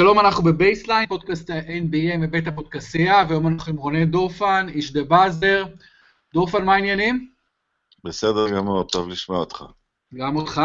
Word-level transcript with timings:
שלום, 0.00 0.20
אנחנו 0.20 0.44
בבייסליין, 0.44 1.06
פודקאסט 1.06 1.50
ה-NBA 1.50 2.16
מבית 2.18 2.46
הפודקסייה, 2.46 3.24
והיום 3.28 3.46
אנחנו 3.46 3.72
עם 3.72 3.78
רונן 3.78 4.04
דורפן, 4.04 4.66
איש 4.68 4.92
The 4.92 5.04
Buzzer. 5.04 5.64
דורפן, 6.34 6.64
מה 6.64 6.74
העניינים? 6.74 7.28
בסדר 8.04 8.50
גמור, 8.56 8.82
טוב 8.82 9.08
לשמוע 9.08 9.38
אותך. 9.38 9.64
גם 10.14 10.36
אותך. 10.36 10.60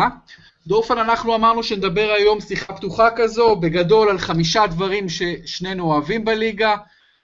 דורפן, 0.67 0.98
אנחנו 0.98 1.35
אמרנו 1.35 1.63
שנדבר 1.63 2.13
היום 2.17 2.41
שיחה 2.41 2.73
פתוחה 2.73 3.09
כזו, 3.16 3.55
בגדול 3.55 4.09
על 4.09 4.17
חמישה 4.17 4.67
דברים 4.67 5.09
ששנינו 5.09 5.83
אוהבים 5.83 6.25
בליגה, 6.25 6.75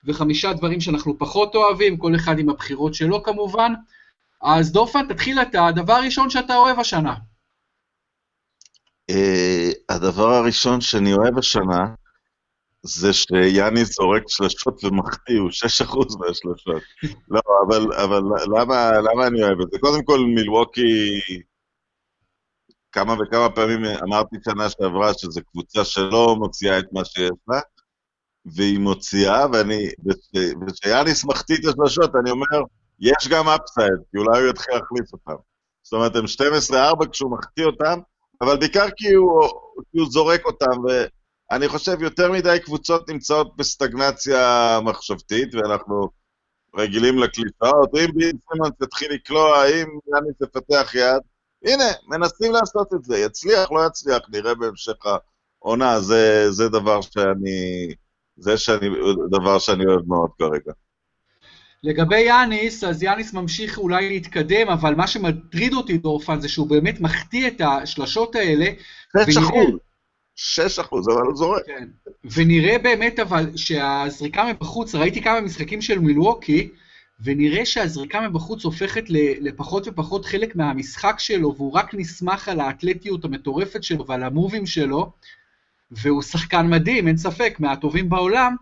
וחמישה 0.05 0.53
דברים 0.53 0.81
שאנחנו 0.81 1.19
פחות 1.19 1.55
אוהבים, 1.55 1.97
כל 1.97 2.15
אחד 2.15 2.39
עם 2.39 2.49
הבחירות 2.49 2.93
שלו 2.93 3.23
כמובן. 3.23 3.73
אז 4.41 4.71
דורפן, 4.71 5.07
תתחיל 5.13 5.41
אתה, 5.41 5.67
הדבר 5.67 5.93
הראשון 5.93 6.29
שאתה 6.29 6.55
אוהב 6.55 6.79
השנה. 6.79 7.15
Uh, 9.11 9.13
הדבר 9.89 10.29
הראשון 10.29 10.81
שאני 10.81 11.13
אוהב 11.13 11.37
השנה, 11.37 11.93
זה 12.83 13.13
שיאניס 13.13 13.95
זורק 13.95 14.23
שלשות 14.27 14.83
ומחטיא, 14.83 15.39
הוא 15.39 15.49
6% 15.49 15.95
מהשלשות. 16.19 16.81
לא, 17.29 17.41
אבל, 17.67 17.93
אבל 18.03 18.21
למה, 18.57 18.91
למה 18.91 19.27
אני 19.27 19.43
אוהב 19.43 19.61
את 19.61 19.71
זה? 19.71 19.79
קודם 19.79 20.03
כל, 20.03 20.19
מילווקי, 20.19 21.19
כמה 22.91 23.13
וכמה 23.13 23.49
פעמים 23.49 23.85
אמרתי 23.85 24.35
שנה 24.45 24.69
שעברה 24.69 25.13
שזו 25.13 25.41
קבוצה 25.51 25.85
שלא 25.85 26.35
מוציאה 26.39 26.79
את 26.79 26.85
מה 26.91 27.05
שיש 27.05 27.31
לה, 27.47 27.59
והיא 28.45 28.79
מוציאה, 28.79 29.45
ואני, 29.53 29.89
וכשיאניס 30.67 31.25
מחטיא 31.25 31.55
את 31.55 31.65
השלשות, 31.65 32.11
אני 32.15 32.31
אומר, 32.31 32.61
יש 32.99 33.27
גם 33.27 33.47
אפסייד, 33.47 33.99
כי 34.11 34.17
אולי 34.17 34.41
הוא 34.41 34.49
יתחיל 34.49 34.73
להחליף 34.73 35.13
אותם. 35.13 35.41
זאת 35.83 35.93
אומרת, 35.93 36.15
הם 36.15 36.25
12-4 36.73 37.09
כשהוא 37.11 37.31
מחטיא 37.31 37.65
אותם, 37.65 37.99
אבל 38.41 38.57
בעיקר 38.57 38.85
כי 38.97 39.13
הוא, 39.13 39.41
כי 39.91 39.99
הוא 39.99 40.07
זורק 40.11 40.45
אותם, 40.45 40.75
ואני 41.51 41.67
חושב 41.67 42.01
יותר 42.01 42.31
מדי 42.31 42.57
קבוצות 42.63 43.09
נמצאות 43.09 43.57
בסטגנציה 43.57 44.79
מחשבתית, 44.83 45.55
ואנחנו 45.55 46.09
רגילים 46.75 47.17
לקליפאות, 47.17 47.89
אם 47.95 48.09
בין 48.15 48.37
סימונס 48.51 48.73
יתחיל 48.83 49.13
לקלוע, 49.13 49.65
אם 49.65 49.87
יאניס 50.13 50.35
יפתח 50.41 50.95
יד, 50.95 51.21
הנה, 51.65 51.83
מנסים 52.07 52.51
לעשות 52.51 52.93
את 52.93 53.03
זה, 53.03 53.17
יצליח, 53.17 53.71
לא 53.71 53.87
יצליח, 53.87 54.19
נראה 54.31 54.55
בהמשך 54.55 54.93
העונה, 55.61 55.99
זה, 55.99 56.51
זה 56.51 56.69
דבר 56.69 57.01
שאני, 57.01 57.93
זה 58.37 58.57
שאני, 58.57 58.87
דבר 59.31 59.59
שאני 59.59 59.85
אוהב 59.85 60.07
מאוד 60.07 60.29
כרגע. 60.39 60.71
לגבי 61.83 62.19
יאניס, 62.19 62.83
אז 62.83 63.03
יאניס 63.03 63.33
ממשיך 63.33 63.77
אולי 63.77 64.09
להתקדם, 64.09 64.69
אבל 64.69 64.95
מה 64.95 65.07
שמטריד 65.07 65.73
אותי 65.73 65.97
דורפן 65.97 66.39
זה 66.39 66.49
שהוא 66.49 66.69
באמת 66.69 66.99
מחטיא 66.99 67.47
את 67.47 67.61
השלשות 67.61 68.35
האלה. 68.35 68.65
6 69.25 69.37
אחוז. 69.37 69.90
6 70.35 70.79
אחוז, 70.79 71.09
אבל 71.09 71.21
הוא 71.21 71.35
זורק. 71.35 71.65
כן. 71.65 71.87
ונראה 72.23 72.77
באמת 72.77 73.19
אבל 73.19 73.57
שהזריקה 73.57 74.45
מבחוץ, 74.45 74.95
ראיתי 74.95 75.21
כמה 75.21 75.41
משחקים 75.41 75.81
של 75.81 75.99
מילווקי, 75.99 76.69
ונראה 77.23 77.65
שהזריקה 77.65 78.21
מבחוץ 78.21 78.63
הופכת 78.63 79.03
לפחות 79.41 79.87
ופחות 79.87 80.25
חלק 80.25 80.55
מהמשחק 80.55 81.15
שלו, 81.19 81.55
והוא 81.55 81.73
רק 81.73 81.93
נסמך 81.93 82.49
על 82.49 82.59
האתלטיות 82.59 83.25
המטורפת 83.25 83.83
שלו 83.83 84.07
ועל 84.07 84.23
המובים 84.23 84.65
שלו, 84.65 85.11
והוא 85.91 86.21
שחקן 86.21 86.67
מדהים, 86.69 87.07
אין 87.07 87.17
ספק, 87.17 87.55
מהטובים 87.59 88.09
בעולם, 88.09 88.55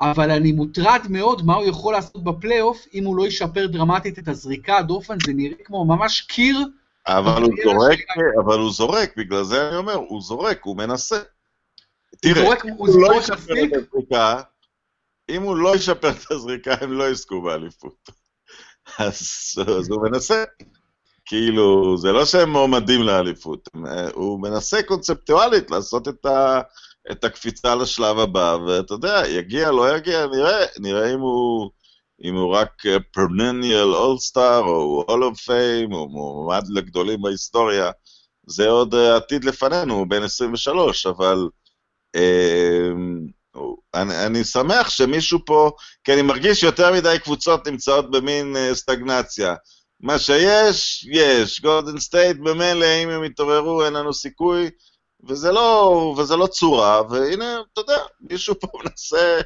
אבל 0.00 0.30
אני 0.30 0.52
מוטרד 0.52 1.00
מאוד 1.10 1.46
מה 1.46 1.54
הוא 1.54 1.66
יכול 1.66 1.92
לעשות 1.92 2.24
בפלייאוף 2.24 2.86
אם 2.94 3.04
הוא 3.04 3.16
לא 3.16 3.26
ישפר 3.26 3.66
דרמטית 3.66 4.18
את 4.18 4.28
הזריקה, 4.28 4.82
דופן 4.82 5.16
זה 5.26 5.32
נראה 5.32 5.56
כמו 5.64 5.84
ממש 5.84 6.20
קיר. 6.20 6.58
אבל 7.06 7.42
הוא 7.42 7.52
זורק, 7.64 7.98
אבל 8.44 8.58
הוא 8.58 8.72
זורק, 8.72 9.16
בגלל 9.16 9.44
זה 9.44 9.68
אני 9.68 9.76
אומר, 9.76 9.94
הוא 9.94 10.22
זורק, 10.22 10.64
הוא 10.64 10.76
מנסה. 10.76 11.20
תראה, 12.22 12.54
הוא 12.76 12.88
לא 13.02 13.14
ישפר 13.18 13.64
את 13.64 13.72
הזריקה, 13.72 14.40
אם 15.28 15.42
הוא 15.42 15.56
לא 15.56 15.76
ישפר 15.76 16.10
את 16.10 16.30
הזריקה, 16.30 16.74
הם 16.80 16.92
לא 16.92 17.10
יזכו 17.10 17.42
באליפות. 17.42 18.10
אז, 18.98 19.20
אז 19.78 19.90
הוא 19.90 20.02
מנסה. 20.02 20.44
כאילו, 21.26 21.96
זה 21.96 22.12
לא 22.12 22.24
שהם 22.24 22.50
מועמדים 22.50 23.02
לאליפות, 23.02 23.68
הוא 24.12 24.40
מנסה 24.40 24.82
קונספטואלית 24.82 25.70
לעשות 25.70 26.08
את 26.08 26.26
ה... 26.26 26.60
את 27.10 27.24
הקפיצה 27.24 27.74
לשלב 27.74 28.18
הבא, 28.18 28.56
ואתה 28.66 28.94
יודע, 28.94 29.22
יגיע, 29.28 29.70
לא 29.70 29.96
יגיע, 29.96 30.26
נראה, 30.26 30.66
נראה 30.78 31.14
אם 31.14 31.20
הוא, 31.20 31.70
אם 32.24 32.34
הוא 32.34 32.54
רק 32.56 32.82
perennial 33.12 33.94
all-star, 33.94 34.60
או 34.60 35.04
Hall 35.08 35.24
of 35.24 35.40
Fame, 35.40 35.92
או 35.92 36.08
מועמד 36.08 36.64
לגדולים 36.68 37.22
בהיסטוריה, 37.22 37.90
זה 38.46 38.68
עוד 38.68 38.94
אה, 38.94 39.16
עתיד 39.16 39.44
לפנינו, 39.44 39.94
הוא 39.94 40.06
בן 40.06 40.22
23, 40.22 41.06
אבל 41.06 41.48
אה, 42.16 43.60
אני, 43.94 44.26
אני 44.26 44.44
שמח 44.44 44.90
שמישהו 44.90 45.38
פה, 45.46 45.70
כי 46.04 46.12
אני 46.12 46.22
מרגיש 46.22 46.60
שיותר 46.60 46.92
מדי 46.92 47.16
קבוצות 47.24 47.68
נמצאות 47.68 48.10
במין 48.10 48.56
אה, 48.56 48.74
סטגנציה. 48.74 49.54
מה 50.00 50.18
שיש, 50.18 51.06
יש. 51.12 51.60
גולדן 51.60 51.98
סטייט 51.98 52.36
במילא, 52.36 52.86
אם 53.02 53.10
הם 53.10 53.24
יתעוררו, 53.24 53.84
אין 53.84 53.92
לנו 53.92 54.14
סיכוי. 54.14 54.70
וזה 55.28 55.52
לא, 55.52 56.14
וזה 56.18 56.36
לא 56.36 56.46
צורה, 56.46 57.02
והנה, 57.10 57.60
אתה 57.72 57.80
יודע, 57.80 57.98
מישהו 58.20 58.54
פה 58.60 58.68
מנסה 58.84 59.40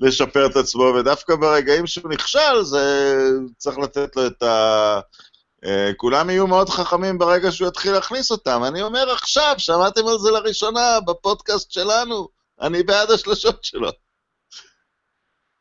לשפר 0.00 0.46
את 0.46 0.56
עצמו, 0.56 0.82
ודווקא 0.82 1.36
ברגעים 1.36 1.86
שהוא 1.86 2.10
נכשל, 2.10 2.62
זה 2.62 3.16
צריך 3.56 3.78
לתת 3.78 4.16
לו 4.16 4.26
את 4.26 4.42
ה... 4.42 5.00
Uh, 5.64 5.68
כולם 5.96 6.30
יהיו 6.30 6.46
מאוד 6.46 6.68
חכמים 6.68 7.18
ברגע 7.18 7.52
שהוא 7.52 7.68
יתחיל 7.68 7.92
להכניס 7.92 8.30
אותם. 8.30 8.64
אני 8.64 8.82
אומר 8.82 9.10
עכשיו, 9.10 9.54
שמעתם 9.58 10.06
על 10.06 10.18
זה 10.18 10.30
לראשונה 10.30 11.00
בפודקאסט 11.06 11.70
שלנו, 11.70 12.28
אני 12.60 12.82
בעד 12.82 13.10
השלשות 13.10 13.64
שלו. 13.64 13.90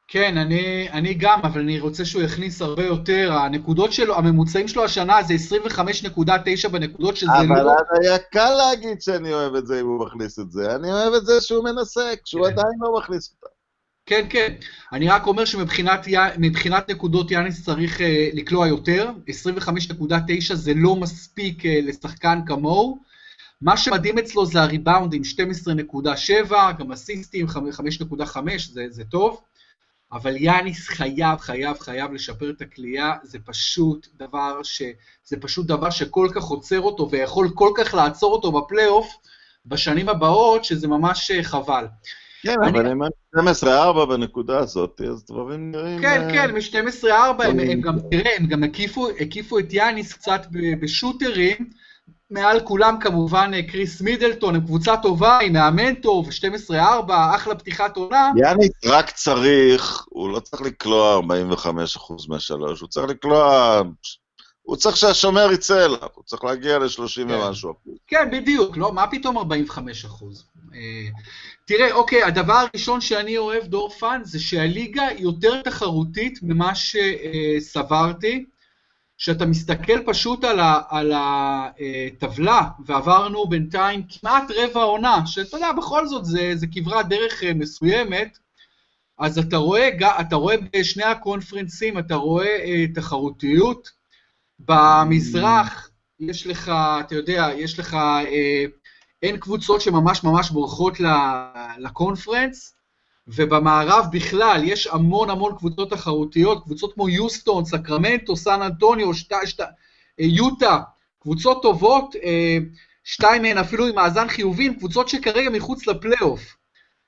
כן, 0.07 0.37
אני, 0.37 0.89
אני 0.91 1.13
גם, 1.13 1.39
אבל 1.43 1.61
אני 1.61 1.79
רוצה 1.79 2.05
שהוא 2.05 2.21
יכניס 2.21 2.61
הרבה 2.61 2.85
יותר. 2.85 3.33
הנקודות 3.33 3.93
שלו, 3.93 4.15
הממוצעים 4.15 4.67
שלו 4.67 4.83
השנה 4.83 5.23
זה 5.23 5.33
25.9 5.69 6.69
בנקודות, 6.71 7.17
שזה 7.17 7.31
אבל 7.31 7.45
לא... 7.47 7.61
אבל 7.61 7.69
אז 7.69 7.99
היה 8.01 8.17
קל 8.17 8.53
להגיד 8.53 9.01
שאני 9.01 9.33
אוהב 9.33 9.55
את 9.55 9.67
זה 9.67 9.81
אם 9.81 9.85
הוא 9.85 10.05
מכניס 10.05 10.39
את 10.39 10.51
זה. 10.51 10.75
אני 10.75 10.91
אוהב 10.91 11.13
את 11.13 11.25
זה 11.25 11.41
שהוא 11.41 11.63
מנסה, 11.63 12.11
כשהוא 12.23 12.45
כן. 12.45 12.51
עדיין 12.51 12.73
לא 12.81 12.97
מכניס 12.97 13.31
אותה. 13.35 13.55
כן, 14.05 14.25
כן. 14.29 14.53
אני 14.93 15.09
רק 15.09 15.27
אומר 15.27 15.45
שמבחינת 15.45 16.89
נקודות 16.89 17.31
יאניס 17.31 17.65
צריך 17.65 17.99
uh, 17.99 18.03
לקלוע 18.33 18.67
יותר. 18.67 19.11
25.9 19.29 20.53
זה 20.53 20.73
לא 20.75 20.95
מספיק 20.95 21.61
uh, 21.61 21.67
לשחקן 21.83 22.39
כמוהו. 22.47 22.99
מה 23.61 23.77
שמדהים 23.77 24.17
אצלו 24.17 24.45
זה 24.45 24.61
הריבאונדים, 24.61 25.21
12.7, 26.49 26.53
גם 26.79 26.91
אסיסטים, 26.91 27.47
5.5, 27.47 28.39
זה, 28.73 28.85
זה 28.89 29.03
טוב. 29.03 29.41
אבל 30.15 30.35
יאניס 30.37 30.87
חייב, 30.87 31.39
חייב, 31.39 31.79
חייב 31.79 32.13
לשפר 32.13 32.49
את 32.49 32.61
הכלייה, 32.61 33.13
זה 33.23 33.37
פשוט 33.45 34.07
דבר 34.17 34.63
ש... 34.63 34.81
זה 35.23 35.37
פשוט 35.41 35.67
דבר 35.67 35.89
שכל 35.89 36.27
כך 36.35 36.43
עוצר 36.43 36.81
אותו 36.81 37.09
ויכול 37.11 37.49
כל 37.55 37.69
כך 37.77 37.93
לעצור 37.93 38.33
אותו 38.33 38.51
בפלייאוף 38.51 39.15
בשנים 39.65 40.09
הבאות, 40.09 40.65
שזה 40.65 40.87
ממש 40.87 41.31
אה, 41.31 41.43
חבל. 41.43 41.85
כן, 42.41 42.55
אני... 42.63 42.79
אבל 42.79 42.87
הם 42.87 43.01
12-4 44.03 44.05
בנקודה 44.09 44.59
הזאת, 44.59 45.01
אז 45.11 45.25
דברים 45.25 45.71
נראים... 45.71 46.01
כן, 46.01 46.27
uh... 46.29 46.33
כן, 46.33 46.51
מ-12-4 46.55 47.43
הם, 47.43 47.59
הם 47.59 47.81
גם, 47.81 47.95
תראה, 48.11 48.31
הם 48.37 48.45
גם 48.45 48.63
הקיפו, 48.63 49.07
הקיפו 49.19 49.59
את 49.59 49.73
יאניס 49.73 50.13
קצת 50.13 50.41
בשוטרים, 50.81 51.69
מעל 52.29 52.59
כולם 52.59 52.97
כמובן 52.99 53.51
אה, 53.53 53.63
קריס 53.63 54.01
מידלטון, 54.01 54.55
הם 54.55 54.61
קבוצה 54.61 54.97
טובה, 54.97 55.39
עם 55.39 55.53
מאמן 55.53 55.95
טוב, 55.95 56.29
12-4, 56.69 56.73
אחלה 57.35 57.55
פתיחת 57.55 57.97
עונה. 57.97 58.31
יאניס 58.37 58.71
רק 58.85 59.11
צריך, 59.11 60.05
הוא 60.09 60.29
לא 60.29 60.39
צריך 60.39 60.61
לקלוע 60.61 61.19
45% 61.19 61.21
מהשלוש, 62.29 62.81
הוא 62.81 62.89
צריך 62.89 63.09
לקלוע... 63.09 63.81
הוא 64.61 64.75
צריך 64.75 64.97
שהשומר 64.97 65.51
יצא 65.51 65.85
אליו, 65.85 66.07
הוא 66.13 66.23
צריך 66.23 66.43
להגיע 66.43 66.79
ל-30 66.79 67.15
כן. 67.15 67.31
ומשהו. 67.31 67.73
כן, 68.07 68.29
בדיוק, 68.31 68.77
לא, 68.77 68.93
מה 68.93 69.07
פתאום 69.07 69.37
45 69.37 70.05
אחוז? 70.05 70.45
אה, 70.73 70.79
תראה, 71.65 71.91
אוקיי, 71.91 72.23
הדבר 72.23 72.53
הראשון 72.73 73.01
שאני 73.01 73.37
אוהב, 73.37 73.63
דורפן, 73.63 74.21
זה 74.23 74.39
שהליגה 74.39 75.07
יותר 75.17 75.61
תחרותית 75.61 76.39
ממה 76.41 76.71
שסברתי. 76.75 78.45
שאתה 79.17 79.45
מסתכל 79.45 80.03
פשוט 80.05 80.43
על, 80.43 80.59
ה, 80.59 80.81
על 80.89 81.13
הטבלה, 81.15 82.61
ועברנו 82.85 83.47
בינתיים 83.47 84.03
כמעט 84.09 84.51
רבע 84.55 84.81
עונה, 84.81 85.25
שאתה 85.25 85.57
יודע, 85.57 85.71
בכל 85.71 86.07
זאת 86.07 86.25
זה, 86.25 86.51
זה 86.55 86.67
כברת 86.71 87.07
דרך 87.07 87.43
אה, 87.43 87.53
מסוימת, 87.53 88.37
אז 89.19 89.37
אתה 89.37 89.57
רואה, 89.57 89.89
אתה 90.19 90.35
רואה 90.35 90.55
בשני 90.73 91.03
הקונפרנסים, 91.03 91.99
אתה 91.99 92.15
רואה 92.15 92.57
אה, 92.65 92.85
תחרותיות. 92.95 93.89
במזרח 94.59 95.89
יש 96.19 96.47
לך, 96.47 96.71
אתה 96.99 97.15
יודע, 97.15 97.49
יש 97.57 97.79
לך, 97.79 97.93
אה, 97.93 98.65
אין 99.21 99.37
קבוצות 99.37 99.81
שממש 99.81 100.23
ממש 100.23 100.49
בורחות 100.49 100.97
לקונפרנס, 101.77 102.74
ובמערב 103.27 104.05
בכלל 104.11 104.61
יש 104.63 104.87
המון 104.87 105.29
המון 105.29 105.55
קבוצות 105.57 105.89
תחרותיות, 105.89 106.63
קבוצות 106.63 106.93
כמו 106.93 107.09
יוסטון, 107.09 107.65
סקרמנטו, 107.65 108.35
סן 108.35 108.61
אנטוניו, 108.61 109.13
שת, 109.13 109.31
שת, 109.45 109.61
אה, 109.61 109.67
יוטה, 110.17 110.79
קבוצות 111.21 111.61
טובות, 111.61 112.15
אה, 112.23 112.57
שתיים 113.03 113.41
מהן 113.41 113.57
אפילו 113.57 113.87
עם 113.87 113.95
מאזן 113.95 114.27
חיובי, 114.27 114.75
קבוצות 114.75 115.09
שכרגע 115.09 115.49
מחוץ 115.49 115.87
לפלייאוף. 115.87 116.55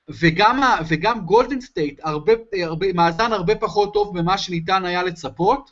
וגם, 0.08 0.60
וגם 0.88 1.20
גולדן 1.20 1.60
סטייט, 1.60 2.00
הרבה, 2.02 2.32
הרבה, 2.62 2.92
מאזן 2.92 3.32
הרבה 3.32 3.54
פחות 3.54 3.94
טוב 3.94 4.20
ממה 4.20 4.38
שניתן 4.38 4.84
היה 4.84 5.02
לצפות. 5.02 5.70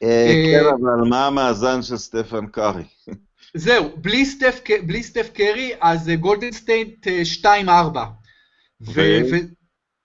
כן, 0.00 0.64
אבל 0.64 1.08
מה 1.08 1.26
המאזן 1.26 1.82
של 1.82 1.96
סטפן 1.96 2.46
קארי? 2.46 2.82
זהו, 3.54 3.90
בלי 3.96 4.26
סטף, 4.26 4.60
בלי 4.86 5.02
סטף 5.02 5.30
קרי, 5.34 5.72
אז 5.80 6.10
גולדן 6.20 6.52
סטייט 6.52 7.06
2-4. 7.44 7.48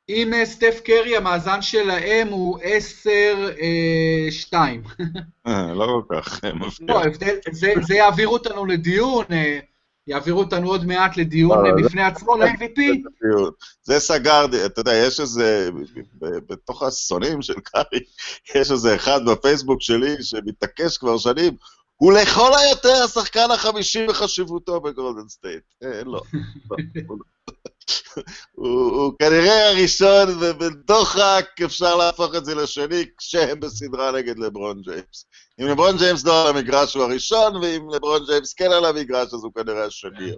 ועם 0.09 0.45
סטף 0.45 0.79
קרי, 0.83 1.17
המאזן 1.17 1.61
שלהם 1.61 2.27
הוא 2.27 2.59
10-2. 4.49 4.53
לא 5.45 6.01
כל 6.09 6.15
כך 6.15 6.43
מפתיע. 6.43 6.87
לא, 6.87 7.01
זה 7.81 7.95
יעביר 7.95 8.27
אותנו 8.27 8.65
לדיון. 8.65 9.25
יעבירו 10.07 10.39
אותנו 10.39 10.67
עוד 10.67 10.85
מעט 10.85 11.17
לדיון 11.17 11.57
בפני 11.77 12.01
עצמו 12.01 12.37
ל-MVP. 12.37 12.81
זה 13.83 13.99
סגרתי, 13.99 14.65
אתה 14.65 14.81
יודע, 14.81 14.93
יש 14.93 15.19
איזה, 15.19 15.69
בתוך 16.21 16.83
השונאים 16.83 17.41
של 17.41 17.53
קארי, 17.63 17.99
יש 18.55 18.71
איזה 18.71 18.95
אחד 18.95 19.19
בפייסבוק 19.25 19.81
שלי 19.81 20.15
שמתעקש 20.21 20.97
כבר 20.97 21.17
שנים, 21.17 21.53
הוא 21.97 22.13
לכל 22.13 22.51
היותר 22.57 23.03
השחקן 23.03 23.51
החמישי 23.53 24.07
בחשיבותו 24.07 24.81
בגולדן 24.81 25.27
סטייט. 25.27 25.63
אין 25.81 26.07
לו. 26.07 26.21
הוא 28.51 29.13
כנראה 29.19 29.69
הראשון, 29.69 30.29
ובדוחק 30.39 31.45
אפשר 31.65 31.95
להפוך 31.95 32.35
את 32.35 32.45
זה 32.45 32.55
לשני 32.55 33.05
כשהם 33.17 33.59
בסדרה 33.59 34.11
נגד 34.11 34.39
לברון 34.39 34.81
ג'יימס. 34.81 35.25
אם 35.61 35.65
לברון 35.65 35.97
ג'יימס 35.97 36.25
לא 36.25 36.41
על 36.41 36.47
המגרש 36.47 36.93
הוא 36.95 37.03
הראשון, 37.03 37.55
ואם 37.55 37.89
לברון 37.89 38.21
ג'יימס 38.27 38.53
כן 38.53 38.71
על 38.71 38.85
המגרש 38.85 39.33
אז 39.33 39.43
הוא 39.43 39.51
כנראה 39.53 39.85
השני. 39.85 40.31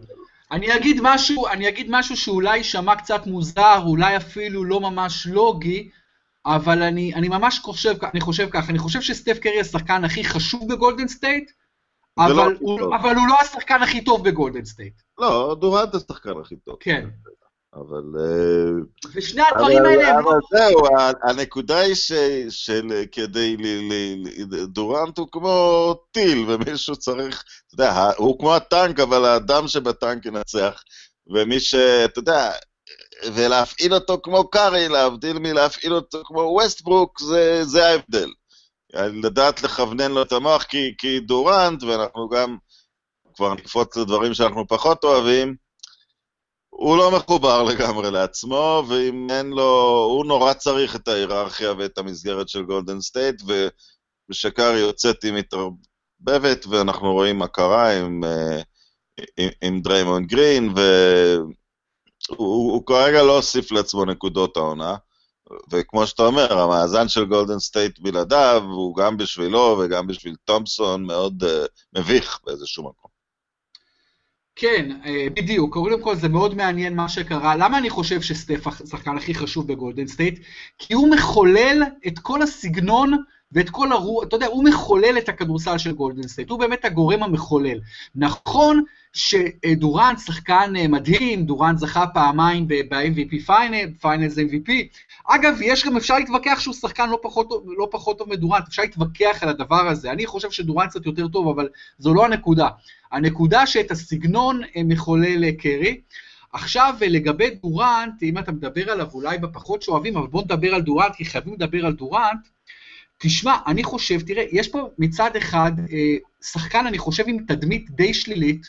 אני 0.52 0.76
אגיד 0.76 1.00
משהו, 1.02 1.48
אני 1.48 1.70
אגיד 1.70 1.88
משהו 1.90 2.18
שאולי 2.18 2.58
יישמע 2.58 2.96
קצת 2.96 3.22
מוזר, 3.26 3.82
אולי 3.86 4.18
אפילו 4.18 4.64
לא 4.64 4.80
ממש 4.80 5.28
לוגי, 5.28 5.90
אבל 6.46 6.84
אני, 6.84 7.14
אני 7.14 7.30
ממש 7.30 7.60
חושב, 7.60 7.96
אני 8.14 8.22
חושב 8.22 8.50
ככה, 8.52 8.70
אני 8.70 8.80
חושב 8.80 9.02
שסטף 9.02 9.40
קרי 9.40 9.60
השחקן 9.60 10.04
הכי 10.04 10.24
חשוב 10.24 10.74
בגולדן 10.74 11.08
סטייט, 11.08 11.52
אבל, 12.18 12.34
לא 12.34 12.44
הוא, 12.60 12.96
אבל 12.96 13.16
הוא 13.16 13.28
לא 13.28 13.36
השחקן 13.42 13.82
הכי 13.82 14.04
טוב 14.04 14.30
בגולדן 14.30 14.66
סטייט. 14.66 14.94
לא, 15.18 15.56
דורנט 15.60 15.96
השחקן 15.96 16.34
הכי 16.42 16.56
טוב. 16.56 16.76
כן. 16.80 17.10
אבל... 17.74 18.04
ושני 19.14 19.42
הדברים 19.42 19.86
האלה 19.86 20.08
הם 20.08 20.26
לא... 20.26 20.30
אבל 20.30 20.40
זהו, 20.52 20.80
הנקודה 21.24 21.80
היא 21.80 21.96
של 22.50 23.04
כדי... 23.12 23.58
דורנט 24.68 25.18
הוא 25.18 25.28
כמו 25.32 25.94
טיל, 26.12 26.46
ומישהו 26.48 26.96
צריך... 26.96 27.44
אתה 27.68 27.74
יודע, 27.74 28.12
הוא 28.18 28.40
כמו 28.40 28.56
הטנק, 28.56 29.00
אבל 29.00 29.26
האדם 29.26 29.68
שבטנק 29.68 30.26
ינצח. 30.26 30.84
ומי 31.28 31.60
ש... 31.60 31.76
אתה 31.76 32.20
יודע, 32.20 32.52
ולהפעיל 33.26 33.94
אותו 33.94 34.20
כמו 34.24 34.50
קארי, 34.50 34.88
להבדיל 34.88 35.40
מלהפעיל 35.40 35.94
אותו 35.94 36.22
כמו 36.26 36.40
ווסטברוק, 36.40 37.20
זה, 37.20 37.64
זה 37.64 37.88
ההבדל. 37.88 38.30
לדעת 38.94 39.64
לכוונן 39.64 40.12
לו 40.12 40.22
את 40.22 40.32
המוח, 40.32 40.64
כי, 40.64 40.94
כי 40.98 41.20
דורנט, 41.20 41.84
ואנחנו 41.84 42.30
גם 42.30 42.58
כבר 43.36 43.54
נקפוץ 43.54 43.98
לדברים 43.98 44.34
שאנחנו 44.34 44.68
פחות 44.68 45.04
אוהבים, 45.04 45.56
הוא 46.70 46.98
לא 46.98 47.12
מחובר 47.12 47.64
לגמרי 47.64 48.12
לעצמו, 48.12 48.84
ואם 48.88 49.28
אין 49.32 49.50
לו, 49.50 50.06
הוא 50.10 50.26
נורא 50.26 50.54
צריך 50.54 50.96
את 50.96 51.08
ההיררכיה 51.08 51.74
ואת 51.78 51.98
המסגרת 51.98 52.50
של 52.50 52.64
גולדן 52.64 53.02
סטייט, 53.02 53.42
וכשקארי 54.30 54.80
יוצא 54.80 55.24
היא 55.24 55.34
מתערבבת, 55.34 56.66
ואנחנו 56.70 57.14
רואים 57.14 57.38
מה 57.38 57.48
קרה 57.48 57.98
עם, 57.98 58.24
אה, 58.24 58.62
עם, 59.38 59.50
עם 59.62 59.82
דריימון 59.82 60.26
גרין, 60.26 60.74
והוא 62.32 62.86
כרגע 62.86 63.24
לא 63.24 63.36
הוסיף 63.36 63.72
לעצמו 63.72 64.06
נקודות 64.06 64.58
העונה. 64.58 64.96
וכמו 65.72 66.08
שאתה 66.08 66.24
אומר, 66.24 66.60
המאזן 66.60 67.08
של 67.08 67.26
גולדן 67.26 67.60
סטייט 67.60 68.00
בלעדיו 68.00 68.64
הוא 68.66 68.96
גם 68.96 69.18
בשבילו 69.18 69.80
וגם 69.80 70.08
בשביל 70.08 70.36
תומפסון 70.46 71.04
מאוד 71.04 71.44
uh, 71.44 71.48
מביך 72.00 72.40
באיזשהו 72.46 72.84
מקום. 72.84 73.12
כן, 74.56 75.00
אה, 75.06 75.28
בדיוק. 75.34 75.74
קודם 75.74 76.02
כל 76.02 76.16
זה 76.16 76.30
מאוד 76.30 76.56
מעניין 76.56 76.96
מה 76.96 77.10
שקרה. 77.10 77.56
למה 77.56 77.78
אני 77.78 77.90
חושב 77.90 78.22
שסטף 78.22 78.68
השחקן 78.68 79.18
הכי 79.18 79.34
חשוב 79.34 79.68
בגולדן 79.68 80.08
סטייט? 80.08 80.40
כי 80.78 80.94
הוא 80.94 81.12
מחולל 81.16 81.84
את 82.08 82.20
כל 82.20 82.42
הסגנון 82.42 83.14
ואת 83.52 83.70
כל 83.70 83.92
הרוח, 83.92 84.24
אתה 84.24 84.36
יודע, 84.36 84.48
הוא 84.48 84.64
מחולל 84.64 85.18
את 85.18 85.30
הכדורסל 85.30 85.78
של 85.78 85.92
גולדן 85.92 86.28
סטייט, 86.28 86.50
הוא 86.50 86.60
באמת 86.60 86.86
הגורם 86.86 87.24
המחולל. 87.24 87.80
נכון 88.16 88.84
שדורנט 89.14 90.20
שחקן 90.20 90.74
אה, 90.78 90.88
מדהים, 90.88 91.46
דורנט 91.46 91.78
זכה 91.78 92.08
פעמיים 92.08 92.68
ב-MVP 92.68 93.46
final, 93.46 93.94
finals 94.02 94.38
MVP. 94.38 94.72
אגב, 95.28 95.58
יש 95.62 95.86
גם, 95.86 95.98
אפשר 95.98 96.18
להתווכח 96.20 96.60
שהוא 96.60 96.74
שחקן 96.74 97.10
לא 97.10 97.20
פחות, 97.22 97.50
לא 97.78 97.88
פחות 97.92 98.18
טוב 98.18 98.30
מדורנט, 98.30 98.68
אפשר 98.68 98.82
להתווכח 98.82 99.40
על 99.42 99.50
הדבר 99.50 99.88
הזה. 99.88 100.12
אני 100.12 100.26
חושב 100.26 100.52
שדורנט 100.52 100.90
קצת 100.90 101.06
יותר 101.06 101.28
טוב, 101.28 101.48
אבל 101.48 101.70
זו 101.98 102.14
לא 102.14 102.26
הנקודה. 102.26 102.68
הנקודה 103.12 103.66
שאת 103.66 103.92
הסגנון 103.92 104.62
אה, 104.76 104.82
מחולל 104.86 105.44
אה, 105.44 105.52
קרי. 105.52 106.02
עכשיו 106.54 106.96
לגבי 107.02 107.50
דורנט, 107.50 108.24
אם 108.24 108.38
אתה 108.38 108.52
מדבר 108.52 108.92
עליו 108.92 109.08
אולי 109.14 109.38
בפחות 109.38 109.82
שאוהבים, 109.82 110.18
אבל 110.18 110.28
בוא 110.28 110.42
נדבר 110.42 110.76
על 110.76 110.82
דורנט, 110.82 111.16
כי 111.16 111.26
חייבים 111.26 111.54
לדבר 111.54 111.86
על 111.86 111.94
דורנט. 111.94 112.48
תשמע, 113.22 113.58
אני 113.68 113.84
חושב, 113.84 114.22
תראה, 114.22 114.46
יש 114.52 114.68
פה 114.68 114.90
מצד 114.98 115.36
אחד 115.36 115.72
אה, 115.92 116.16
שחקן, 116.42 116.88
אני 116.88 116.98
חושב, 116.98 117.24
עם 117.28 117.38
תדמית 117.48 117.90
די 117.90 118.14
שלילית, 118.14 118.62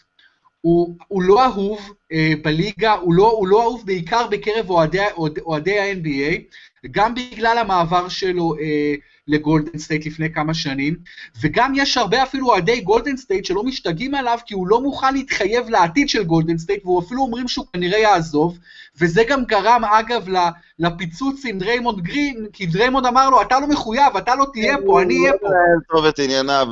הוא, 0.61 0.97
הוא 1.09 1.23
לא 1.23 1.45
אהוב 1.45 1.93
אה, 2.13 2.33
בליגה, 2.43 2.93
הוא 2.93 3.15
לא, 3.15 3.31
הוא 3.31 3.49
לא 3.49 3.63
אהוב 3.63 3.87
בעיקר 3.87 4.27
בקרב 4.27 4.71
אוהדי, 4.71 4.99
אוהדי 5.17 5.79
ה-NBA, 5.79 6.41
גם 6.91 7.15
בגלל 7.15 7.59
המעבר 7.59 8.09
שלו 8.09 8.55
אה, 8.61 8.95
לגולדן 9.29 9.79
סטייט 9.79 10.07
לפני 10.07 10.33
כמה 10.33 10.55
שנים, 10.55 10.97
וגם 11.41 11.73
יש 11.77 11.97
הרבה 11.97 12.23
אפילו 12.23 12.49
אוהדי 12.49 12.81
גולדן 12.81 13.17
סטייט 13.17 13.45
שלא 13.45 13.63
משתגעים 13.63 14.15
עליו 14.15 14.39
כי 14.47 14.55
הוא 14.55 14.69
לא 14.69 14.83
מוכן 14.83 15.15
להתחייב 15.15 15.69
לעתיד 15.69 16.09
של 16.09 16.25
גולדן 16.25 16.59
סטייט, 16.59 16.85
והוא 16.85 17.03
אפילו 17.03 17.23
אומרים 17.23 17.49
שהוא 17.49 17.67
כנראה 17.73 17.99
יעזוב, 17.99 18.59
וזה 19.01 19.23
גם 19.29 19.45
גרם 19.45 19.85
אגב 19.85 20.27
לפיצוץ 20.79 21.45
עם 21.45 21.59
דריימונד 21.59 22.01
גרין, 22.01 22.47
כי 22.53 22.67
דריימונד 22.67 23.07
אמר 23.07 23.31
לו, 23.31 23.43
אתה 23.43 23.61
לא 23.61 23.67
מחויב, 23.67 24.17
אתה 24.17 24.35
לא 24.35 24.47
תהיה 24.53 24.77
פה, 24.87 25.03
אני 25.03 25.21
אהיה 25.21 25.33
פה. 25.41 25.47
הוא 25.47 25.55
לא 25.55 25.97
טוב 25.97 26.05
את 26.05 26.19
ענייניו, 26.19 26.67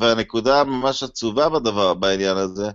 והנקודה 0.00 0.60
הממש 0.60 1.02
עצובה 1.02 1.48
בדבר, 1.48 1.94
בעניין 1.94 2.36
הזה, 2.36 2.70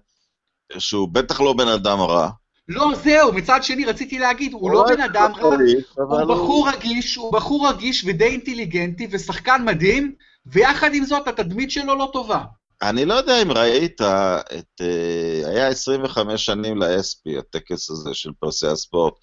שהוא 0.78 1.10
בטח 1.12 1.42
לא 1.42 1.54
בן 1.54 1.68
אדם 1.68 2.00
רע. 2.00 2.30
לא, 2.70 2.92
זהו, 3.04 3.34
מצד 3.34 3.64
שני 3.64 3.86
רציתי 3.86 4.20
להגיד, 4.20 4.54
הוא 4.54 4.72
לא 4.72 4.84
בן 4.88 5.02
אדם 5.02 5.32
רע, 5.36 5.56
הוא 5.96 6.24
בחור 6.24 6.70
רגיש, 6.70 7.16
הוא 7.16 7.34
בחור 7.34 7.70
רגיש 7.70 8.04
ודי 8.08 8.26
אינטליגנטי 8.26 9.08
ושחקן 9.12 9.66
מדהים, 9.66 10.16
ויחד 10.46 10.94
עם 10.94 11.06
זאת 11.06 11.28
התדמית 11.28 11.72
שלו 11.72 11.96
לא 11.96 12.10
טובה. 12.14 12.44
אני 12.82 13.06
לא 13.06 13.14
יודע 13.14 13.42
אם 13.42 13.52
ראית 13.52 14.02
את... 14.02 14.82
אה, 14.82 15.50
היה 15.50 15.68
25 15.68 16.46
שנים 16.46 16.78
ל-ESPY, 16.78 17.40
הטקס 17.40 17.90
הזה 17.90 18.14
של 18.14 18.32
פרסי 18.40 18.68
הספורט, 18.68 19.14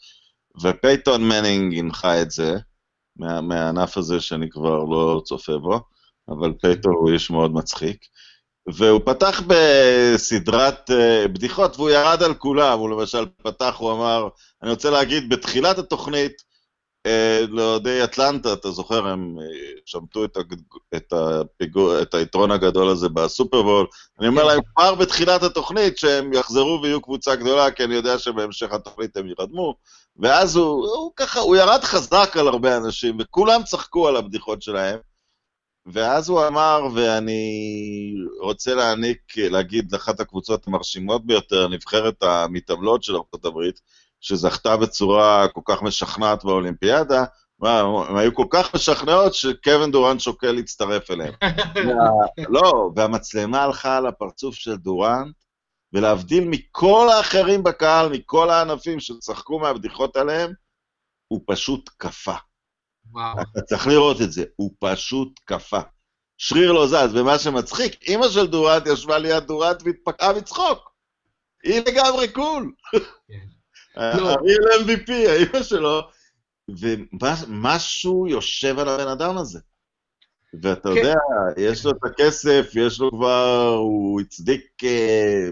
ופייתון 0.63 1.29
מנינג 1.29 1.79
הנחה 1.79 2.23
את 2.23 2.31
זה, 2.31 2.57
מה, 3.17 3.41
מהענף 3.41 3.97
הזה 3.97 4.21
שאני 4.21 4.51
כבר 4.51 4.85
לא 4.85 5.23
צופה 5.25 5.59
בו, 5.59 5.81
אבל 6.29 6.53
פייתון 6.61 6.95
הוא 6.95 7.11
איש 7.11 7.31
מאוד 7.31 7.55
מצחיק. 7.55 8.05
והוא 8.67 9.01
פתח 9.05 9.43
בסדרת 9.47 10.91
uh, 10.91 11.29
בדיחות, 11.29 11.77
והוא 11.77 11.91
ירד 11.91 12.23
על 12.23 12.35
כולם. 12.35 12.79
הוא 12.79 12.91
למשל 12.91 13.27
פתח, 13.43 13.75
הוא 13.79 13.93
אמר, 13.93 14.29
אני 14.63 14.71
רוצה 14.71 14.91
להגיד, 14.91 15.29
בתחילת 15.29 15.79
התוכנית, 15.79 16.33
uh, 17.09 17.11
לאוהדי 17.49 18.05
אטלנטה, 18.05 18.53
אתה 18.53 18.71
זוכר, 18.71 19.07
הם 19.07 19.37
uh, 19.39 19.43
שמטו 19.87 20.25
את, 20.25 20.37
הג... 20.37 20.55
את, 20.97 21.13
הפיגור, 21.13 22.03
את 22.03 22.15
היתרון 22.15 22.51
הגדול 22.51 22.89
הזה 22.89 23.09
בסופרבול. 23.09 23.87
אני 24.21 24.29
אומר 24.29 24.45
להם, 24.45 24.61
כבר 24.75 24.95
בתחילת 24.95 25.43
התוכנית, 25.43 25.99
שהם 25.99 26.33
יחזרו 26.33 26.81
ויהיו 26.83 27.03
קבוצה 27.03 27.37
גדולה, 27.37 27.71
כי 27.71 27.85
אני 27.85 27.95
יודע 27.95 28.19
שבהמשך 28.19 28.73
התוכנית 28.73 29.17
הם 29.17 29.29
ירדמו. 29.29 29.75
ואז 30.17 30.57
הוא, 30.57 30.87
הוא 30.87 31.13
ככה, 31.17 31.41
הוא 31.41 31.57
ירד 31.57 31.85
חזק 31.85 32.37
על 32.37 32.49
הרבה 32.49 32.77
אנשים, 32.77 33.17
וכולם 33.21 33.63
צחקו 33.63 34.09
על 34.09 34.17
הבדיחות 34.17 34.63
שלהם. 34.63 34.99
ואז 35.87 36.29
הוא 36.29 36.47
אמר, 36.47 36.81
ואני 36.95 38.15
רוצה 38.41 38.75
להעניק, 38.75 39.19
להגיד 39.37 39.93
לאחת 39.93 40.21
הקבוצות 40.21 40.67
המרשימות 40.67 41.27
ביותר, 41.27 41.69
נבחרת 41.69 42.23
המתעמלות 42.23 43.03
של 43.03 43.17
ארה"ב, 43.17 43.59
שזכתה 44.21 44.77
בצורה 44.77 45.49
כל 45.49 45.61
כך 45.65 45.83
משכנעת 45.83 46.45
באולימפיאדה, 46.45 47.25
הן 47.63 48.17
היו 48.17 48.35
כל 48.35 48.47
כך 48.51 48.75
משכנעות 48.75 49.35
שקווין 49.35 49.91
דורנט 49.91 50.21
שוקל 50.21 50.53
להצטרף 50.53 51.11
אליהם. 51.11 51.35
לא, 52.55 52.91
והמצלמה 52.97 53.63
הלכה 53.63 53.97
על 53.97 54.07
הפרצוף 54.07 54.55
של 54.55 54.77
דורנט, 54.77 55.37
ולהבדיל 55.93 56.45
מכל 56.49 57.09
האחרים 57.13 57.63
בקהל, 57.63 58.09
מכל 58.09 58.51
הענפים 58.51 59.01
שצחקו 59.01 59.59
מהבדיחות 59.59 60.17
עליהם, 60.17 60.53
הוא 61.29 61.41
פשוט 61.47 61.91
קפא. 61.97 62.35
וואו. 63.15 63.43
אתה 63.43 63.61
צריך 63.69 63.87
לראות 63.87 64.23
את 64.23 64.33
זה, 64.33 64.45
הוא 64.57 64.71
פשוט 64.79 65.41
קפא. 65.45 65.81
שריר 66.39 66.73
לא 66.73 66.87
זז, 66.87 67.15
ומה 67.15 67.39
שמצחיק, 67.39 68.03
אימא 68.03 68.29
של 68.29 68.47
דורנט 68.47 68.87
ישבה 68.87 69.19
ליד 69.19 69.45
דורנט 69.45 69.83
והתפקעה 69.85 70.33
מצחוק. 70.33 70.95
היא 71.65 71.83
לגמרי 71.89 72.29
קול. 72.29 72.73
הריל 73.97 74.63
MVP, 74.81 75.13
האמא 75.13 75.63
שלו, 75.63 76.01
ומשהו 76.81 78.27
יושב 78.27 78.79
על 78.79 78.89
הבן 78.89 79.09
אדם 79.09 79.39
הזה. 79.39 79.61
ואתה 80.63 80.89
כן. 80.89 80.97
יודע, 80.97 81.15
יש 81.57 81.85
לו 81.85 81.91
את 81.91 82.05
הכסף, 82.05 82.71
יש 82.75 83.01
לו 83.01 83.11
כבר, 83.11 83.75
הוא 83.79 84.21
הצדיק, 84.21 84.63
אה, 84.85 85.49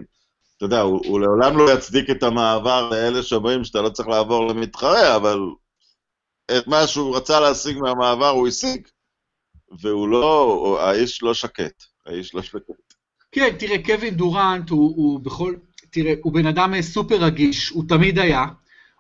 אתה 0.57 0.64
יודע, 0.64 0.81
הוא, 0.81 1.00
הוא 1.07 1.21
לעולם 1.21 1.59
לא 1.59 1.73
יצדיק 1.73 2.11
את 2.11 2.23
המעבר 2.23 2.88
לאלה 2.90 3.23
שאומרים 3.23 3.64
שאתה 3.64 3.81
לא 3.83 3.88
צריך 3.88 4.09
לעבור 4.09 4.47
למתחרה, 4.47 5.16
אבל 5.16 5.38
את 6.51 6.67
מה 6.67 6.87
שהוא 6.87 7.17
רצה 7.17 7.41
להשיג 7.41 7.79
מהמעבר 7.79 8.29
הוא 8.29 8.49
השיג. 8.49 8.89
והוא 9.81 10.09
לא, 10.09 10.79
האיש 10.81 11.23
לא 11.23 11.35
שקט, 11.35 11.83
האיש 12.07 12.35
לא 12.35 12.43
שקט. 12.43 12.61
כן, 13.33 13.57
תראה, 13.59 13.83
קווין 13.85 14.15
דורנט 14.15 14.71
הוא, 14.71 14.97
הוא 14.97 15.21
בכל... 15.21 15.55
תראה, 15.91 16.15
הוא 16.23 16.33
בן 16.33 16.47
אדם 16.47 16.75
אה, 16.75 16.83
סופר 16.83 17.25
רגיש, 17.25 17.69
הוא 17.69 17.85
תמיד 17.89 18.19
היה. 18.19 18.47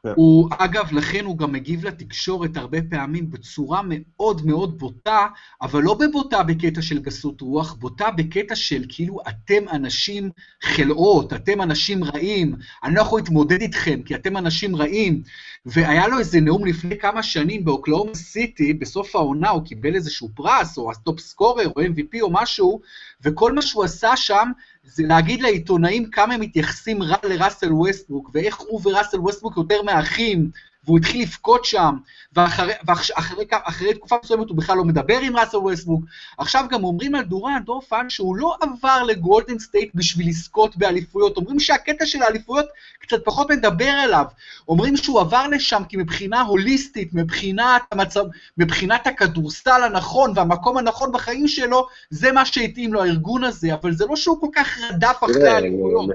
כן. 0.06 0.12
הוא, 0.16 0.48
אגב, 0.58 0.92
לכן 0.92 1.24
הוא 1.24 1.38
גם 1.38 1.52
מגיב 1.52 1.86
לתקשורת 1.86 2.56
הרבה 2.56 2.78
פעמים 2.90 3.30
בצורה 3.30 3.80
מאוד 3.84 4.46
מאוד 4.46 4.78
בוטה, 4.78 5.26
אבל 5.62 5.82
לא 5.82 5.94
בבוטה 5.94 6.42
בקטע 6.42 6.82
של 6.82 6.98
גסות 6.98 7.40
רוח, 7.40 7.72
בוטה 7.72 8.10
בקטע 8.10 8.56
של 8.56 8.84
כאילו 8.88 9.18
אתם 9.28 9.68
אנשים 9.72 10.30
חלאות, 10.62 11.32
אתם 11.32 11.62
אנשים 11.62 12.04
רעים, 12.04 12.54
אני 12.84 12.94
לא 12.94 13.00
יכול 13.00 13.20
להתמודד 13.20 13.60
איתכם 13.60 14.02
כי 14.02 14.14
אתם 14.14 14.36
אנשים 14.36 14.76
רעים. 14.76 15.22
והיה 15.66 16.08
לו 16.08 16.18
איזה 16.18 16.40
נאום 16.40 16.64
לפני 16.64 16.98
כמה 16.98 17.22
שנים 17.22 17.64
באוקלאומה 17.64 18.14
סיטי, 18.14 18.72
בסוף 18.72 19.16
העונה 19.16 19.50
הוא 19.50 19.64
קיבל 19.64 19.94
איזשהו 19.94 20.28
פרס, 20.34 20.78
או 20.78 20.90
ה 20.90 20.98
top 20.98 21.20
scorer, 21.20 21.68
או 21.76 21.82
MVP 21.82 22.20
או 22.20 22.32
משהו, 22.32 22.80
וכל 23.22 23.52
מה 23.52 23.62
שהוא 23.62 23.84
עשה 23.84 24.16
שם 24.16 24.50
זה 24.84 25.02
להגיד 25.06 25.40
לעיתונאים 25.42 26.10
כמה 26.10 26.34
הם 26.34 26.40
מתייחסים 26.40 27.02
רע 27.02 27.16
לראסל 27.24 27.72
ווסטבוק, 27.72 28.30
ואיך 28.34 28.56
הוא 28.58 28.80
וראסל 28.84 29.20
ווסטבוק 29.20 29.56
יותר 29.56 29.82
מאחים, 29.82 30.50
והוא 30.84 30.98
התחיל 30.98 31.22
לבכות 31.22 31.64
שם, 31.64 31.96
ואחרי, 32.36 32.72
ואחרי, 32.86 33.44
אחרי 33.50 33.94
תקופה 33.94 34.16
מסוימת 34.24 34.48
הוא 34.48 34.56
בכלל 34.56 34.76
לא 34.76 34.84
מדבר 34.84 35.18
עם 35.18 35.36
ראסל 35.36 35.56
ווסטבוק. 35.56 36.04
עכשיו 36.38 36.64
גם 36.70 36.84
אומרים 36.84 37.14
על 37.14 37.24
דורן, 37.24 37.62
דור 37.64 37.80
פאן, 37.80 38.10
שהוא 38.10 38.36
לא 38.36 38.56
עבר 38.60 39.02
לגולדן 39.02 39.58
סטייט 39.58 39.90
בשביל 39.94 40.28
לזכות 40.28 40.76
באליפויות, 40.76 41.36
אומרים 41.36 41.60
שהקטע 41.60 42.06
של 42.06 42.22
האליפויות 42.22 42.66
קצת 42.98 43.24
פחות 43.24 43.50
מדבר 43.50 43.92
אליו. 44.04 44.24
אומרים 44.68 44.96
שהוא 44.96 45.20
עבר 45.20 45.48
לשם 45.48 45.82
כי 45.88 45.96
מבחינה 45.96 46.40
הוליסטית, 46.40 47.14
מבחינת, 47.14 47.82
המצב, 47.92 48.24
מבחינת 48.58 49.06
הכדורסל 49.06 49.82
הנכון 49.82 50.32
והמקום 50.36 50.78
הנכון 50.78 51.12
בחיים 51.12 51.48
שלו, 51.48 51.86
זה 52.10 52.32
מה 52.32 52.44
שהתאים 52.44 52.92
לו, 52.92 53.02
הארגון 53.02 53.44
הזה, 53.44 53.74
אבל 53.74 53.92
זה 53.92 54.06
לא 54.06 54.16
שהוא 54.16 54.40
כל 54.40 54.48
כך 54.54 54.78
רדף 54.90 55.16
אחרי 55.24 55.48
האליפויות. 55.48 56.10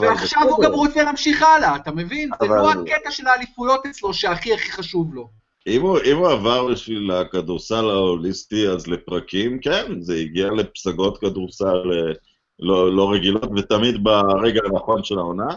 ועכשיו 0.00 0.42
הוא. 0.42 0.64
גם 0.64 0.72
רוצה 0.72 1.02
להמשיך 1.02 1.42
הלאה, 1.42 1.76
אתה 1.76 1.90
מבין? 1.92 2.30
זה 2.40 2.48
לא 2.48 2.70
הקטע 2.70 3.10
של 3.10 3.26
האליפויות 3.26 3.41
אצלו 3.90 4.14
שהכי 4.14 4.54
הכי 4.54 4.72
חשוב 4.72 5.14
לו. 5.14 5.28
אם 5.66 5.82
הוא, 5.82 5.98
אם 6.04 6.16
הוא 6.16 6.28
עבר 6.28 6.66
בשביל 6.72 7.10
הכדורסל 7.10 7.90
ההוליסטי, 7.90 8.68
אז 8.68 8.86
לפרקים, 8.86 9.58
כן, 9.60 10.00
זה 10.00 10.14
הגיע 10.14 10.50
לפסגות 10.50 11.18
כדורסל 11.18 11.92
אה, 11.92 12.12
לא, 12.58 12.92
לא 12.92 13.12
רגילות, 13.12 13.48
ותמיד 13.56 14.04
ברגע 14.04 14.60
הנכון 14.64 15.04
של 15.04 15.18
העונה. 15.18 15.48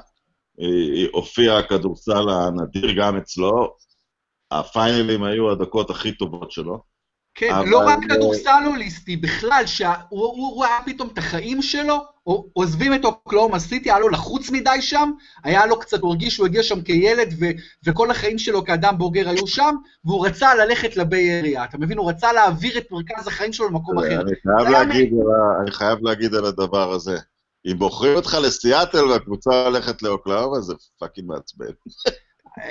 אה, 0.61 1.05
הופיע 1.11 1.57
הכדורסל 1.57 2.29
הנדיר 2.29 2.91
גם 2.97 3.17
אצלו. 3.17 3.75
הפיינלים 4.51 5.23
היו 5.23 5.51
הדקות 5.51 5.89
הכי 5.89 6.11
טובות 6.11 6.51
שלו. 6.51 6.94
כן, 7.35 7.53
אבל- 7.53 7.69
לא 7.69 7.77
רק 7.87 7.99
כדורסל 8.09 8.63
הוליסטי, 8.65 9.17
בכלל, 9.17 9.63
שהוא 9.65 9.87
הוא, 10.09 10.25
הוא 10.27 10.63
ראה 10.63 10.77
פתאום 10.85 11.09
את 11.13 11.17
החיים 11.17 11.61
שלו, 11.61 11.95
עוזבים 12.53 12.93
את 12.93 13.05
אוקלאומה 13.05 13.59
סיטי, 13.59 13.89
היה 13.91 13.99
לו 13.99 14.09
לחוץ 14.09 14.49
מדי 14.49 14.81
שם, 14.81 15.11
היה 15.43 15.65
לו 15.65 15.79
קצת, 15.79 15.99
הוא 16.01 16.09
הרגיש 16.09 16.33
שהוא 16.35 16.45
הגיע 16.47 16.63
שם 16.63 16.81
כילד, 16.81 17.33
ו, 17.39 17.45
וכל 17.85 18.11
החיים 18.11 18.37
שלו 18.37 18.65
כאדם 18.65 18.97
בוגר 18.97 19.29
היו 19.29 19.47
שם, 19.47 19.75
והוא 20.05 20.27
רצה 20.27 20.55
ללכת 20.55 20.97
לביי 20.97 21.39
אריה, 21.39 21.63
אתה 21.63 21.77
מבין? 21.77 21.97
הוא 21.97 22.09
רצה 22.09 22.33
להעביר 22.33 22.77
את 22.77 22.91
מרכז 22.91 23.27
החיים 23.27 23.53
שלו 23.53 23.67
למקום 23.69 23.99
אחר. 23.99 24.21
אני 24.21 24.31
חייב, 24.43 24.69
להגיד 24.69 25.13
על 25.13 25.27
ה- 25.31 25.61
אני 25.61 25.71
חייב 25.71 25.99
להגיד 26.01 26.35
על 26.35 26.45
הדבר 26.45 26.91
הזה. 26.91 27.17
אם 27.71 27.79
בוחרים 27.79 28.15
אותך 28.15 28.37
לסיאטל 28.43 29.05
והקבוצה 29.05 29.65
הולכת 29.65 30.01
לאוקלאומה, 30.01 30.61
זה 30.61 30.73
fucking 30.99 31.27
מעצבן. 31.27 31.65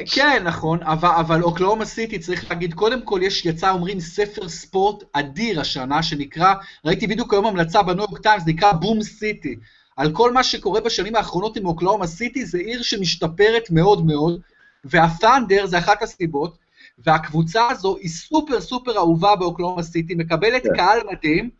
כן, 0.07 0.43
נכון, 0.45 0.83
אבל, 0.83 1.09
אבל 1.09 1.43
אוקלאומה 1.43 1.85
סיטי, 1.85 2.19
צריך 2.19 2.51
להגיד, 2.51 2.75
קודם 2.75 3.03
כל 3.03 3.21
יש, 3.23 3.47
יצא, 3.47 3.71
אומרים, 3.71 4.01
ספר 4.01 4.49
ספורט 4.49 5.05
אדיר 5.13 5.61
השנה, 5.61 6.03
שנקרא, 6.03 6.55
ראיתי 6.85 7.07
בדיוק 7.07 7.33
היום 7.33 7.47
המלצה 7.47 7.83
בניו 7.83 8.05
יורק 8.11 8.19
טיימס, 8.23 8.43
נקרא 8.47 8.73
Boom 8.73 9.03
City. 9.03 9.57
על 9.97 10.13
כל 10.13 10.33
מה 10.33 10.43
שקורה 10.43 10.81
בשנים 10.81 11.17
האחרונות 11.17 11.57
עם 11.57 11.67
אוקלאומה 11.67 12.07
סיטי, 12.07 12.47
זה 12.47 12.59
עיר 12.59 12.83
שמשתפרת 12.83 13.71
מאוד 13.71 14.07
מאוד, 14.07 14.41
והת'אנדר 14.85 15.67
זה 15.67 15.79
אחת 15.79 16.03
הסיבות, 16.03 16.57
והקבוצה 16.99 17.69
הזו 17.71 17.97
היא 17.97 18.11
סופר 18.11 18.61
סופר 18.61 18.97
אהובה 18.97 19.37
באוקלאומה 19.37 19.83
סיטי, 19.83 20.15
מקבלת 20.15 20.63
כן. 20.63 20.77
קהל 20.77 20.99
מדהים, 21.13 21.51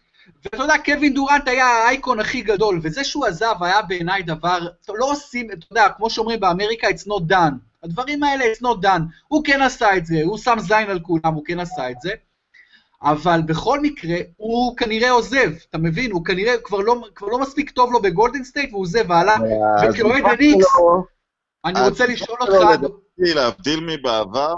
ואתה 0.45 0.63
יודע, 0.63 0.75
קווין 0.85 1.15
דורנט 1.15 1.49
היה 1.49 1.67
האייקון 1.67 2.21
הכי 2.21 2.41
גדול, 2.41 2.81
וזה 2.83 3.05
שהוא 3.05 3.27
עזב 3.27 3.55
היה 3.61 3.83
בעיניי 3.83 4.23
דבר, 4.23 4.59
לא 4.89 5.11
עושים, 5.11 5.51
אתה 5.53 5.67
יודע, 5.71 5.89
כמו 5.97 6.11
שאומרים 6.11 6.41
באמריקה, 6.41 6.89
it's 6.89 7.07
not 7.09 7.33
done. 7.33 7.55
הדברים 7.85 8.23
האלה, 8.23 8.45
it's 8.45 8.63
not 8.63 8.85
done. 8.85 9.03
הוא 9.29 9.45
כן 9.45 9.63
עשה 9.63 9.97
את 9.97 10.07
זה, 10.07 10.21
הוא 10.25 10.39
שם 10.39 10.57
זין 10.59 10.91
על 10.91 11.01
כולם, 11.01 11.35
הוא 11.35 11.45
כן 11.45 11.61
עשה 11.61 11.91
את 11.91 11.97
זה. 12.03 12.11
אבל 13.03 13.41
בכל 13.47 13.81
מקרה, 13.81 14.17
הוא 14.37 14.77
כנראה 14.77 15.11
עוזב, 15.11 15.51
אתה 15.71 15.79
מבין? 15.79 16.13
הוא 16.13 16.25
כנראה 16.25 16.55
כבר 16.65 16.79
לא, 16.79 17.03
כבר 17.15 17.27
לא 17.27 17.39
מספיק 17.39 17.71
טוב 17.71 17.93
לו 17.93 18.03
בגולדן 18.03 18.45
סטייט, 18.45 18.71
והוא 18.73 18.83
עוזב 18.83 19.05
והלך. 19.09 19.41
וכאוהד 19.83 20.25
הניקס, 20.25 20.67
אני 21.65 21.89
רוצה 21.89 22.07
לשאול 22.07 22.39
אותך, 22.41 22.83
להבדיל 23.19 23.81
מבעבר, 23.81 24.55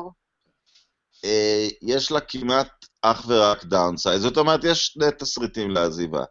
אה, 1.24 1.68
יש 1.82 2.12
לה 2.12 2.20
כמעט 2.20 2.68
אך 3.02 3.24
ורק 3.28 3.64
downside, 3.64 4.20
זאת 4.20 4.36
אומרת, 4.36 4.64
יש 4.64 4.86
שני 4.86 5.06
תסריטים 5.18 5.70
לעזיבה. 5.70 6.24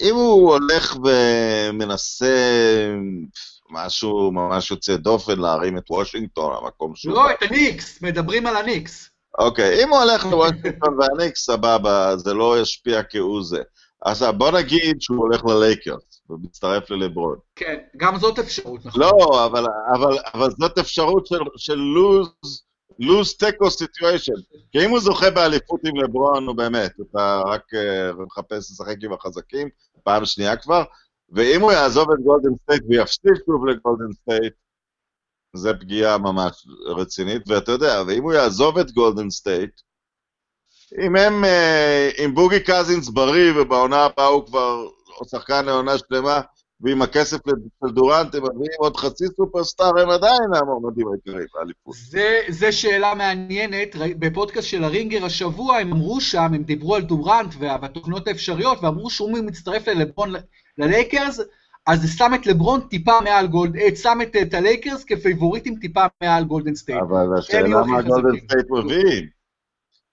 אם 0.00 0.14
הוא 0.14 0.52
הולך 0.52 0.96
ומנסה 1.04 2.36
משהו 3.74 4.32
ממש 4.32 4.70
יוצא 4.70 4.96
דופן, 4.96 5.38
להרים 5.38 5.78
את 5.78 5.90
וושינגטון, 5.90 6.52
המקום 6.62 6.94
שהוא... 6.94 7.14
לא, 7.14 7.30
את 7.30 7.42
הניקס, 7.42 8.02
מדברים 8.02 8.46
על 8.46 8.56
הניקס. 8.56 9.10
אוקיי, 9.38 9.84
אם 9.84 9.88
הוא 9.88 9.98
הולך 9.98 10.26
לוושינגטון 10.26 10.94
והניקס, 10.98 11.44
סבבה, 11.44 12.16
זה 12.16 12.34
לא 12.34 12.60
ישפיע 12.60 13.02
כהוא 13.10 13.44
זה. 13.44 13.62
עכשיו, 14.04 14.32
בוא 14.36 14.50
נגיד 14.50 14.96
שהוא 15.00 15.18
הולך 15.18 15.44
ללייקרס, 15.44 16.22
ומצטרף 16.30 16.90
ללברון. 16.90 17.36
כן, 17.56 17.76
גם 17.96 18.18
זאת 18.18 18.38
אפשרות, 18.38 18.86
נכון? 18.86 19.02
לא, 19.02 19.46
אבל, 19.46 19.66
אבל, 19.94 20.18
אבל 20.34 20.50
זאת 20.50 20.78
אפשרות 20.78 21.26
של, 21.26 21.38
של 21.56 21.78
lose, 21.78 22.48
lose 23.00 23.36
תיקו 23.42 23.66
situation. 23.66 24.40
כי 24.72 24.84
אם 24.84 24.90
הוא 24.90 25.00
זוכה 25.00 25.30
באליפות 25.30 25.80
עם 25.84 25.96
לברון, 25.96 26.44
נו 26.44 26.54
באמת, 26.54 26.92
אתה 27.00 27.42
רק 27.46 27.62
uh, 27.74 28.22
מחפש 28.22 28.70
לשחק 28.70 28.96
עם 29.02 29.12
החזקים, 29.12 29.68
פעם 30.02 30.24
שנייה 30.24 30.56
כבר, 30.56 30.84
ואם 31.32 31.60
הוא 31.60 31.72
יעזוב 31.72 32.10
את 32.10 32.18
גולדן 32.24 32.56
סטייט 32.62 32.82
ויפסיק 32.88 33.32
שוב 33.46 33.66
לגולדן 33.66 34.12
סטייט, 34.12 34.52
זה 35.56 35.74
פגיעה 35.80 36.18
ממש 36.18 36.66
רצינית, 36.86 37.42
ואתה 37.48 37.72
יודע, 37.72 38.02
ואם 38.06 38.22
הוא 38.22 38.32
יעזוב 38.32 38.78
את 38.78 38.90
גולדן 38.90 39.30
סטייט, 39.30 39.80
אם 41.06 41.16
הם, 41.16 41.44
אה, 41.44 42.10
אם 42.24 42.34
בוגי 42.34 42.60
קזינס 42.60 43.08
בריא 43.08 43.52
ובעונה 43.56 44.04
הבאה 44.04 44.26
הוא 44.26 44.46
כבר 44.46 44.88
שחקן 45.30 45.64
לעונה 45.64 45.92
שלמה, 45.98 46.40
ועם 46.80 47.02
הכסף 47.02 47.38
של 47.46 47.90
דורנט 47.94 48.34
הם 48.34 48.42
מביאים 48.42 48.78
עוד 48.78 48.96
חצי 48.96 49.24
סופרסטאר, 49.36 50.00
הם 50.00 50.10
עדיין 50.10 50.54
המועמדים 50.54 51.08
העיקריים 51.08 51.46
לאליפות. 51.54 51.94
זה, 51.94 52.40
זה 52.48 52.72
שאלה 52.72 53.14
מעניינת, 53.14 53.88
בפודקאסט 54.18 54.68
של 54.68 54.84
הרינגר 54.84 55.24
השבוע 55.24 55.76
הם 55.76 55.92
אמרו 55.92 56.20
שם, 56.20 56.54
הם 56.54 56.62
דיברו 56.62 56.94
על 56.94 57.02
דורנט 57.02 57.54
וה- 57.58 57.76
והתוכניות 57.82 58.28
האפשריות, 58.28 58.78
ואמרו 58.82 59.10
שאם 59.10 59.26
הוא 59.26 59.38
מצטרף 59.38 59.88
ללברון 59.88 60.32
ללייקרס, 60.78 61.40
אז 61.86 62.02
זה 62.02 62.08
שם 62.08 62.32
את 62.34 62.46
לברון 62.46 62.80
טיפה 62.80 63.20
מעל 63.20 63.46
גולד, 63.46 63.76
אה, 63.76 63.96
שם 63.96 64.18
את, 64.22 64.36
את 64.42 64.54
הלייקרס 64.54 65.04
כפייבוריטים 65.04 65.78
טיפה 65.80 66.04
מעל 66.22 66.44
גולדן 66.44 66.74
סטייט. 66.74 66.98
אבל 67.08 67.38
השאלה 67.38 67.80
הכי 67.80 67.90
מה 67.90 68.02
גולדן. 68.02 68.38
סטייט 68.38 68.66
מביאים. 68.70 69.28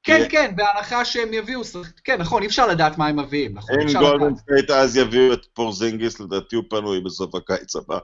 כן, 0.03 0.25
כן, 0.29 0.55
בהנחה 0.55 1.05
שהם 1.05 1.33
יביאו, 1.33 1.61
כן, 2.03 2.21
נכון, 2.21 2.41
אי 2.41 2.47
אפשר 2.47 2.67
לדעת 2.67 2.97
מה 2.97 3.07
הם 3.07 3.19
מביאים, 3.19 3.53
נכון, 3.53 3.75
אם 3.81 3.99
גולדן. 3.99 4.35
סטייט 4.35 4.69
אז 4.69 4.97
יביאו 4.97 5.33
את 5.33 5.45
פורזינגיס, 5.53 6.19
לדעתי 6.19 6.55
הוא 6.55 6.63
פנוי 6.69 7.01
בסוף 7.01 7.35
הקיץ 7.35 7.75
הבא. 7.75 7.99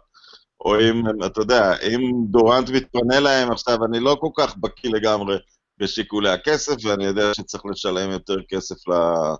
או 0.65 0.79
אם, 0.79 1.03
אתה 1.25 1.41
יודע, 1.41 1.73
אם 1.77 2.11
דורנט 2.29 2.69
מתפנה 2.69 3.19
להם, 3.19 3.51
עכשיו 3.51 3.77
אני 3.85 3.99
לא 3.99 4.17
כל 4.19 4.29
כך 4.37 4.57
בקיא 4.57 4.89
לגמרי 4.89 5.37
בשיקולי 5.77 6.29
הכסף, 6.29 6.75
ואני 6.83 7.05
יודע 7.05 7.33
שצריך 7.33 7.65
לשלם 7.65 8.11
יותר 8.11 8.35
כסף 8.49 8.87
ל- 8.87 9.35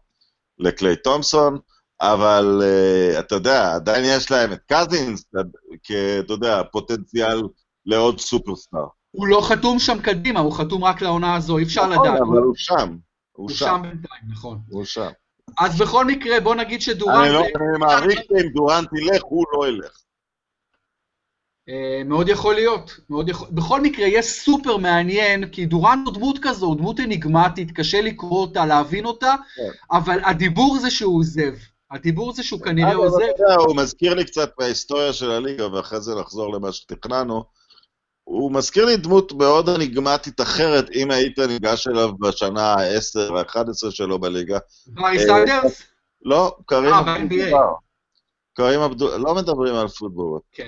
לקליי 0.60 0.96
תומפסון, 0.96 1.60
אבל 2.02 2.62
אה, 2.62 3.20
אתה 3.20 3.36
יודע, 3.36 3.76
עדיין 3.76 4.06
יש 4.06 4.32
להם 4.32 4.54
את 4.54 4.60
קזינס, 4.72 5.26
כאתה 5.84 6.34
יודע, 6.34 6.62
פוטנציאל 6.72 7.42
לעוד 7.86 8.20
סופרסטאר. 8.20 8.86
הוא 9.12 9.28
לא 9.28 9.42
חתום 9.42 9.80
שם 9.80 10.00
קדימה, 10.02 10.40
הוא 10.40 10.54
חתום 10.54 10.84
רק 10.84 11.02
לעונה 11.02 11.36
הזו, 11.36 11.58
אי 11.58 11.64
אפשר 11.64 11.88
נכון, 11.88 12.08
לדעת. 12.08 12.22
אבל 12.22 12.38
הוא 12.38 12.56
שם. 12.56 12.76
הוא 12.76 12.98
הוא 13.32 13.50
שם. 13.50 13.66
שם 13.66 13.82
בינתיים, 13.82 14.22
נכון. 14.30 14.60
הוא 14.70 14.86
שם. 14.86 15.10
אז 15.60 15.82
בכל 15.82 16.06
מקרה, 16.06 16.40
בוא 16.40 16.56
נגיד 16.56 16.82
שדורנט... 16.82 17.26
אני 17.26 17.34
לא- 17.34 17.40
אני 17.40 17.78
מעריך 17.80 18.20
שאם 18.20 18.50
דורנט 18.54 18.90
ילך, 18.94 19.24
הוא 19.24 19.46
לא 19.54 19.68
ילך. 19.68 19.98
אה, 21.70 22.02
מאוד 22.06 22.30
יכול 22.30 22.56
להיות, 22.56 23.00
מאוד 23.10 23.30
יכול... 23.30 23.48
בכל 23.52 23.82
מקרה, 23.82 24.08
יהיה 24.08 24.22
סופר 24.22 24.78
מעניין, 24.78 25.50
כי 25.50 25.66
דורנט 25.66 26.08
הוא 26.08 26.14
דמות 26.14 26.40
כזו, 26.42 26.76
דמות 26.76 27.00
אניגמטית, 27.00 27.72
קשה 27.72 28.02
לקרוא 28.02 28.42
אותה, 28.42 28.66
להבין 28.66 29.06
אותה, 29.06 29.36
כן. 29.56 29.98
אבל 29.98 30.20
הדיבור 30.24 30.80
זה 30.80 30.90
שהוא 30.90 31.20
עוזב. 31.20 31.54
הדיבור 31.92 32.34
זה 32.34 32.44
שהוא 32.44 32.62
כנראה 32.62 32.96
עוזב. 32.96 33.26
הוא 33.60 33.76
מזכיר 33.76 34.14
לי 34.14 34.26
קצת 34.26 34.52
מההיסטוריה 34.60 35.14
של 35.14 35.32
הליגה, 35.32 35.74
ואחרי 35.74 36.02
זה 36.02 36.16
לחזור 36.16 36.54
למה 36.54 36.72
שתכננו. 36.72 37.44
הוא 38.24 38.52
מזכיר 38.52 38.86
לי 38.86 38.98
דמות 38.98 39.34
מאוד 39.34 39.70
אניגמטית 39.70 40.42
אחרת, 40.42 40.90
אם 40.96 41.12
היית 41.12 41.40
ניגש 41.40 41.88
אליו 41.88 42.18
בשנה 42.18 42.74
ה-10 42.74 43.34
וה-11 43.34 43.92
שלו 43.92 44.20
בליגה. 44.20 44.58
ברי 44.88 45.20
סנדרס? 45.20 45.82
לא, 46.22 46.58
קרים 46.66 46.94
אבדול. 46.94 47.60
קרים 48.54 48.80
אבדול, 48.80 49.22
לא 49.22 49.36
מדברים 49.36 49.76
על 49.76 49.88
פוטבול. 49.88 50.40
כן. 50.52 50.68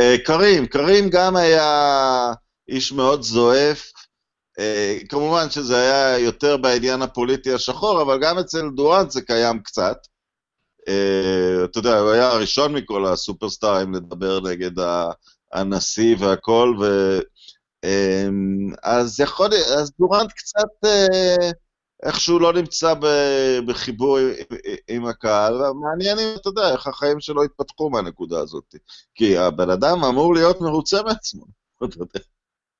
אה, 0.00 0.16
קרים, 0.24 0.66
קרים 0.66 1.10
גם 1.10 1.36
היה 1.36 2.32
איש 2.68 2.92
מאוד 2.92 3.22
זועף. 3.22 3.92
אה, 4.58 4.98
כמובן 5.08 5.50
שזה 5.50 5.76
היה 5.76 6.18
יותר 6.18 6.56
בעניין 6.56 7.02
הפוליטי 7.02 7.52
השחור, 7.52 8.02
אבל 8.02 8.18
גם 8.22 8.38
אצל 8.38 8.70
דורנט 8.74 9.10
זה 9.10 9.22
קיים 9.22 9.62
קצת. 9.62 9.96
אה, 10.88 11.64
אתה 11.64 11.78
יודע, 11.78 11.98
הוא 11.98 12.10
היה 12.10 12.30
הראשון 12.30 12.74
מכל 12.74 13.06
הסופרסטארים 13.06 13.94
לדבר 13.94 14.40
נגד 14.40 14.70
הנשיא 15.52 16.16
והכל, 16.18 16.74
ו... 16.80 17.18
אז 18.82 19.20
יכול 19.20 19.50
אז 19.54 19.92
דורנט 19.98 20.32
קצת 20.32 20.88
איכשהו 22.02 22.38
לא 22.38 22.52
נמצא 22.52 22.94
בחיבור 23.66 24.18
עם 24.88 25.06
הקהל, 25.06 25.54
מעניין 25.80 26.18
אם 26.18 26.34
אתה 26.40 26.48
יודע 26.48 26.72
איך 26.72 26.86
החיים 26.86 27.20
שלו 27.20 27.44
התפתחו 27.44 27.90
מהנקודה 27.90 28.40
הזאת. 28.40 28.74
כי 29.14 29.38
הבן 29.38 29.70
אדם 29.70 30.04
אמור 30.04 30.34
להיות 30.34 30.60
מרוצה 30.60 31.02
מעצמו, 31.02 31.44
אתה 31.84 31.96
יודע. 31.98 32.20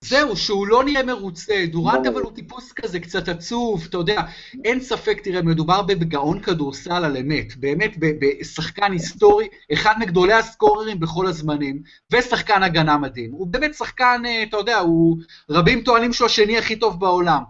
זהו, 0.05 0.37
שהוא 0.37 0.67
לא 0.67 0.85
נהיה 0.85 1.03
מרוצה. 1.03 1.65
דורנט 1.71 2.07
אבל 2.07 2.21
הוא 2.21 2.33
טיפוס 2.33 2.73
כזה 2.73 3.01
קצת 3.01 3.29
עצוב, 3.29 3.87
אתה 3.89 3.97
יודע, 3.97 4.23
אין 4.65 4.81
ספק, 4.81 5.21
תראה, 5.25 5.43
מדובר 5.43 5.83
בגאון 5.83 6.41
כדורסל 6.41 7.05
על 7.05 7.17
אמת, 7.17 7.57
באמת 7.57 7.97
בשחקן 7.99 8.93
היסטורי, 8.93 9.49
אחד 9.73 9.95
מגדולי 10.01 10.33
הסקוררים 10.33 11.01
בכל 11.01 11.27
הזמנים, 11.27 11.83
ושחקן 12.13 12.63
הגנה 12.63 12.99
מדהים. 12.99 13.33
הוא 13.33 13.47
באמת 13.47 13.75
שחקן, 13.75 14.23
אה, 14.27 14.43
אתה 14.43 14.57
יודע, 14.57 14.79
הוא, 14.79 15.17
רבים 15.51 15.81
טוענים 15.81 16.13
שהוא 16.13 16.27
השני 16.27 16.59
הכי 16.59 16.77
טוב 16.77 17.01
בעולם. 17.01 17.43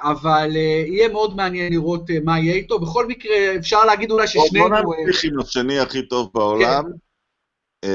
אבל 0.00 0.50
uh, 0.50 0.56
יהיה 0.90 1.08
מאוד 1.08 1.36
מעניין 1.36 1.72
לראות 1.72 2.10
uh, 2.10 2.12
מה 2.24 2.38
יהיה 2.38 2.54
איתו. 2.54 2.78
בכל 2.78 3.06
מקרה, 3.06 3.34
אפשר 3.58 3.84
להגיד 3.84 4.10
אולי 4.10 4.26
ששנינו... 4.26 4.68
בוא 4.84 4.94
נמשיך 5.06 5.32
עם 5.32 5.40
השני 5.40 5.78
הכי 5.78 6.08
טוב 6.08 6.30
בעולם, 6.34 6.84
כן. 7.82 7.88
uh, 7.88 7.90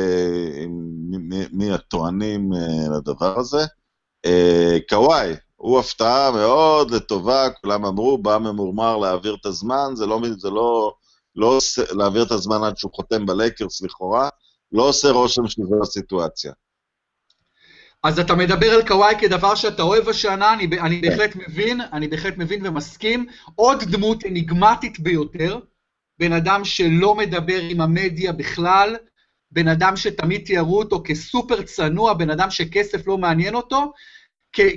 לדבר 2.97 3.39
הזה. 3.39 3.65
אה, 4.27 4.77
קוואי, 4.89 5.33
הוא 5.55 5.79
הפתעה 5.79 6.31
מאוד 6.31 6.91
לטובה, 6.91 7.49
כולם 7.49 7.85
אמרו, 7.85 8.17
בא 8.17 8.37
ממורמר 8.37 8.97
להעביר 8.97 9.35
את 9.41 9.45
הזמן, 9.45 9.91
זה 9.93 10.05
לא, 10.05 10.21
זה 10.37 10.49
לא, 10.49 10.93
לא 11.35 11.57
להעביר 11.91 12.23
את 12.23 12.31
הזמן 12.31 12.63
עד 12.63 12.77
שהוא 12.77 12.91
חותם 12.93 13.25
בלייקרס 13.25 13.81
לכאורה, 13.81 14.29
לא 14.71 14.83
עושה 14.89 15.09
רושם 15.09 15.47
שזו 15.47 15.81
הסיטואציה. 15.81 16.51
אז 18.03 18.19
אתה 18.19 18.35
מדבר 18.35 18.71
על 18.71 18.87
קוואי 18.87 19.15
כדבר 19.19 19.55
שאתה 19.55 19.81
אוהב 19.81 20.09
השנה, 20.09 20.53
אני, 20.53 20.63
אני 20.79 21.01
כן. 21.01 21.09
בהחלט 21.09 21.35
מבין, 21.35 21.81
אני 21.93 22.07
בהחלט 22.07 22.37
מבין 22.37 22.67
ומסכים. 22.67 23.25
עוד 23.55 23.83
דמות 23.83 24.25
אניגמטית 24.25 24.99
ביותר, 24.99 25.59
בן 26.19 26.33
אדם 26.33 26.65
שלא 26.65 27.15
מדבר 27.15 27.59
עם 27.61 27.81
המדיה 27.81 28.31
בכלל, 28.31 28.95
בן 29.51 29.67
אדם 29.67 29.95
שתמיד 29.95 30.45
תיארו 30.45 30.79
אותו 30.79 31.01
כסופר 31.05 31.61
צנוע, 31.61 32.13
בן 32.13 32.29
אדם 32.29 32.51
שכסף 32.51 33.07
לא 33.07 33.17
מעניין 33.17 33.55
אותו, 33.55 33.93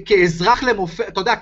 כאזרח 0.06 0.62
למופת, 0.62 1.08
אתה 1.08 1.20
יודע, 1.20 1.34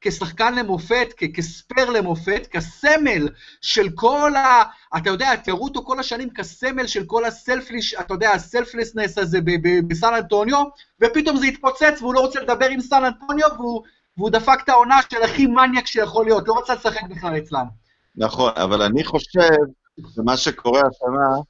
כשחקן 0.00 0.54
למופת, 0.54 1.08
כספייר 1.34 1.90
למופת, 1.90 2.46
כסמל 2.50 3.28
של 3.60 3.88
כל 3.94 4.36
ה... 4.36 4.62
אתה 4.96 5.10
יודע, 5.10 5.36
תראו 5.36 5.64
אותו 5.64 5.84
כל 5.84 6.00
השנים 6.00 6.30
כסמל 6.30 6.86
של 6.86 7.04
כל 7.04 7.24
הסלפליש, 7.24 7.94
אתה 7.94 8.14
יודע, 8.14 8.30
הסלפלסנס 8.30 9.18
הזה 9.18 9.38
בסן 9.88 10.14
אנטוניו, 10.14 10.64
ופתאום 11.00 11.36
זה 11.36 11.46
התפוצץ 11.46 11.98
והוא 12.00 12.14
לא 12.14 12.20
רוצה 12.20 12.40
לדבר 12.40 12.66
עם 12.66 12.80
סן 12.80 13.04
אנטוניו, 13.04 13.48
והוא, 13.56 13.82
והוא 14.16 14.30
דפק 14.30 14.58
את 14.64 14.68
העונה 14.68 15.00
של 15.10 15.22
הכי 15.22 15.46
מניאק 15.46 15.86
שיכול 15.86 16.24
להיות, 16.24 16.48
לא 16.48 16.52
רוצה 16.52 16.74
לשחק 16.74 17.02
בכלל 17.10 17.38
אצלם. 17.38 17.66
נכון, 18.16 18.52
אבל 18.56 18.82
אני 18.82 19.04
חושב 19.04 19.40
שמה 20.14 20.36
שקורה 20.36 20.80
השנה, 20.80 21.42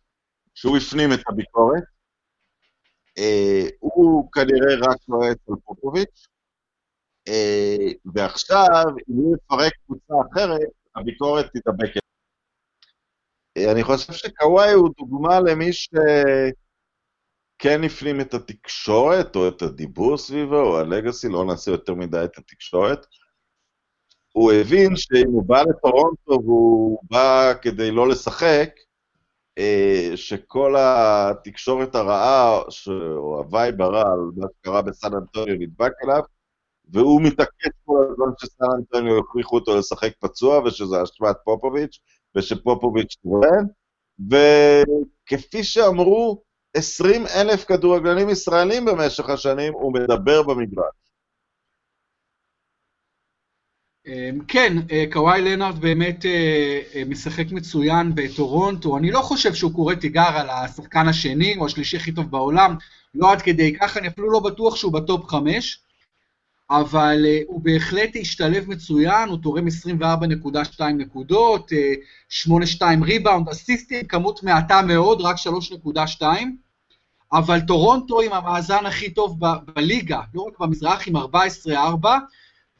שהוא 0.54 0.76
הפנים 0.76 1.12
את 1.12 1.20
הביקורת, 1.28 1.82
הוא 3.78 4.32
כנראה 4.32 4.74
רק 4.74 4.98
רואה 5.08 5.32
אצל 5.32 5.52
פופוביץ', 5.64 6.26
אה, 7.28 7.92
ועכשיו, 8.14 8.84
אם 9.10 9.14
הוא 9.14 9.36
יפרק 9.36 9.72
קבוצה 9.86 10.14
אחרת, 10.32 10.68
הביקורת 10.96 11.46
תתאבק. 11.54 11.90
אה, 13.56 13.72
אני 13.72 13.82
חושב 13.82 14.12
שקוואי 14.12 14.72
הוא 14.72 14.88
דוגמה 14.98 15.40
למי 15.40 15.72
שכן 15.72 15.94
הפנים 17.86 18.20
את 18.20 18.34
התקשורת, 18.34 19.36
או 19.36 19.48
את 19.48 19.62
הדיבור 19.62 20.18
סביבו, 20.18 20.60
או 20.60 20.78
הלגאסי, 20.78 21.28
לא 21.28 21.44
נעשה 21.44 21.70
יותר 21.70 21.94
מדי 21.94 22.24
את 22.24 22.38
התקשורת. 22.38 23.06
הוא 24.32 24.52
הבין 24.52 24.96
שאם 24.96 25.30
הוא 25.32 25.44
בא 25.46 25.62
לטורונטו 25.62 26.32
והוא 26.44 26.98
בא 27.10 27.52
כדי 27.62 27.90
לא 27.90 28.08
לשחק, 28.08 28.70
אה, 28.78 28.91
שכל 30.16 30.74
התקשורת 30.78 31.94
הרעה, 31.94 32.62
או 33.16 33.38
ה 33.38 33.47
vibe 33.47 33.82
הרע 33.82 34.00
על 34.00 34.20
מה 34.36 34.46
שקרה 34.58 34.82
בסן 34.82 35.14
אנטוניו 35.14 35.54
נדבק 35.58 35.92
אליו, 36.04 36.22
והוא 36.88 37.22
מתעקש 37.22 37.68
כל 37.84 38.06
הזמן 38.10 38.32
שסן 38.40 38.64
אנטוניו 38.78 39.18
הכריחו 39.18 39.56
אותו 39.56 39.76
לשחק 39.76 40.12
פצוע, 40.20 40.58
ושזה 40.58 41.02
אשמת 41.02 41.36
פופוביץ', 41.44 41.98
ושפופוביץ' 42.36 43.16
טוען, 43.22 43.66
וכפי 44.30 45.64
שאמרו 45.64 46.42
20 46.74 47.22
אלף 47.26 47.64
כדורגלנים 47.64 48.28
ישראלים 48.28 48.84
במשך 48.84 49.28
השנים, 49.28 49.72
הוא 49.72 49.92
מדבר 49.92 50.42
במגרש. 50.42 51.01
כן, 54.48 54.76
אה, 54.90 55.04
קוואי 55.12 55.42
לנארד 55.42 55.78
באמת 55.78 56.26
אה, 56.26 56.80
אה, 56.94 57.02
משחק 57.06 57.46
מצוין 57.50 58.14
בטורונטו, 58.14 58.96
אני 58.96 59.10
לא 59.10 59.20
חושב 59.20 59.54
שהוא 59.54 59.72
קורא 59.72 59.94
תיגר 59.94 60.36
על 60.36 60.50
השחקן 60.50 61.08
השני 61.08 61.56
או 61.56 61.66
השלישי 61.66 61.96
הכי 61.96 62.12
טוב 62.12 62.30
בעולם, 62.30 62.76
לא 63.14 63.32
עד 63.32 63.42
כדי 63.42 63.78
כך, 63.80 63.96
אני 63.96 64.08
אפילו 64.08 64.30
לא 64.30 64.40
בטוח 64.40 64.76
שהוא 64.76 64.92
ב 64.92 65.01
top 65.01 65.26
חמש, 65.26 65.80
אבל 66.70 67.26
הוא 67.46 67.60
בהחלט 67.64 68.10
השתלב 68.20 68.68
מצוין, 68.68 69.28
הוא 69.28 69.38
תורם 69.42 69.66
24.2 69.66 70.82
נקודות, 70.84 71.72
8.2 72.30 72.82
ריבאונד, 73.02 73.48
אסיסטים, 73.48 74.06
כמות 74.06 74.42
מעטה 74.42 74.82
מאוד, 74.82 75.20
רק 75.20 75.36
3.2, 75.36 76.22
אבל 77.32 77.60
טורונטו 77.60 78.20
עם 78.20 78.32
המאזן 78.32 78.86
הכי 78.86 79.10
טוב 79.10 79.40
בליגה, 79.74 80.20
לא 80.34 80.42
רק 80.42 80.58
במזרח, 80.58 81.08
עם 81.08 81.16
14-4, 81.16 82.08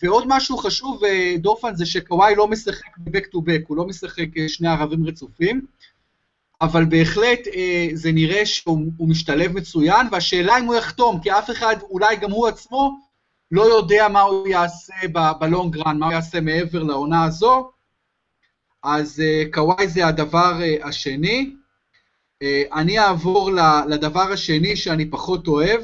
ועוד 0.02 0.24
משהו 0.26 0.58
חשוב, 0.58 1.04
אה, 1.04 1.34
דורפן, 1.38 1.74
זה 1.74 1.86
שקוואי 1.86 2.34
לא 2.34 2.48
משחק 2.48 2.98
ב-back 2.98 3.24
to 3.24 3.38
back, 3.38 3.64
הוא 3.66 3.76
לא 3.76 3.86
משחק 3.86 4.38
אה, 4.38 4.48
שני 4.48 4.68
ערבים 4.68 5.06
רצופים, 5.06 5.66
אבל 6.60 6.84
בהחלט 6.84 7.46
אה, 7.54 7.88
זה 7.92 8.12
נראה 8.12 8.46
שהוא 8.46 9.08
משתלב 9.08 9.52
מצוין, 9.52 10.06
והשאלה 10.12 10.58
אם 10.58 10.64
הוא 10.64 10.74
יחתום, 10.74 11.20
כי 11.20 11.32
אף 11.32 11.50
אחד, 11.50 11.76
אולי 11.82 12.16
גם 12.16 12.30
הוא 12.30 12.48
עצמו, 12.48 12.98
לא 13.50 13.62
יודע 13.62 14.08
מה 14.08 14.20
הוא 14.20 14.48
יעשה 14.48 14.94
בלונג 15.40 15.78
רן, 15.78 15.98
מה 15.98 16.06
הוא 16.06 16.14
יעשה 16.14 16.40
מעבר 16.40 16.82
לעונה 16.82 17.24
הזו, 17.24 17.70
אז 18.82 19.22
קוואי 19.52 19.88
זה 19.88 20.06
הדבר 20.06 20.60
השני. 20.82 21.52
אני 22.72 22.98
אעבור 22.98 23.50
לדבר 23.88 24.32
השני 24.32 24.76
שאני 24.76 25.10
פחות 25.10 25.46
אוהב, 25.46 25.80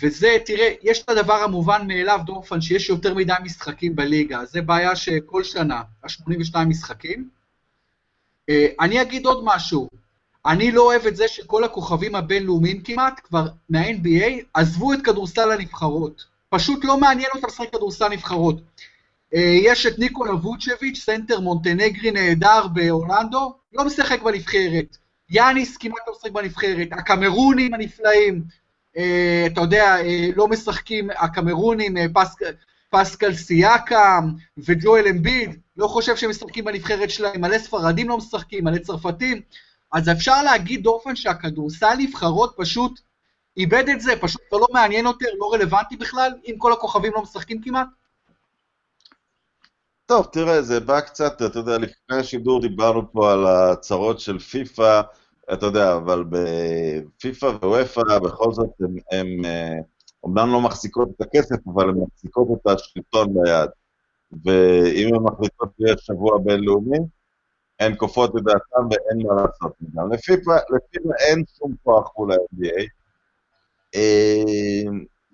וזה, 0.00 0.36
תראה, 0.46 0.72
יש 0.82 1.02
את 1.02 1.08
הדבר 1.08 1.34
המובן 1.34 1.86
מאליו, 1.86 2.20
דורפן, 2.24 2.60
שיש 2.60 2.88
יותר 2.88 3.14
מדי 3.14 3.32
משחקים 3.44 3.96
בליגה, 3.96 4.44
זה 4.44 4.62
בעיה 4.62 4.96
שכל 4.96 5.44
שנה, 5.44 5.82
ה-82 6.04 6.58
משחקים. 6.66 7.28
אה, 8.50 8.54
אני 8.80 9.02
אגיד 9.02 9.26
עוד 9.26 9.44
משהו, 9.44 9.88
אני 10.46 10.72
לא 10.72 10.82
אוהב 10.82 11.06
את 11.06 11.16
זה 11.16 11.28
שכל 11.28 11.64
הכוכבים 11.64 12.14
הבינלאומיים 12.14 12.82
כמעט, 12.82 13.20
כבר 13.24 13.46
מה-NBA, 13.68 14.32
עזבו 14.54 14.92
את 14.92 14.98
כדורסל 15.04 15.50
הנבחרות. 15.50 16.24
פשוט 16.48 16.84
לא 16.84 17.00
מעניין 17.00 17.30
אותם 17.34 17.46
לשחק 17.46 17.72
כדורסל 17.72 18.08
נבחרות. 18.08 18.56
אה, 18.56 19.38
יש 19.38 19.86
את 19.86 19.98
ניקולה 19.98 20.34
ווצ'ביץ', 20.34 20.98
סנטר 20.98 21.40
מונטנגרי 21.40 22.10
נהדר 22.10 22.66
באורלנדו, 22.68 23.54
לא 23.72 23.84
משחק 23.84 24.22
בנבחרת. 24.22 24.96
יאניס 25.30 25.76
כמעט 25.76 26.02
לא 26.06 26.12
משחק 26.12 26.30
בנבחרת. 26.30 26.88
הקמרונים 26.92 27.74
הנפלאים, 27.74 28.34
אה, 28.34 28.61
אתה 29.46 29.60
יודע, 29.60 29.84
אה, 29.84 30.28
לא 30.36 30.48
משחקים 30.48 31.10
הקמרונים, 31.10 31.96
אה, 31.96 32.06
פסקל 32.90 33.34
סיאקם 33.34 34.28
וג'ואל 34.58 35.06
אמביד, 35.08 35.60
לא 35.76 35.86
חושב 35.86 36.16
שהם 36.16 36.30
משחקים 36.30 36.64
בנבחרת 36.64 37.10
שלהם, 37.10 37.40
מלא 37.40 37.58
ספרדים 37.58 38.08
לא 38.08 38.16
משחקים, 38.16 38.64
מלא 38.64 38.78
צרפתים, 38.78 39.40
אז 39.92 40.08
אפשר 40.08 40.42
להגיד 40.42 40.82
דופן 40.82 41.16
שהכדורסל 41.16 41.94
נבחרות 41.98 42.54
פשוט 42.56 43.00
איבד 43.56 43.88
את 43.88 44.00
זה, 44.00 44.12
פשוט 44.20 44.40
לא 44.52 44.66
מעניין 44.72 45.06
יותר, 45.06 45.26
לא 45.38 45.52
רלוונטי 45.52 45.96
בכלל, 45.96 46.32
אם 46.46 46.54
כל 46.58 46.72
הכוכבים 46.72 47.12
לא 47.14 47.22
משחקים 47.22 47.62
כמעט? 47.62 47.86
טוב, 50.06 50.26
תראה, 50.32 50.62
זה 50.62 50.80
בא 50.80 51.00
קצת, 51.00 51.42
אתה 51.42 51.58
יודע, 51.58 51.78
לפני 51.78 52.16
השידור 52.16 52.60
דיברנו 52.60 53.12
פה 53.12 53.32
על 53.32 53.46
הצרות 53.46 54.20
של 54.20 54.38
פיפא, 54.38 55.00
אתה 55.52 55.66
יודע, 55.66 55.96
אבל 55.96 56.24
בפיפא 56.28 57.46
ווופא 57.46 58.18
בכל 58.18 58.52
זאת 58.52 58.70
הם, 59.12 59.36
אומנם 60.24 60.52
לא 60.52 60.60
מחזיקות 60.60 61.08
את 61.16 61.20
הכסף, 61.20 61.56
אבל 61.74 61.88
הן 61.88 61.96
מחזיקות 61.96 62.48
את 62.52 62.66
השלטון 62.66 63.34
ביד. 63.34 63.70
ואם 64.44 65.14
הן 65.14 65.22
מחליטות 65.22 65.68
שיש 65.76 66.00
שבוע 66.00 66.38
בינלאומי, 66.38 66.98
הן 67.80 67.94
כופות 67.96 68.36
את 68.36 68.42
דעתן 68.42 68.86
ואין 68.90 69.26
מה 69.26 69.34
לעשות 69.42 69.72
מזה. 69.80 70.00
לפיפ"א 70.10 70.56
אין 71.18 71.44
שום 71.58 71.74
כוח 71.82 72.10
מול 72.18 72.32
ה-NBA. 72.32 72.82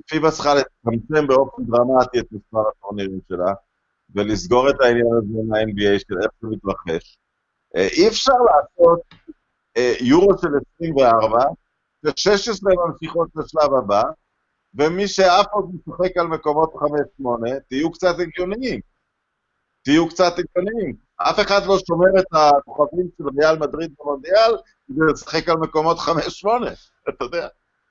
פיפ"א 0.06 0.30
צריכה 0.30 0.54
לצמצם 0.54 1.26
באופן 1.26 1.62
דרמטי 1.64 2.18
את 2.18 2.26
מספר 2.32 2.68
הטורנירים 2.68 3.20
שלה, 3.28 3.52
ולסגור 4.14 4.70
את 4.70 4.80
העניין 4.80 5.06
הזה 5.06 5.38
עם 5.38 5.54
ה-NBA 5.54 5.98
של 5.98 6.14
איך 6.22 6.30
זה 6.42 6.48
מתרחש. 6.48 7.18
אה, 7.76 7.88
אי 7.92 8.08
אפשר 8.08 8.32
לעשות 8.32 9.00
אה, 9.12 9.37
יורו 10.00 10.38
של 10.38 10.48
24, 10.74 11.38
ש-16 12.16 12.62
ממשיכות 12.86 13.28
לשלב 13.36 13.74
הבא, 13.74 14.02
ומי 14.74 15.08
שאף 15.08 15.46
עוד 15.50 15.70
משחק 15.74 16.16
על 16.16 16.26
מקומות 16.26 16.72
5-8, 16.74 17.24
תהיו 17.68 17.92
קצת 17.92 18.14
הגיוניים. 18.18 18.80
תהיו 19.82 20.08
קצת 20.08 20.32
הגיוניים. 20.38 20.96
אף 21.16 21.40
אחד 21.40 21.66
לא 21.66 21.78
שומר 21.86 22.20
את 22.20 22.26
הכוכבים 22.32 23.08
של 23.18 23.24
ריאל 23.40 23.58
מדריד 23.58 23.94
במונדיאל 23.98 24.56
כדי 24.86 25.12
לשחק 25.12 25.48
על 25.48 25.56
מקומות 25.56 25.98
5-8, 25.98 26.08
אתה 27.08 27.24
יודע. 27.24 27.48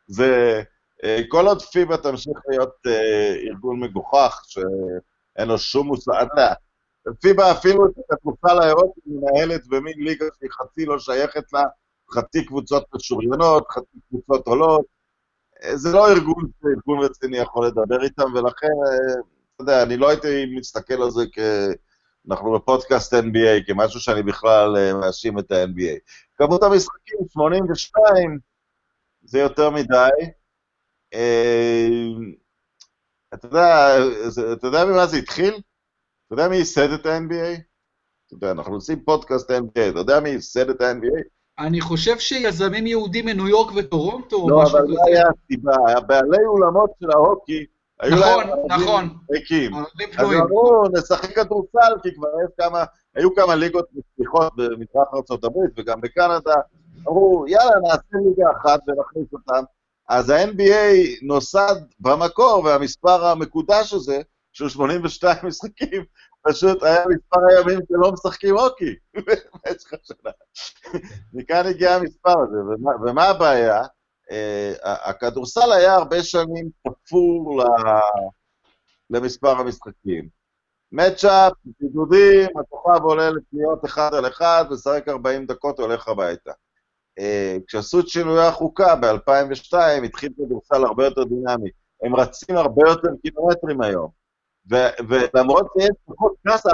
זה... 0.08 0.62
אה, 1.04 1.22
כל 1.28 1.48
עוד 1.48 1.62
פיבה 1.62 1.98
תמשיך 1.98 2.38
להיות 2.50 2.76
אה, 2.88 3.36
ארגון 3.50 3.80
מגוחך, 3.80 4.44
שאין 4.48 5.48
לו 5.48 5.58
שום 5.58 5.88
מושג, 5.88 6.12
אתה 6.22 6.34
יודע, 6.34 6.54
פיבה 7.22 7.52
אפילו 7.52 7.86
את 7.86 7.92
הכדורסל 8.12 8.60
האירופי 8.62 9.02
מנהלת 9.06 9.68
במין 9.68 9.94
ליגה 9.98 10.26
שהיא 10.40 10.50
חצי 10.52 10.86
לא 10.86 11.00
שייכת 11.00 11.54
לה, 11.54 11.64
חצי 12.12 12.46
קבוצות 12.46 12.84
משוריינות, 12.96 13.68
חצי 13.72 13.98
קבוצות 14.10 14.48
עולות. 14.48 14.86
אה, 15.64 15.78
זה 15.78 15.92
לא 15.92 16.12
ארגון 16.12 16.44
שארגון 16.62 17.06
רציני 17.06 17.38
יכול 17.38 17.68
לדבר 17.68 18.04
איתם, 18.04 18.34
ולכן, 18.34 18.68
אתה 19.56 19.64
יודע, 19.64 19.84
אני 19.84 19.98
לא 19.98 20.10
הייתי 20.10 20.46
מסתכל 20.58 21.02
על 21.04 21.12
זה 21.12 21.24
כ... 21.34 21.40
אנחנו 22.30 22.54
בפודקאסט 22.54 23.14
NBA, 23.14 23.68
כמשהו 23.68 24.00
שאני 24.00 24.24
בכלל 24.24 24.94
מאשים 24.94 25.40
את 25.40 25.52
ה-NBA. 25.52 25.98
כמות 26.38 26.64
המשחקים, 26.64 27.18
82, 27.30 28.40
זה 29.24 29.40
יותר 29.40 29.70
מדי. 29.70 30.10
אה, 31.14 31.88
אתה 33.34 33.48
יודע, 33.48 33.96
אתה 34.54 34.68
יודע 34.68 34.86
ממה 34.86 35.08
זה 35.08 35.18
התחיל? 35.18 35.62
אתה 36.28 36.34
יודע 36.34 36.48
מי 36.48 36.56
ייסד 36.56 36.92
את 36.92 37.06
ה-NBA? 37.06 37.62
אתה 38.28 38.36
יודע, 38.36 38.52
אנחנו 38.52 38.74
עושים 38.74 39.00
פודקאסט 39.00 39.52
NBA, 39.52 39.90
אתה 39.90 40.00
יודע 40.00 40.20
מי 40.20 40.30
ייסד 40.30 40.70
את 40.70 40.82
ה-NBA? 40.82 41.24
אני 41.60 41.82
חושב 41.82 42.20
שיזמים 42.20 42.88
יהודים 42.88 43.26
מניו 43.26 43.48
יורק 43.48 43.76
וטורונטו, 43.76 44.50
לא, 44.50 44.64
אבל 44.64 44.82
לא 44.88 45.02
היה 45.08 45.24
הסיבה, 45.28 45.76
הבעלי 45.98 46.46
אולמות 46.48 46.92
של 47.00 47.12
ההוקי, 47.12 47.66
היו 48.00 48.16
נכון, 48.16 48.48
להם 48.48 48.82
נכון. 48.82 49.10
ריקים. 49.32 49.72
אז 50.18 50.26
אמרו, 50.34 50.84
נשחק 50.94 51.36
כדורסל, 51.36 51.94
כי 52.04 52.16
כבר 52.16 52.28
יש 52.46 52.52
כמה, 52.58 52.84
היו 53.16 53.36
כמה 53.36 53.56
ליגות 53.56 53.86
מצליחות 53.94 54.54
במזרח 54.56 55.08
ארה"ב 55.14 55.58
וגם 55.78 56.02
בקנדה, 56.02 56.56
אמרו, 57.08 57.46
יאללה, 57.48 57.80
נעשה 57.84 58.18
ליגה 58.28 58.52
אחת 58.58 58.80
ונכניס 58.88 59.34
אותם. 59.34 59.64
אז 60.10 60.30
ה-NBA 60.30 61.20
נוסד 61.22 61.76
במקור, 62.00 62.64
והמספר 62.66 63.26
המקודש 63.26 63.94
הזה, 63.94 64.22
של 64.58 64.70
82 64.70 65.38
משחקים, 65.44 66.06
פשוט 66.42 66.84
היה 66.84 67.04
מספר 67.10 67.40
הימים 67.50 67.80
שלא 67.88 68.12
משחקים 68.12 68.58
הוקי 68.58 68.96
במשך 69.14 69.94
השנה. 69.94 70.32
מכאן 71.34 71.66
הגיע 71.66 71.96
המספר 71.96 72.40
הזה, 72.40 72.58
ומה, 72.58 72.92
ומה 73.06 73.24
הבעיה? 73.24 73.82
Uh, 73.84 74.80
הכדורסל 74.84 75.72
היה 75.72 75.94
הרבה 75.94 76.24
שנים 76.24 76.70
תפור 76.88 77.64
למספר 79.10 79.50
המשחקים. 79.60 80.28
מצ'אפ, 80.92 81.54
בידודים, 81.80 82.50
הכוכב 82.60 83.04
עולה 83.04 83.30
לקניות 83.30 83.86
אחד 83.86 84.14
על 84.14 84.28
אחד, 84.28 84.66
משחק 84.70 85.04
40 85.08 85.46
דקות, 85.46 85.80
הולך 85.80 86.08
הביתה. 86.08 86.52
אה, 87.20 87.58
כשעשו 87.68 88.00
את 88.00 88.08
שינוי 88.08 88.46
החוקה 88.46 88.96
ב-2002, 88.96 89.78
התחיל 90.06 90.30
כדורסל 90.38 90.86
הרבה 90.86 91.06
יותר 91.06 91.24
דינמי. 91.24 91.70
הם 92.04 92.16
רצים 92.16 92.58
הרבה 92.58 92.90
יותר 92.90 93.10
קילומטרים 93.22 93.82
היום. 93.82 94.27
ולמרות 95.10 95.68
שיש 95.78 95.96
פחות 96.06 96.34
כסף, 96.48 96.72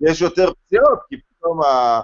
יש 0.00 0.20
יותר 0.20 0.52
פציעות, 0.52 0.98
כי 1.08 1.16
פתאום 1.20 1.62
ה... 1.62 2.00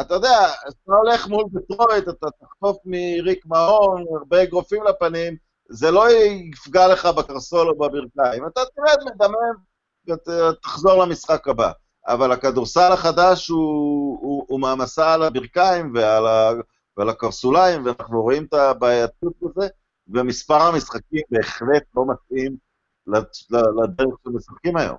אתה 0.00 0.14
יודע, 0.14 0.38
אתה 0.68 0.92
הולך 0.92 1.28
מול 1.28 1.44
דטרויט, 1.52 2.08
אתה 2.08 2.26
תחטוף 2.40 2.76
מריק 2.84 3.46
מאון, 3.46 4.04
הרבה 4.18 4.42
אגרופים 4.42 4.82
לפנים, 4.84 5.36
זה 5.68 5.90
לא 5.90 6.10
יפגע 6.10 6.88
לך 6.88 7.06
בקרסול 7.06 7.68
או 7.68 7.74
בברכיים. 7.74 8.46
אתה 8.46 8.60
תרד, 8.76 8.98
מדמם, 9.04 9.54
ותחזור 10.08 11.04
למשחק 11.04 11.48
הבא. 11.48 11.70
אבל 12.06 12.32
הכדורסל 12.32 12.92
החדש 12.92 13.48
הוא, 13.48 14.18
הוא, 14.20 14.44
הוא 14.48 14.60
מעמסה 14.60 15.14
על 15.14 15.22
הברכיים 15.22 15.92
ועל 15.94 16.26
ה... 16.26 16.50
ועל 16.96 17.08
הקרסוליים, 17.08 17.86
ואנחנו 17.86 18.22
רואים 18.22 18.44
את 18.44 18.54
הבעייתות 18.54 19.32
בזה, 19.42 19.68
ומספר 20.08 20.62
המשחקים 20.62 21.20
בהחלט 21.30 21.82
לא 21.96 22.04
מתאים 22.06 22.56
לדרך 23.82 24.14
שמשחקים 24.24 24.76
היום. 24.76 24.96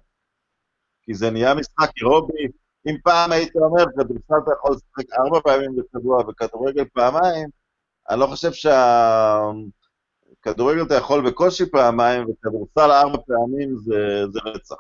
כי 1.04 1.14
זה 1.14 1.32
נהיה 1.32 1.54
משחק 1.56 1.92
אירובי, 1.98 2.48
אם 2.88 2.96
פעם 3.04 3.32
היית 3.32 3.56
אומר, 3.56 3.86
כדורסל 3.86 4.36
אתה 4.44 4.52
יכול 4.60 4.72
לשחק 4.72 5.14
ארבע 5.20 5.40
פעמים 5.44 5.76
בשבוע 5.76 6.24
וכדורגל 6.30 6.86
פעמיים, 6.94 7.50
אני 8.10 8.20
לא 8.20 8.28
חושב 8.28 8.52
שהכדורגל 10.42 10.84
אתה 10.84 10.96
יכול 10.96 11.30
בקושי 11.30 11.66
פעמיים, 11.72 12.26
וכדורסל 12.30 12.92
ארבע 12.92 13.18
פעמים 13.28 13.78
זה, 13.78 14.24
זה 14.32 14.40
רצח. 14.46 14.76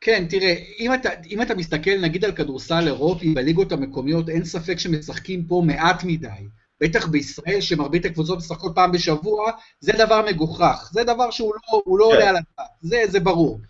כן, 0.00 0.26
תראה, 0.30 0.54
אם 0.78 0.94
אתה, 0.94 1.08
אם 1.26 1.42
אתה 1.42 1.54
מסתכל 1.54 2.00
נגיד 2.02 2.24
על 2.24 2.32
כדורסל 2.32 2.86
אירופי 2.86 3.34
בליגות 3.34 3.72
המקומיות, 3.72 4.28
אין 4.28 4.44
ספק 4.44 4.78
שמשחקים 4.78 5.46
פה 5.46 5.62
מעט 5.66 6.04
מדי. 6.04 6.48
בטח 6.82 7.06
בישראל, 7.06 7.60
שמרבית 7.60 8.04
הקבוצות 8.04 8.38
משחקות 8.38 8.72
פעם 8.74 8.92
בשבוע, 8.92 9.52
זה 9.80 9.92
דבר 9.92 10.24
מגוחך. 10.26 10.90
זה 10.92 11.04
דבר 11.04 11.30
שהוא 11.30 11.52
לא, 11.54 11.82
לא 11.86 12.08
כן. 12.10 12.14
עולה 12.14 12.28
על 12.28 12.36
הדעת, 12.36 12.70
זה, 12.80 13.02
זה 13.08 13.20
ברור. 13.20 13.60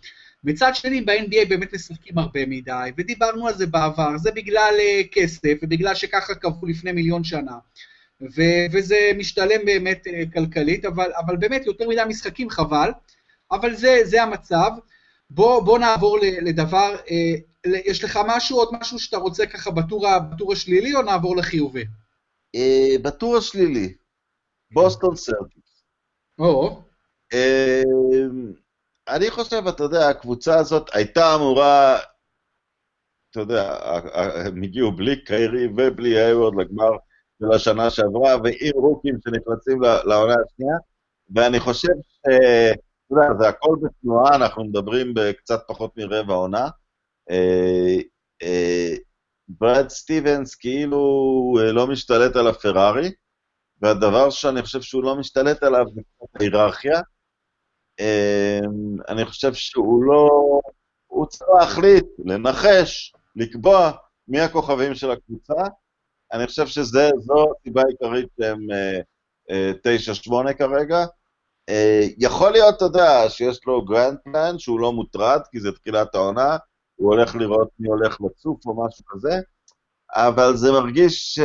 מצד 0.43 0.71
שני, 0.75 1.01
ב-NBA 1.01 1.49
באמת 1.49 1.73
משחקים 1.73 2.17
הרבה 2.17 2.45
מדי, 2.45 2.89
ודיברנו 2.97 3.47
על 3.47 3.53
זה 3.53 3.65
בעבר, 3.65 4.17
זה 4.17 4.31
בגלל 4.31 4.73
uh, 4.77 5.07
כסף, 5.11 5.53
ובגלל 5.61 5.95
שככה 5.95 6.35
קבעו 6.35 6.67
לפני 6.67 6.91
מיליון 6.91 7.23
שנה. 7.23 7.57
ו- 8.21 8.65
וזה 8.71 9.11
משתלם 9.17 9.65
באמת 9.65 10.07
uh, 10.07 10.33
כלכלית, 10.33 10.85
אבל, 10.85 11.11
אבל 11.25 11.37
באמת 11.37 11.65
יותר 11.65 11.89
מדי 11.89 12.01
משחקים 12.07 12.49
חבל, 12.49 12.91
אבל 13.51 13.75
זה, 13.75 13.99
זה 14.03 14.23
המצב. 14.23 14.71
בוא, 15.29 15.63
בוא 15.63 15.79
נעבור 15.79 16.19
לדבר, 16.21 16.95
אה, 17.11 17.35
יש 17.85 18.03
לך 18.03 18.19
משהו, 18.27 18.57
עוד 18.57 18.69
משהו 18.81 18.99
שאתה 18.99 19.17
רוצה 19.17 19.45
ככה 19.45 19.71
בטור, 19.71 20.07
בטור 20.31 20.53
השלילי, 20.53 20.95
או 20.95 21.01
נעבור 21.01 21.37
לחיובי? 21.37 21.83
אה, 22.55 22.95
בטור 23.01 23.37
השלילי, 23.37 23.93
בוסטון 24.71 25.15
סרטיס. 25.15 25.83
או. 26.39 26.81
אה, 27.33 27.81
אני 29.07 29.31
חושב, 29.31 29.67
אתה 29.69 29.83
יודע, 29.83 30.09
הקבוצה 30.09 30.59
הזאת 30.59 30.89
הייתה 30.93 31.35
אמורה, 31.35 31.99
אתה 33.31 33.39
יודע, 33.39 33.77
הם 34.45 34.63
הגיעו 34.63 34.91
בלי 34.91 35.23
קיירי 35.23 35.67
ובלי 35.67 36.19
היוורד 36.19 36.53
לגמר 36.55 36.91
של 37.39 37.51
השנה 37.51 37.89
שעברה, 37.89 38.35
ועם 38.43 38.71
רוקים 38.75 39.15
שנכנסים 39.23 39.81
לעונה 39.81 40.35
השנייה, 40.45 40.77
ואני 41.35 41.59
חושב 41.59 41.93
ש... 42.01 42.19
אתה 42.27 43.21
יודע, 43.21 43.33
זה 43.39 43.49
הכל 43.49 43.75
בתנועה, 43.81 44.35
אנחנו 44.35 44.63
מדברים 44.63 45.13
בקצת 45.13 45.63
פחות 45.67 45.97
מרבע 45.97 46.33
עונה. 46.33 46.67
אה, 49.49 49.67
אה, 49.67 49.77
ברד 49.77 49.89
סטיבנס 49.89 50.55
כאילו 50.55 51.53
אה, 51.59 51.71
לא 51.71 51.87
משתלט 51.87 52.35
על 52.35 52.47
הפרארי, 52.47 53.11
והדבר 53.81 54.29
שאני 54.29 54.61
חושב 54.61 54.81
שהוא 54.81 55.03
לא 55.03 55.15
משתלט 55.15 55.63
עליו 55.63 55.85
זה 55.95 56.01
ההיררכיה. 56.39 57.01
אני 59.09 59.25
חושב 59.25 59.53
שהוא 59.53 60.03
לא... 60.03 60.29
הוא 61.07 61.25
צריך 61.25 61.49
להחליט, 61.59 62.05
לנחש, 62.25 63.13
לקבוע 63.35 63.91
מי 64.27 64.39
הכוכבים 64.39 64.95
של 64.95 65.11
הקבוצה. 65.11 65.63
אני 66.33 66.47
חושב 66.47 66.67
שזו 66.67 66.99
הסיבה 66.99 67.81
העיקרית 67.81 68.29
שהם 68.39 68.67
9-8 70.49 70.53
כרגע. 70.53 71.05
אה, 71.69 72.01
יכול 72.17 72.51
להיות, 72.51 72.75
אתה 72.75 72.85
יודע, 72.85 73.29
שיש 73.29 73.59
לו 73.65 73.85
grand 73.85 74.17
plan, 74.23 74.59
שהוא 74.59 74.79
לא 74.79 74.93
מוטרד, 74.93 75.41
כי 75.51 75.59
זה 75.59 75.71
תחילת 75.71 76.15
העונה, 76.15 76.57
הוא 77.03 77.13
הולך 77.13 77.35
לראות 77.35 77.69
מי 77.79 77.87
הולך 77.87 78.17
לצוף 78.21 78.65
או 78.65 78.85
משהו 78.85 79.05
כזה, 79.07 79.39
אבל 80.15 80.55
זה 80.55 80.71
מרגיש 80.71 81.35
ש... 81.35 81.39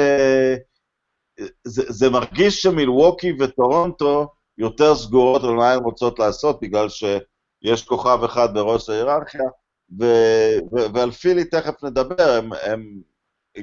זה, 1.65 1.83
זה 1.89 2.11
מרגיש 2.11 2.63
שמילווקי 2.63 3.33
וטורונטו 3.41 4.29
יותר 4.59 4.95
סגורות 4.95 5.45
על 5.45 5.55
מה 5.55 5.73
הן 5.73 5.83
רוצות 5.83 6.19
לעשות, 6.19 6.61
בגלל 6.61 6.89
שיש 6.89 7.87
כוכב 7.87 8.19
אחד 8.25 8.55
בראש 8.55 8.89
ההיררכיה, 8.91 9.45
ו- 10.01 10.59
ו- 10.73 10.95
ועל 10.95 11.11
פילי 11.11 11.45
תכף 11.45 11.85
נדבר, 11.85 12.31
הם, 12.39 12.53
הם 12.53 13.01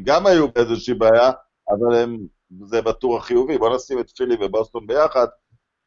גם 0.04 0.26
היו 0.28 0.52
באיזושהי 0.52 0.94
בעיה, 0.94 1.32
אבל 1.70 1.96
הם, 1.96 2.18
זה 2.66 2.82
בטור 2.82 3.18
החיובי. 3.18 3.58
בואו 3.58 3.76
נשים 3.76 4.00
את 4.00 4.10
פילי 4.10 4.36
ובוסטון 4.46 4.88
ביחד. 4.88 5.28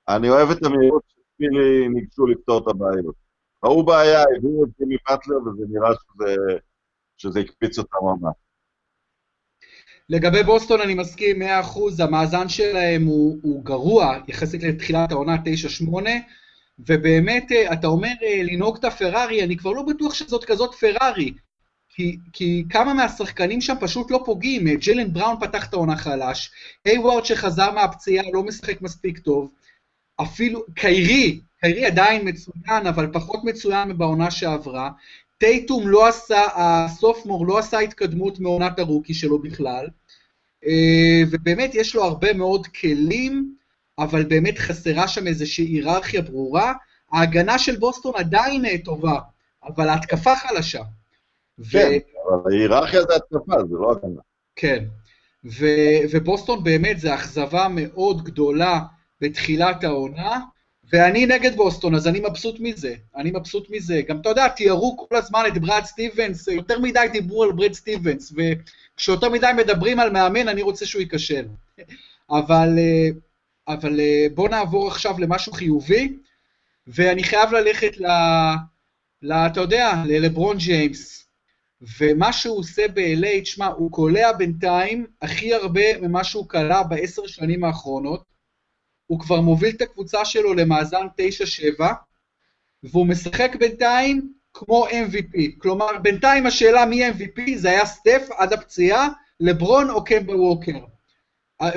אני 0.08 0.30
אוהב 0.30 0.50
את 0.50 0.64
המהירות 0.64 1.02
שפילי 1.08 1.88
ניגשו 1.88 2.26
לפתור 2.26 2.58
את 2.58 2.68
הבעיות. 2.68 3.27
ראו 3.64 3.84
בעיה, 3.84 4.22
הביאו 4.36 4.64
את 4.64 4.68
גימי 4.78 4.96
באטלר, 5.08 5.36
וזה 5.36 5.64
נראה 5.68 5.90
שזה, 5.94 6.36
שזה 7.16 7.40
הקפיץ 7.40 7.78
אותם 7.78 7.96
ממש. 8.02 8.34
לגבי 10.08 10.42
בוסטון 10.42 10.80
אני 10.80 10.94
מסכים 10.94 11.42
100%, 11.42 11.44
המאזן 11.98 12.48
שלהם 12.48 13.04
הוא, 13.04 13.38
הוא 13.42 13.64
גרוע 13.64 14.18
יחסית 14.28 14.62
לתחילת 14.62 15.12
העונה 15.12 15.36
9-8, 15.84 15.88
ובאמת 16.78 17.52
אה, 17.52 17.72
אתה 17.72 17.86
אומר 17.86 18.12
אה, 18.22 18.42
לנהוג 18.42 18.76
את 18.76 18.84
הפרארי, 18.84 19.44
אני 19.44 19.56
כבר 19.56 19.72
לא 19.72 19.82
בטוח 19.82 20.14
שזאת 20.14 20.44
כזאת 20.44 20.74
פרארי, 20.74 21.32
כי, 21.88 22.16
כי 22.32 22.64
כמה 22.70 22.94
מהשחקנים 22.94 23.60
שם 23.60 23.74
פשוט 23.80 24.10
לא 24.10 24.22
פוגעים, 24.24 24.68
אה, 24.68 24.74
ג'לן 24.74 25.12
בראון 25.12 25.36
פתח 25.40 25.68
את 25.68 25.74
העונה 25.74 25.96
חלש, 25.96 26.50
היוורד 26.84 27.24
שחזר 27.24 27.72
מהפציעה 27.72 28.24
לא 28.32 28.42
משחק 28.42 28.82
מספיק 28.82 29.18
טוב, 29.18 29.50
אפילו 30.22 30.64
קיירי, 30.74 31.40
קיירי 31.60 31.86
עדיין 31.86 32.28
מצוין, 32.28 32.86
אבל 32.86 33.10
פחות 33.12 33.44
מצוין 33.44 33.98
בעונה 33.98 34.30
שעברה, 34.30 34.90
טייטום 35.38 35.88
לא 35.88 36.08
עשה, 36.08 36.42
הסופמור 36.54 37.46
לא 37.46 37.58
עשה 37.58 37.78
התקדמות 37.78 38.40
מעונת 38.40 38.78
הרוקי 38.78 39.14
שלו 39.14 39.38
בכלל, 39.38 39.86
אה, 40.66 41.22
ובאמת 41.30 41.74
יש 41.74 41.94
לו 41.94 42.04
הרבה 42.04 42.32
מאוד 42.32 42.66
כלים, 42.66 43.54
אבל 43.98 44.24
באמת 44.24 44.58
חסרה 44.58 45.08
שם 45.08 45.26
איזושהי 45.26 45.64
היררכיה 45.64 46.22
ברורה. 46.22 46.72
ההגנה 47.12 47.58
של 47.58 47.76
בוסטון 47.76 48.12
עדיין 48.16 48.64
אה, 48.64 48.78
טובה, 48.84 49.18
אבל 49.64 49.88
ההתקפה 49.88 50.36
חלשה. 50.36 50.82
כן, 51.72 51.88
ו... 51.88 52.34
אבל 52.34 52.52
ההיררכיה 52.52 53.02
זה 53.02 53.16
התקפה, 53.16 53.64
זה 53.70 53.74
לא 53.80 53.92
הגנה. 53.92 54.20
כן, 54.56 54.84
ו- 55.44 56.00
ובוסטון 56.10 56.64
באמת 56.64 57.00
זה 57.00 57.14
אכזבה 57.14 57.66
מאוד 57.70 58.24
גדולה 58.24 58.80
בתחילת 59.20 59.84
העונה, 59.84 60.40
ואני 60.92 61.26
נגד 61.26 61.56
בוסטון, 61.56 61.94
אז 61.94 62.06
אני 62.06 62.20
מבסוט 62.20 62.56
מזה, 62.60 62.94
אני 63.16 63.30
מבסוט 63.30 63.70
מזה. 63.70 64.00
גם, 64.08 64.20
אתה 64.20 64.28
יודע, 64.28 64.48
תיארו 64.48 65.06
כל 65.08 65.16
הזמן 65.16 65.42
את 65.48 65.58
ברד 65.58 65.84
סטיבנס, 65.84 66.48
יותר 66.48 66.78
מדי 66.78 67.06
דיברו 67.12 67.42
על 67.42 67.52
ברד 67.52 67.72
סטיבנס, 67.72 68.32
וכשיותר 68.36 69.28
מדי 69.28 69.50
מדברים 69.56 70.00
על 70.00 70.10
מאמן, 70.10 70.48
אני 70.48 70.62
רוצה 70.62 70.86
שהוא 70.86 71.00
ייכשל. 71.00 71.46
אבל, 72.30 72.78
אה, 72.78 73.08
אבל 73.74 74.00
אה, 74.00 74.26
בואו 74.34 74.48
נעבור 74.48 74.88
עכשיו 74.88 75.18
למשהו 75.18 75.52
חיובי, 75.52 76.16
ואני 76.86 77.24
חייב 77.24 77.52
ללכת 77.52 77.98
ל... 77.98 78.06
ל 79.22 79.32
אתה 79.32 79.60
יודע, 79.60 79.92
ללברון 80.06 80.56
ג'יימס. 80.58 81.28
ומה 81.98 82.32
שהוא 82.32 82.58
עושה 82.58 82.88
ב-LA, 82.94 83.42
תשמע, 83.42 83.66
הוא 83.66 83.92
קולע 83.92 84.32
בינתיים 84.32 85.06
הכי 85.22 85.54
הרבה 85.54 86.00
ממה 86.00 86.24
שהוא 86.24 86.48
קלע 86.48 86.82
בעשר 86.82 87.26
שנים 87.26 87.64
האחרונות. 87.64 88.22
הוא 89.08 89.20
כבר 89.20 89.40
מוביל 89.40 89.74
את 89.76 89.82
הקבוצה 89.82 90.24
שלו 90.24 90.54
למאזן 90.54 91.06
9-7, 91.78 91.84
והוא 92.82 93.06
משחק 93.06 93.50
בינתיים 93.58 94.32
כמו 94.52 94.86
MVP. 94.88 95.38
כלומר, 95.58 95.98
בינתיים 96.02 96.46
השאלה 96.46 96.86
מי 96.86 97.08
MVP 97.08 97.40
זה 97.56 97.70
היה 97.70 97.86
סטף 97.86 98.28
עד 98.36 98.52
הפציעה, 98.52 99.08
לברון 99.40 99.90
או 99.90 100.04
קמבה 100.04 100.36
ווקר. 100.36 100.78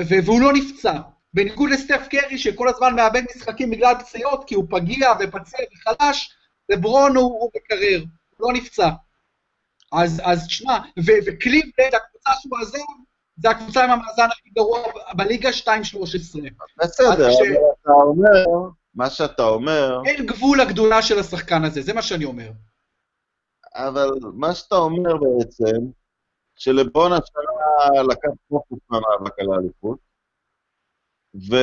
והוא 0.08 0.40
לא 0.40 0.52
נפצע. 0.52 0.98
בניגוד 1.34 1.70
לסטף 1.70 2.06
קרי 2.10 2.38
שכל 2.38 2.68
הזמן 2.68 2.94
מאבד 2.96 3.22
משחקים 3.36 3.70
בגלל 3.70 3.94
פציעות, 4.00 4.44
כי 4.48 4.54
הוא 4.54 4.64
פגיע 4.70 5.12
ופציע 5.20 5.60
וחלש, 5.72 6.34
לברון 6.68 7.16
הוא, 7.16 7.24
הוא 7.24 7.50
מקרר, 7.56 8.04
הוא 8.36 8.48
לא 8.48 8.60
נפצע. 8.60 8.88
אז, 9.92 10.22
אז 10.24 10.46
תשמע, 10.46 10.78
וקליבלנד, 11.06 11.94
הקבוצה 11.94 12.30
שהוא 12.40 12.58
עזב, 12.62 12.78
זה 13.42 13.50
הקבוצה 13.50 13.84
עם 13.84 13.90
המאזן 13.90 14.26
הכי 14.32 14.50
גרוע 14.50 14.78
בליגה 15.16 15.48
2-13. 15.50 15.68
בסדר, 16.78 17.30
ש... 17.30 17.36
אבל 17.36 17.56
אתה 17.82 17.92
אומר, 17.92 18.44
מה 18.94 19.10
שאתה 19.10 19.42
אומר... 19.42 20.02
אין 20.06 20.26
גבול 20.26 20.60
לגדולה 20.60 21.02
של 21.02 21.18
השחקן 21.18 21.64
הזה, 21.64 21.82
זה 21.82 21.92
מה 21.92 22.02
שאני 22.02 22.24
אומר. 22.24 22.50
אבל 23.74 24.08
מה 24.34 24.54
שאתה 24.54 24.74
אומר 24.74 25.16
בעצם, 25.16 25.76
שלבון 26.56 27.12
השנה 27.12 28.02
לקח 28.02 28.28
פוקוס 28.48 28.78
מהמאבק 28.90 29.38
על 29.38 29.46
האליפות, 29.52 29.98
ו... 31.50 31.56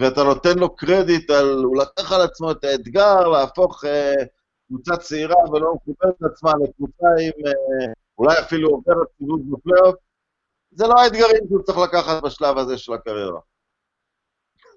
ואתה 0.00 0.22
נותן 0.22 0.58
לו 0.58 0.76
קרדיט 0.76 1.30
על, 1.30 1.64
הוא 1.64 1.76
לקח 1.76 2.12
על 2.12 2.20
עצמו 2.20 2.50
את 2.50 2.64
האתגר 2.64 3.28
להפוך 3.28 3.84
אה, 3.84 4.24
קבוצה 4.68 4.96
צעירה 4.96 5.50
ולא 5.52 5.74
מחוברת 5.74 6.14
לעצמה 6.20 6.52
לקבוצה 6.62 7.06
עם 7.06 7.46
אה, 7.46 7.92
אולי 8.18 8.38
אפילו 8.38 8.68
עוברת 8.68 9.08
סיבוב 9.18 9.40
בפלייאוף, 9.50 9.94
זה 10.74 10.86
לא 10.86 10.94
האתגרים 11.00 11.46
שהוא 11.48 11.62
צריך 11.62 11.78
לקחת 11.78 12.22
בשלב 12.22 12.58
הזה 12.58 12.78
של 12.78 12.92
הקריירה. 12.92 13.40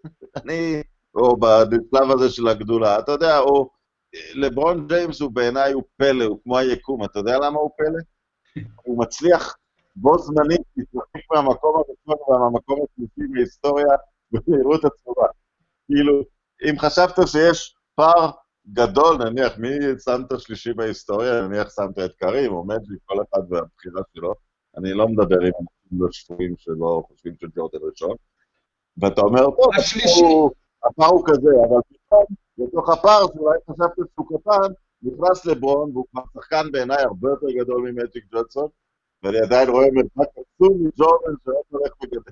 אני, 0.38 0.84
או 1.16 1.38
בשלב 1.40 2.12
הזה 2.12 2.30
של 2.30 2.48
הגדולה, 2.48 3.00
אתה 3.00 3.12
יודע, 3.12 3.40
או 3.40 3.70
לברון 4.34 4.88
ג'יימס 4.88 5.22
הוא 5.22 5.32
בעיניי 5.32 5.74
הוא 5.74 5.84
פלא, 5.98 6.24
הוא 6.26 6.40
כמו 6.44 6.58
היקום, 6.58 7.04
אתה 7.04 7.20
יודע 7.20 7.38
למה 7.38 7.60
הוא 7.60 7.72
פלא? 7.78 8.00
הוא 8.86 9.00
מצליח 9.00 9.58
בו 9.96 10.18
זמנית 10.18 10.62
להתרחק 10.78 11.32
מהמקום 11.32 11.76
הראשון 11.76 12.36
ומהמקום 12.36 12.80
השלישי 12.84 13.34
בהיסטוריה 13.34 13.88
במהירות 14.32 14.86
עצומה. 14.86 15.28
כאילו, 15.86 16.24
אם 16.70 16.80
חשבת 16.80 17.28
שיש 17.28 17.76
פער 17.96 18.32
גדול, 18.68 19.18
נניח, 19.18 19.58
מי 19.58 19.70
שמת 20.06 20.40
שלישי 20.40 20.74
בהיסטוריה? 20.74 21.42
נניח 21.42 21.70
שמת 21.76 22.00
את 22.00 22.16
קרים 22.16 22.54
או 22.54 22.64
מג'י, 22.64 22.94
כל 23.06 23.16
אחד 23.24 23.42
והבחירה 23.50 24.02
שלו. 24.14 24.34
אני 24.78 24.94
לא 24.94 25.08
מדבר 25.08 25.42
עם 25.42 25.52
אנשים 25.92 26.02
לא 26.02 26.12
שפויים 26.12 26.56
שלא 26.58 27.04
חושבים 27.08 27.36
שג'ורדן 27.42 27.80
ראשון. 27.82 28.16
ואתה 28.98 29.22
אומר, 29.22 29.46
טוב, 29.46 30.52
הפער 30.84 31.10
הוא 31.10 31.24
כזה, 31.28 31.50
אבל 31.70 31.80
פתאום, 31.90 32.26
בתוך 32.58 32.90
הפער 32.90 33.26
שאולי 33.34 33.58
חשבת 33.72 34.08
שהוא 34.14 34.28
קטן, 34.28 34.74
נכנס 35.02 35.46
לברון, 35.46 35.92
והוא 35.92 36.06
כבר 36.12 36.22
שחקן 36.34 36.72
בעיניי 36.72 36.98
הרבה 36.98 37.30
יותר 37.30 37.48
גדול 37.60 37.92
ממג'יק 37.92 38.26
ג'ונסון, 38.32 38.68
ואני 39.24 39.40
עדיין 39.40 39.70
רואה 39.70 39.88
מרחק 39.94 40.32
עצום 40.32 40.88
מג'ורדן 40.88 41.34
שעוד 41.44 41.64
הולך 41.70 41.94
וגדל. 42.04 42.32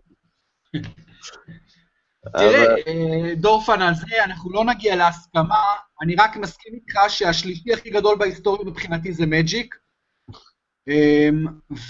תראה, 2.38 2.76
אה, 2.88 3.36
דורפן, 3.36 3.82
על 3.82 3.94
זה 3.94 4.24
אנחנו 4.24 4.52
לא 4.52 4.65
נגיע 4.65 4.96
להסכמה, 4.96 5.63
אני 6.02 6.15
רק 6.15 6.38
מסכים 6.38 6.74
איתך 6.74 7.00
שהשלישי 7.10 7.74
הכי 7.74 7.89
גדול 7.89 8.18
בהיסטוריה 8.18 8.65
מבחינתי 8.65 9.13
זה 9.13 9.26
מג'יק, 9.26 9.76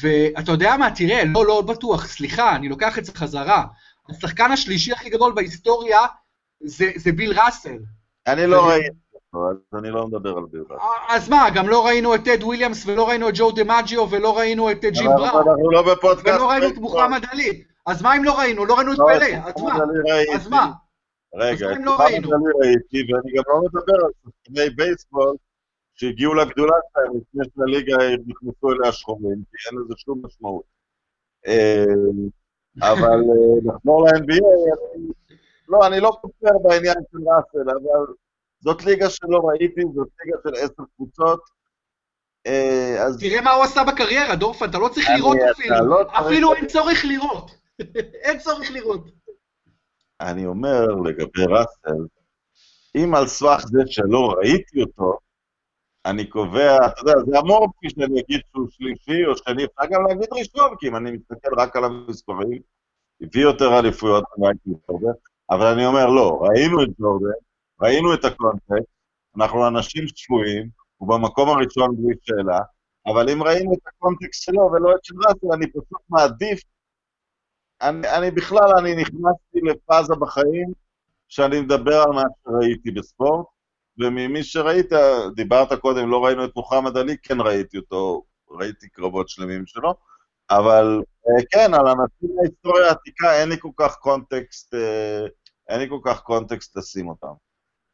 ואתה 0.02 0.52
יודע 0.52 0.78
מה, 0.78 0.92
תראה, 0.92 1.24
לא, 1.26 1.46
לא 1.46 1.62
בטוח, 1.62 2.08
סליחה, 2.08 2.56
אני 2.56 2.70
לוקח 2.70 3.00
את 3.00 3.06
זה 3.06 3.12
חזרה. 3.14 3.64
השחקן 4.10 4.52
השלישי 4.52 4.92
הכי 4.92 5.10
גדול 5.10 5.34
בהיסטוריה 5.34 6.00
זה, 6.60 6.92
זה 6.96 7.12
ביל 7.12 7.40
ראסל. 7.40 7.78
אני 8.28 8.48
לא 8.48 8.68
ראיתי 8.68 8.98
אותו, 9.14 9.50
אז 9.52 9.80
אני 9.80 9.90
לא 9.90 10.08
מדבר 10.08 10.38
על 10.38 10.44
ביל 10.52 10.62
ראסל. 10.70 10.84
אז 11.10 11.30
מה, 11.30 11.50
גם 11.56 11.70
לא 11.70 11.86
ראינו 11.86 12.16
את 12.16 12.24
טד 12.24 12.44
וויליאמס, 12.44 12.86
ולא 12.86 13.10
ראינו 13.10 13.30
את 13.30 13.34
ג'ו 13.38 13.52
דימאג'יו, 13.52 14.12
ולא 14.12 14.38
ראינו 14.38 14.72
את 14.72 14.86
ג'ים 14.86 15.10
בראון. 15.16 15.48
אנחנו 15.48 15.72
לא 15.72 15.94
בפודקאסט. 15.94 16.38
ולא 16.38 16.50
ראינו 16.50 16.68
את 16.68 16.78
מוחמד 16.78 17.26
עלי. 17.32 17.64
אז 17.86 18.02
מה 18.02 18.16
אם 18.16 18.24
לא 18.24 18.40
ראינו? 18.40 18.66
לא 18.66 18.76
ראינו 18.76 18.94
את 18.94 18.98
לא, 18.98 19.06
פלה, 19.06 19.26
אז 19.26 19.62
מה? 19.62 19.78
אז 20.36 20.48
מה? 20.48 20.72
רגע, 21.36 21.72
את 21.72 21.78
מוחמד 21.78 22.06
עלי 22.06 22.26
ראיתי, 22.62 23.14
ואני 23.14 23.32
גם 23.36 23.44
לא 23.48 23.62
מדבר 23.62 24.06
על 24.06 24.12
שחקני 24.24 24.70
בייסבול 24.70 25.36
שהגיעו 25.96 26.34
לגדולה 26.34 26.76
שלהם 26.94 27.18
לפני 27.18 27.46
שהליגה 27.56 27.96
נכנסו 28.28 28.72
אליה 28.72 28.92
שחורים, 28.92 29.44
כי 29.52 29.70
אין 29.70 29.80
לזה 29.80 29.94
שום 29.98 30.22
משמעות. 30.26 30.64
אה, 31.48 31.86
אבל 32.82 33.08
אה, 33.08 33.74
נחזור 33.74 34.08
ל-NBA, 34.08 34.44
לא, 35.70 35.88
אני 35.88 36.00
לא 36.00 36.18
כופר 36.22 36.58
בעניין 36.64 36.96
של 37.12 37.18
ראסל, 37.18 37.70
אבל 37.70 38.14
זאת 38.60 38.86
ליגה 38.86 39.10
שלא 39.10 39.38
ראיתי, 39.44 39.82
זאת 39.96 40.08
ליגה 40.20 40.38
של 40.44 40.56
עשר 40.56 40.84
קבוצות. 40.96 41.40
אה, 42.48 43.04
אז... 43.06 43.20
תראה 43.20 43.42
מה 43.42 43.52
הוא 43.52 43.64
עשה 43.64 43.84
בקריירה, 43.84 44.36
דורפן, 44.36 44.70
אתה 44.70 44.78
לא 44.78 44.90
צריך 44.94 45.10
לראות 45.18 45.38
אפילו, 45.52 45.86
לא 45.86 46.02
אפילו 46.12 46.54
אין 46.54 46.68
צורך 46.68 47.06
לראות. 47.06 47.52
אין 48.26 48.40
צורך 48.40 48.72
לראות. 48.72 49.12
אני 50.22 50.46
אומר 50.46 50.86
לגבי 50.86 51.46
ראסל, 51.46 52.06
אם 52.96 53.16
על 53.16 53.28
סמך 53.28 53.66
זה 53.68 53.80
שלא 53.86 54.34
ראיתי 54.38 54.82
אותו, 54.82 55.18
אני 56.06 56.30
קובע, 56.30 56.78
אתה 56.88 57.02
יודע, 57.02 57.14
זה 57.26 57.40
אמורפי 57.40 57.90
שאני 57.90 58.22
אגיד 58.22 58.42
שהוא 58.52 58.68
שלישי 58.70 59.26
או 59.26 59.38
שני, 59.38 59.66
אפשר 59.66 59.94
גם 59.94 60.08
להגיד 60.08 60.30
ראשון, 60.32 60.76
כי 60.80 60.88
אם 60.88 60.96
אני 60.96 61.12
מסתכל 61.12 61.60
רק 61.60 61.76
על 61.76 61.84
המספרים, 61.84 62.62
הביא 63.22 63.44
יותר 63.44 63.80
אליפויות 63.80 64.24
אבל 65.50 65.66
אני 65.66 65.86
אומר, 65.86 66.06
לא, 66.06 66.40
ראינו 66.42 66.84
את 66.84 66.90
ג'ורדן, 67.00 67.40
ראינו 67.82 68.14
את 68.14 68.26
הקונטקסט, 68.26 68.90
אנחנו 69.38 69.68
אנשים 69.68 70.08
שפויים, 70.08 70.70
הוא 70.98 71.10
במקום 71.10 71.50
הראשון 71.50 71.96
בלי 71.98 72.16
שאלה, 72.22 72.60
אבל 73.08 73.30
אם 73.30 73.44
ראינו 73.44 73.74
את 73.74 73.88
הקונטקסט 73.88 74.44
שלו 74.44 74.62
ולא 74.62 74.96
את 74.96 75.06
של 75.06 75.16
ראסל, 75.16 75.48
אני 75.54 75.68
פשוט 75.70 76.02
מעדיף, 76.10 76.62
אני, 77.82 78.10
אני 78.18 78.32
בכלל, 78.32 78.70
אני 78.80 78.96
נכנסתי 78.96 79.60
לפאזה 79.64 80.14
בחיים 80.20 80.74
שאני 81.28 81.62
מדבר 81.62 82.02
על 82.02 82.12
מה 82.12 82.24
שראיתי 82.44 82.92
בספורט, 82.92 83.46
וממי 84.00 84.44
שראית, 84.44 84.90
דיברת 85.36 85.74
קודם, 85.74 86.10
לא 86.10 86.26
ראינו 86.26 86.46
את 86.46 86.52
מוחמד 86.56 86.98
עלי, 86.98 87.18
כן 87.24 87.42
ראיתי 87.42 87.78
אותו, 87.78 88.24
ראיתי 88.50 88.90
קרבות 88.90 89.30
שלמים 89.30 89.66
שלו, 89.66 89.96
אבל 90.50 91.02
אה, 91.28 91.46
כן, 91.52 91.74
על 91.74 91.88
אנשים 91.88 92.36
מההיסטוריה 92.36 92.88
העתיקה 92.88 93.34
אין 93.42 93.50
לי 93.50 93.56
כל 93.60 93.70
כך 93.78 93.96
קונטקסט, 93.96 94.74
אה, 94.74 95.26
אין 95.70 95.80
לי 95.80 95.90
כל 95.90 96.00
כך 96.04 96.22
קונטקסט 96.22 96.78
לשים 96.78 97.10
אותם. 97.10 97.34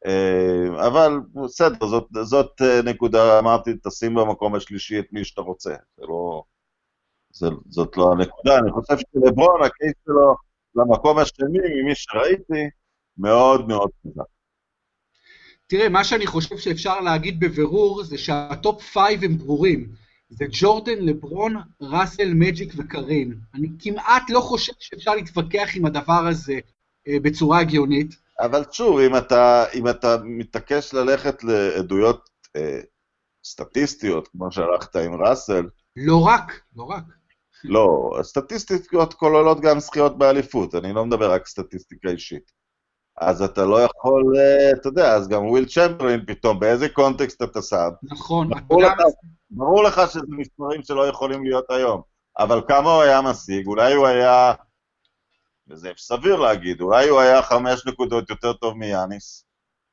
אה, 0.06 0.86
אבל 0.86 1.20
בסדר, 1.44 1.86
זאת, 1.86 2.08
זאת 2.22 2.62
נקודה, 2.84 3.38
אמרתי, 3.38 3.70
תשים 3.84 4.14
במקום 4.14 4.54
השלישי 4.54 4.98
את 4.98 5.06
מי 5.12 5.24
שאתה 5.24 5.40
רוצה, 5.40 5.74
זה 5.96 6.06
לא... 6.08 6.42
זה, 7.34 7.46
זאת 7.68 7.96
לא 7.96 8.12
הנקודה, 8.12 8.58
אני 8.58 8.70
חושב 8.70 8.94
שלברון, 8.98 9.62
ה 9.62 9.68
case 9.68 9.94
שלו 10.04 10.34
למקום 10.74 11.18
השני, 11.18 11.82
ממי 11.82 11.94
שראיתי, 11.94 12.68
מאוד 13.18 13.68
מאוד 13.68 13.90
חזק. 14.06 14.31
תראה, 15.72 15.88
מה 15.88 16.04
שאני 16.04 16.26
חושב 16.26 16.58
שאפשר 16.58 17.00
להגיד 17.00 17.40
בבירור 17.40 18.04
זה 18.04 18.18
שה 18.18 18.50
top 18.50 18.82
five 18.82 19.24
הם 19.24 19.38
ברורים. 19.38 19.88
זה 20.28 20.44
ג'ורדן, 20.50 20.98
לברון, 20.98 21.56
ראסל, 21.80 22.34
מג'יק 22.34 22.72
וקרים. 22.76 23.34
אני 23.54 23.68
כמעט 23.78 24.22
לא 24.30 24.40
חושב 24.40 24.72
שאפשר 24.78 25.14
להתווכח 25.14 25.68
עם 25.74 25.86
הדבר 25.86 26.26
הזה 26.30 26.58
אה, 27.08 27.16
בצורה 27.22 27.60
הגיונית. 27.60 28.14
אבל 28.40 28.64
שוב, 28.72 28.98
אם 28.98 29.16
אתה, 29.16 29.64
אם 29.74 29.88
אתה 29.88 30.16
מתעקש 30.24 30.94
ללכת 30.94 31.44
לעדויות 31.44 32.30
אה, 32.56 32.80
סטטיסטיות, 33.44 34.28
כמו 34.28 34.52
שהלכת 34.52 34.96
עם 34.96 35.12
ראסל... 35.14 35.66
לא 35.96 36.26
רק, 36.26 36.60
לא 36.76 36.82
רק. 36.82 37.04
לא, 37.64 38.10
סטטיסטיקות 38.22 39.14
כוללות 39.14 39.60
גם 39.60 39.80
זכיות 39.80 40.18
באליפות, 40.18 40.74
אני 40.74 40.92
לא 40.92 41.06
מדבר 41.06 41.32
רק 41.32 41.46
סטטיסטיקה 41.46 42.08
אישית. 42.08 42.61
אז 43.26 43.42
אתה 43.42 43.64
לא 43.64 43.80
יכול, 43.82 44.34
אה, 44.38 44.72
אתה 44.72 44.88
יודע, 44.88 45.14
אז 45.14 45.28
גם 45.28 45.46
וויל 45.46 45.64
צ'מברלין 45.64 46.24
פתאום, 46.26 46.60
באיזה 46.60 46.88
קונטקסט 46.88 47.42
אתה 47.42 47.62
שם? 47.62 47.88
נכון. 48.02 48.50
ברור, 48.66 48.82
לך, 48.82 48.92
ברור 49.50 49.84
לך 49.84 50.00
שזה 50.10 50.20
מספרים 50.28 50.82
שלא 50.82 51.06
יכולים 51.06 51.44
להיות 51.44 51.70
היום, 51.70 52.02
אבל 52.38 52.60
כמה 52.68 52.94
הוא 52.94 53.02
היה 53.02 53.22
משיג? 53.22 53.66
אולי 53.66 53.94
הוא 53.94 54.06
היה, 54.06 54.52
וזה 55.68 55.90
סביר 55.98 56.36
להגיד, 56.36 56.80
אולי 56.80 57.08
הוא 57.08 57.20
היה 57.20 57.42
חמש 57.42 57.86
נקודות 57.86 58.30
יותר 58.30 58.52
טוב 58.52 58.76
מיאניס. 58.76 59.44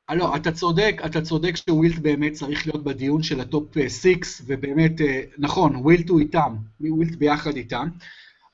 אה, 0.09 0.15
לא, 0.15 0.35
אתה 0.35 0.51
צודק, 0.51 1.01
אתה 1.05 1.21
צודק 1.21 1.55
שווילט 1.55 1.99
באמת 1.99 2.33
צריך 2.33 2.67
להיות 2.67 2.83
בדיון 2.83 3.23
של 3.23 3.39
ה 3.39 3.48
top 3.48 3.73
6, 3.89 4.05
אה, 4.05 4.13
ובאמת, 4.47 4.91
נכון, 5.37 5.75
ווילט 5.75 6.09
הוא 6.09 6.19
איתם, 6.19 6.55
ווילט 6.81 7.15
ביחד 7.15 7.55
איתם, 7.55 7.87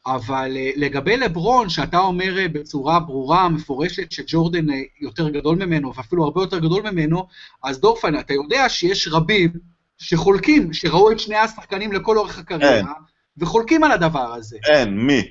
אבל 0.07 0.51
לגבי 0.75 1.17
לברון, 1.17 1.69
שאתה 1.69 1.97
אומר 1.97 2.33
בצורה 2.51 2.99
ברורה, 2.99 3.49
מפורשת, 3.49 4.11
שג'ורדן 4.11 4.65
יותר 5.01 5.29
גדול 5.29 5.65
ממנו, 5.65 5.95
ואפילו 5.95 6.23
הרבה 6.23 6.41
יותר 6.41 6.59
גדול 6.59 6.91
ממנו, 6.91 7.27
אז 7.63 7.79
דורפן, 7.79 8.19
אתה 8.19 8.33
יודע 8.33 8.69
שיש 8.69 9.07
רבים 9.11 9.51
שחולקים, 9.97 10.73
שראו 10.73 11.11
את 11.11 11.19
שני 11.19 11.35
השחקנים 11.35 11.91
לכל 11.91 12.17
אורך 12.17 12.39
הקריירה, 12.39 12.93
וחולקים 13.37 13.83
על 13.83 13.91
הדבר 13.91 14.33
הזה. 14.33 14.57
אין, 14.67 14.97
מי? 14.97 15.21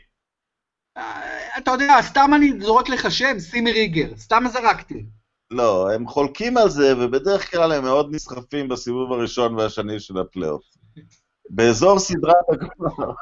אתה 1.58 1.70
יודע, 1.70 2.02
סתם 2.02 2.30
אני 2.34 2.52
זורק 2.60 2.88
לך 2.88 3.10
שם, 3.10 3.38
סימי 3.38 3.72
ריגר, 3.72 4.16
סתם 4.16 4.44
זרקתי. 4.52 5.04
לא, 5.50 5.92
הם 5.92 6.08
חולקים 6.08 6.56
על 6.56 6.70
זה, 6.70 6.94
ובדרך 6.98 7.50
כלל 7.50 7.72
הם 7.72 7.84
מאוד 7.84 8.14
נסחפים 8.14 8.68
בסיבוב 8.68 9.12
הראשון 9.12 9.54
והשני 9.54 10.00
של 10.00 10.18
הפלייאוף. 10.18 10.62
באזור 11.50 11.98
סדרת 11.98 12.34
הגמר, 12.52 13.12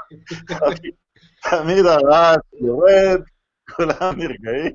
תמיד 1.51 1.87
הרעש 1.87 2.39
יורד, 2.61 3.23
כולם 3.77 4.15
נרגעים, 4.17 4.73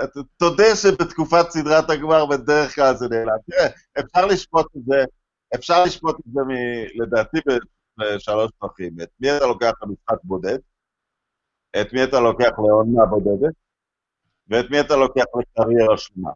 ותודה 0.00 0.76
שבתקופת 0.76 1.50
סדרת 1.50 1.90
הגמר 1.90 2.26
בדרך 2.26 2.74
כלל 2.74 2.94
זה 2.94 3.08
נעלם. 3.08 3.36
תראה, 3.50 3.66
אפשר 4.00 4.26
לשפוט 4.26 4.66
את 4.76 4.84
זה, 4.84 5.04
אפשר 5.54 5.84
לשפוט 5.84 6.16
את 6.20 6.32
זה, 6.32 6.40
לדעתי, 6.94 7.38
בשלוש 7.98 8.50
דרכים. 8.62 8.92
את 9.02 9.08
מי 9.20 9.36
אתה 9.36 9.46
לוקח 9.46 9.72
למשחק 9.82 10.24
בודד? 10.24 10.58
את 11.80 11.92
מי 11.92 12.04
אתה 12.04 12.20
לוקח 12.20 12.50
לעונה 12.58 13.06
בודדת? 13.06 13.54
ואת 14.48 14.70
מי 14.70 14.80
אתה 14.80 14.96
לוקח 14.96 15.24
לקריירה 15.40 15.98
שלמה. 15.98 16.30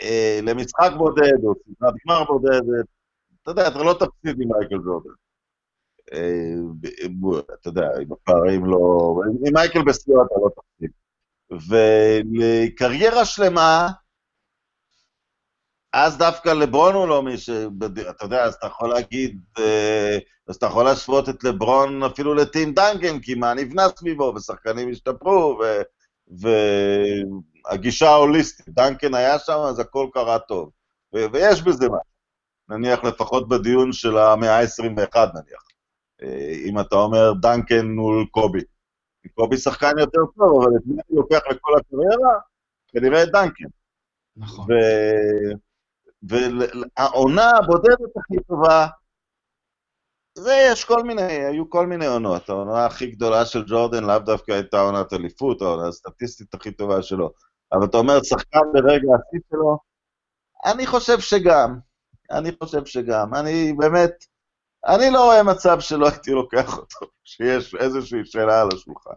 אה, 0.00 0.40
למשחק 0.42 0.90
בודד 0.98 1.44
או 1.44 1.54
סדרת 1.54 1.94
גמר 2.06 2.24
בודדת, 2.24 2.86
אתה 3.42 3.50
יודע, 3.50 3.68
אתה 3.68 3.78
לא 3.78 3.92
תפסיד 3.92 4.40
עם 4.40 4.48
מייקל 4.52 4.78
ג'ורדן. 4.78 5.25
אה, 6.12 6.54
אתה 7.60 7.68
יודע, 7.68 7.88
עם 8.00 8.12
הפערים 8.12 8.64
לא... 8.64 9.14
עם 9.46 9.52
מייקל 9.54 9.82
בסיוע 9.82 10.24
אתה 10.26 10.34
לא 10.42 10.48
תפסיד. 10.50 10.90
ולקריירה 11.50 13.24
שלמה, 13.24 13.88
אז 15.92 16.18
דווקא 16.18 16.48
לברון 16.48 16.94
הוא 16.94 17.08
לא 17.08 17.22
מי 17.22 17.38
ש... 17.38 17.50
אתה 18.10 18.24
יודע, 18.24 18.44
אז 18.44 18.54
אתה 18.54 18.66
יכול 18.66 18.88
להגיד, 18.88 19.40
אה, 19.58 20.18
אז 20.48 20.56
אתה 20.56 20.66
יכול 20.66 20.84
להשוות 20.84 21.28
את 21.28 21.44
לברון 21.44 22.02
אפילו 22.02 22.34
לטים 22.34 22.74
דנקן, 22.74 23.20
כי 23.20 23.34
מה 23.34 23.54
נבנה 23.54 23.88
סביבו, 23.88 24.32
ושחקנים 24.36 24.90
השתפרו, 24.90 25.60
ו... 25.62 25.82
והגישה 27.68 28.08
ההוליסטית, 28.08 28.68
דנקן 28.68 29.14
היה 29.14 29.38
שם, 29.38 29.58
אז 29.68 29.78
הכל 29.78 30.08
קרה 30.12 30.38
טוב. 30.38 30.70
ו- 31.14 31.32
ויש 31.32 31.62
בזה 31.62 31.88
מה. 31.88 31.98
נניח 32.68 33.04
לפחות 33.04 33.48
בדיון 33.48 33.92
של 33.92 34.18
המאה 34.18 34.58
ה-21 34.58 35.16
נניח. 35.16 35.65
אם 36.66 36.80
אתה 36.80 36.96
אומר 36.96 37.32
דנקן 37.32 37.86
מול 37.86 38.26
קובי. 38.30 38.60
קובי 39.34 39.56
שחקן 39.56 39.98
יותר 39.98 40.20
טוב, 40.36 40.62
אבל 40.62 40.76
את 40.76 40.82
מי 40.86 40.94
אני 40.94 41.16
לוקח 41.16 41.40
לכל 41.50 41.72
הקריירה? 41.78 42.38
כנראה 42.88 43.22
את 43.22 43.28
דנקן. 43.28 43.68
נכון. 44.36 44.66
והעונה 46.22 47.50
הבודדת 47.50 48.16
הכי 48.16 48.36
טובה 48.48 48.86
זה, 50.38 50.68
יש 50.72 50.84
כל 50.84 51.02
מיני, 51.02 51.22
היו 51.22 51.70
כל 51.70 51.86
מיני 51.86 52.06
עונות. 52.06 52.48
העונה 52.48 52.86
הכי 52.86 53.06
גדולה 53.06 53.46
של 53.46 53.64
ג'ורדן 53.66 54.04
לאו 54.04 54.18
דווקא 54.18 54.52
הייתה 54.52 54.80
עונת 54.80 55.12
אליפות, 55.12 55.62
העונה 55.62 55.88
הסטטיסטית 55.88 56.54
הכי 56.54 56.70
טובה 56.70 57.02
שלו. 57.02 57.30
אבל 57.72 57.84
אתה 57.84 57.96
אומר, 57.96 58.22
שחקן 58.22 58.58
ברגע 58.72 59.08
השיא 59.14 59.40
שלו? 59.50 59.78
אני 60.66 60.86
חושב 60.86 61.20
שגם. 61.20 61.78
אני 62.30 62.50
חושב 62.62 62.84
שגם. 62.84 63.34
אני 63.34 63.72
באמת, 63.72 64.10
אני 64.86 65.10
לא 65.10 65.24
רואה 65.24 65.42
מצב 65.42 65.80
שלא 65.80 66.08
הייתי 66.08 66.30
לוקח 66.30 66.78
אותו, 66.78 67.06
שיש 67.24 67.74
איזושהי 67.74 68.24
שאלה 68.24 68.60
על 68.60 68.68
השולחן. 68.74 69.10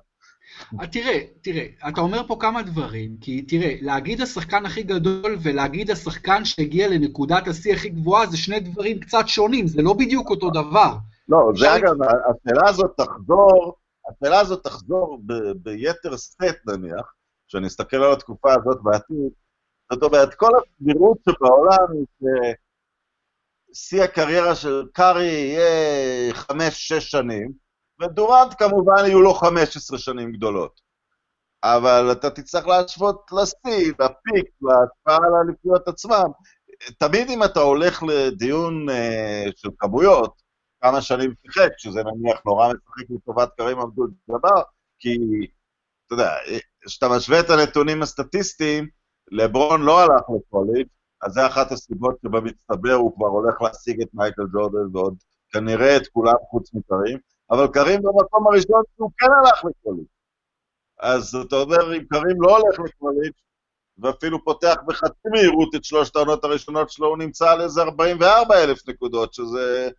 אה, 0.82 0.88
תראה, 0.88 1.20
תראה, 1.42 1.66
אתה 1.88 2.02
אומר 2.02 2.28
פה 2.28 2.38
כמה 2.40 2.64
דברים, 2.64 3.18
כי 3.22 3.42
תראה, 3.42 3.76
להגיד 3.82 4.22
השחקן 4.22 4.66
הכי 4.66 4.84
גדול 4.84 5.38
ולהגיד 5.44 5.92
השחקן 5.92 6.46
שהגיע 6.46 6.88
לנקודת 6.88 7.48
השיא 7.48 7.74
הכי 7.74 7.90
גבוהה 7.90 8.26
זה 8.26 8.38
שני 8.38 8.60
דברים 8.60 9.00
קצת 9.00 9.28
שונים, 9.28 9.68
זה 9.68 9.82
לא 9.82 9.94
בדיוק 9.94 10.30
אותו 10.30 10.50
דבר. 10.50 10.96
לא, 11.30 11.52
זה 11.56 11.76
אגב, 11.76 11.96
השאלה 12.02 12.70
הזאת 12.70 12.92
תחזור, 12.98 13.76
השאלה 14.10 14.40
הזאת 14.40 14.64
תחזור 14.64 15.20
ב- 15.26 15.52
ביתר 15.64 16.18
סט 16.18 16.44
נניח, 16.68 17.14
כשאני 17.48 17.68
אסתכל 17.68 17.98
על 17.98 18.14
התקופה 18.14 18.54
הזאת 18.54 18.84
בעתיד, 18.84 19.32
זאת 19.94 20.04
אומרת, 20.04 20.34
כל 20.34 20.52
הסבירות 20.58 21.18
שבעולם 21.30 21.88
היא 21.94 22.06
ששיא 23.74 24.04
הקריירה 24.04 24.56
של 24.56 24.84
קארי 24.94 25.26
יהיה 25.26 26.34
חמש-שש 26.34 27.12
שנים, 27.12 27.52
ודורנט 28.02 28.54
כמובן 28.58 29.06
יהיו 29.06 29.22
לו 29.22 29.34
15 29.34 29.98
שנים 29.98 30.32
גדולות. 30.32 30.82
אבל 31.64 32.12
אתה 32.12 32.30
תצטרך 32.30 32.68
להשוות 32.68 33.32
לשיא, 33.32 33.94
לפיק, 34.00 34.50
להשפעה 34.62 35.28
על 35.28 35.36
האליפויות 35.36 35.88
עצמם. 35.88 36.32
תמיד 36.98 37.30
אם 37.30 37.44
אתה 37.44 37.60
הולך 37.60 38.04
לדיון 38.04 38.90
uh, 38.90 39.52
של 39.56 39.70
כמויות, 39.80 40.42
כמה 40.82 41.02
שנים 41.02 41.34
שיחק, 41.42 41.70
שזה 41.78 42.00
נניח 42.04 42.42
נורא 42.46 42.68
משחק 42.68 43.10
לטובת 43.10 43.50
קרים 43.58 43.80
אבדול 43.80 44.12
ג'אבר, 44.30 44.62
כי, 45.00 45.18
אתה 46.06 46.14
יודע, 46.14 46.32
כשאתה 46.86 47.10
משווה 47.10 47.40
את 47.40 47.50
הנתונים 47.50 48.02
הסטטיסטיים, 48.02 48.88
לברון 49.32 49.82
לא 49.82 50.00
הלך 50.00 50.22
לקוליג', 50.36 50.88
אז 51.22 51.34
זה 51.34 51.48
אחת 51.48 51.72
הסיבות 51.72 52.16
שבמצטבר 52.22 52.94
הוא 52.94 53.16
כבר 53.16 53.28
הולך 53.28 53.62
להשיג 53.62 54.02
את 54.02 54.08
מייקל 54.14 54.44
ג'ורדן 54.54 54.96
ועוד 54.96 55.16
כנראה 55.52 55.98
את 55.98 56.08
כולם 56.08 56.34
חוץ 56.50 56.74
מקרים, 56.74 57.18
אבל 57.52 57.68
קרים 57.68 58.02
במקום 58.02 58.48
הראשון 58.48 58.82
שהוא 58.96 59.12
כן 59.18 59.28
הלך 59.40 59.66
לקוליג'. 59.66 60.06
אז 61.00 61.36
אתה 61.36 61.56
אומר, 61.56 61.98
אם 61.98 62.04
קרים 62.10 62.42
לא 62.42 62.58
הולך 62.58 62.80
לקוליג', 62.80 63.34
ואפילו 63.98 64.44
פותח 64.44 64.76
בחצי 64.88 65.30
מהירות 65.32 65.76
את 65.76 65.84
שלושת 65.84 66.16
העונות 66.16 66.44
הראשונות 66.44 66.92
שלו, 66.92 67.08
הוא 67.08 67.18
נמצא 67.18 67.52
על 67.52 67.62
איזה 67.62 67.82
44 67.82 68.64
אלף 68.64 68.90
נקודות, 68.90 69.34
שזה 69.34 69.90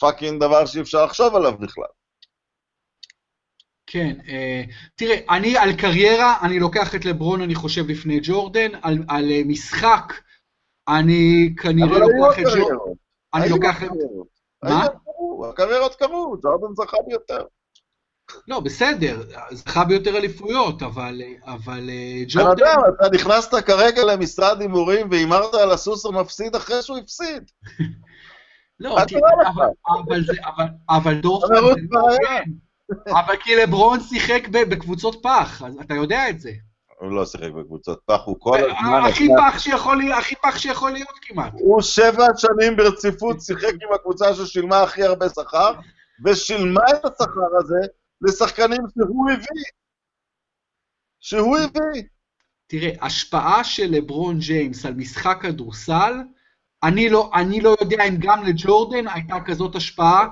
fucking 0.00 0.40
דבר 0.40 0.66
שאי 0.66 0.80
אפשר 0.80 1.04
לחשוב 1.04 1.36
עליו 1.36 1.58
בכלל. 1.58 1.84
כן, 3.86 4.16
אה, 4.28 4.62
תראה, 4.94 5.16
אני 5.30 5.56
על 5.56 5.76
קריירה, 5.76 6.36
אני 6.42 6.58
לוקח 6.58 6.94
את 6.94 7.04
לברון, 7.04 7.42
אני 7.42 7.54
חושב, 7.54 7.88
לפני 7.88 8.20
ג'ורדן, 8.22 8.70
על, 8.82 8.98
על 9.08 9.30
אה, 9.30 9.40
משחק, 9.46 10.12
אני 10.88 11.54
כנראה 11.62 11.98
לוקח 11.98 12.38
את 12.38 12.44
ג'ורדן, 12.44 12.92
אני 13.34 13.48
לוקח 13.48 13.82
את... 13.82 13.90
מה? 14.62 14.86
הקריירות 15.50 15.94
קרו, 15.94 16.36
ג'ורדן 16.42 16.74
זכה 16.74 16.96
ביותר. 17.06 17.44
לא, 18.48 18.60
בסדר, 18.60 19.22
זכה 19.50 19.84
ביותר 19.84 20.16
אליפויות, 20.16 20.82
אבל, 20.82 21.22
אבל 21.44 21.90
אה, 21.90 22.22
בן 22.22 22.24
ג'ורדן... 22.28 22.66
אדם, 22.66 22.80
אתה 22.94 23.08
נכנסת 23.14 23.54
כרגע 23.54 24.04
למשרד 24.04 24.60
הימורים 24.60 25.10
והימרת 25.10 25.54
על 25.54 25.70
הסוס 25.70 26.06
המפסיד 26.06 26.56
אחרי 26.56 26.82
שהוא 26.82 26.98
הפסיד. 26.98 27.50
לא? 28.80 28.96
אבל, 28.98 29.68
אבל, 29.88 30.24
זה, 30.24 30.32
אבל, 30.46 30.66
אבל 30.90 31.20
דורפמן 31.20 31.56
אבל 31.56 31.74
לא 31.90 32.08
היה. 32.08 32.38
הוגן. 32.38 32.50
אבל 33.10 33.36
כי 33.36 33.56
לברון 33.56 34.00
שיחק 34.00 34.48
בקבוצות 34.48 35.22
פח, 35.22 35.62
אתה 35.80 35.94
יודע 35.94 36.28
את 36.28 36.40
זה. 36.40 36.50
הוא 37.02 37.12
לא 37.12 37.26
שיחק 37.26 37.50
בקבוצות 37.50 38.00
פח, 38.06 38.20
הוא 38.24 38.36
כל 38.38 38.58
הזמן... 38.58 39.02
הכי 39.08 39.28
פח 39.38 39.58
שיכול 39.58 39.96
להיות, 39.96 40.18
הכי 40.18 40.34
פח 40.36 40.58
שיכול 40.58 40.90
להיות 40.90 41.18
כמעט. 41.22 41.52
הוא 41.52 41.82
שבע 41.82 42.26
שנים 42.36 42.76
ברציפות 42.76 43.40
שיחק 43.40 43.72
עם 43.82 43.92
הקבוצה 43.94 44.34
ששילמה 44.34 44.82
הכי 44.82 45.02
הרבה 45.02 45.28
שכר, 45.28 45.72
ושילמה 46.24 46.80
את 46.90 47.04
השכר 47.04 47.56
הזה 47.58 47.86
לשחקנים 48.20 48.80
שהוא 48.94 49.30
הביא. 49.30 49.64
שהוא 51.20 51.58
הביא. 51.58 52.02
תראה, 52.66 52.90
השפעה 53.00 53.64
של 53.64 53.86
לברון 53.90 54.38
ג'יימס 54.38 54.86
על 54.86 54.94
משחק 54.94 55.38
כדורסל, 55.42 56.14
אני 56.82 57.08
לא, 57.08 57.30
אני 57.34 57.60
לא 57.60 57.76
יודע 57.80 58.04
אם 58.08 58.16
גם 58.18 58.42
לג'ורדן 58.44 59.08
הייתה 59.08 59.36
כזאת 59.46 59.76
השפעה 59.76 60.26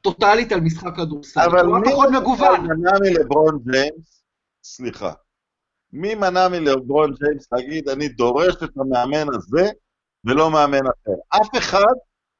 טוטאלית 0.00 0.52
על 0.52 0.60
משחק 0.60 0.96
כדורסל. 0.96 1.40
אבל 1.40 1.66
מי 1.66 1.90
פחות 1.90 2.08
מגוון. 2.08 2.60
מנע 2.60 2.90
מלברון 3.02 3.58
ג'יימס, 3.70 4.24
סליחה, 4.64 5.12
מי 5.96 6.14
מנע 6.14 6.48
מלברון 6.48 7.14
ג'יימס 7.14 7.52
להגיד, 7.52 7.88
אני 7.88 8.08
דורש 8.08 8.54
את 8.64 8.70
המאמן 8.76 9.34
הזה 9.34 9.70
ולא 10.24 10.50
מאמן 10.50 10.78
אחר? 10.86 11.12
אף 11.28 11.48
אחד, 11.58 11.94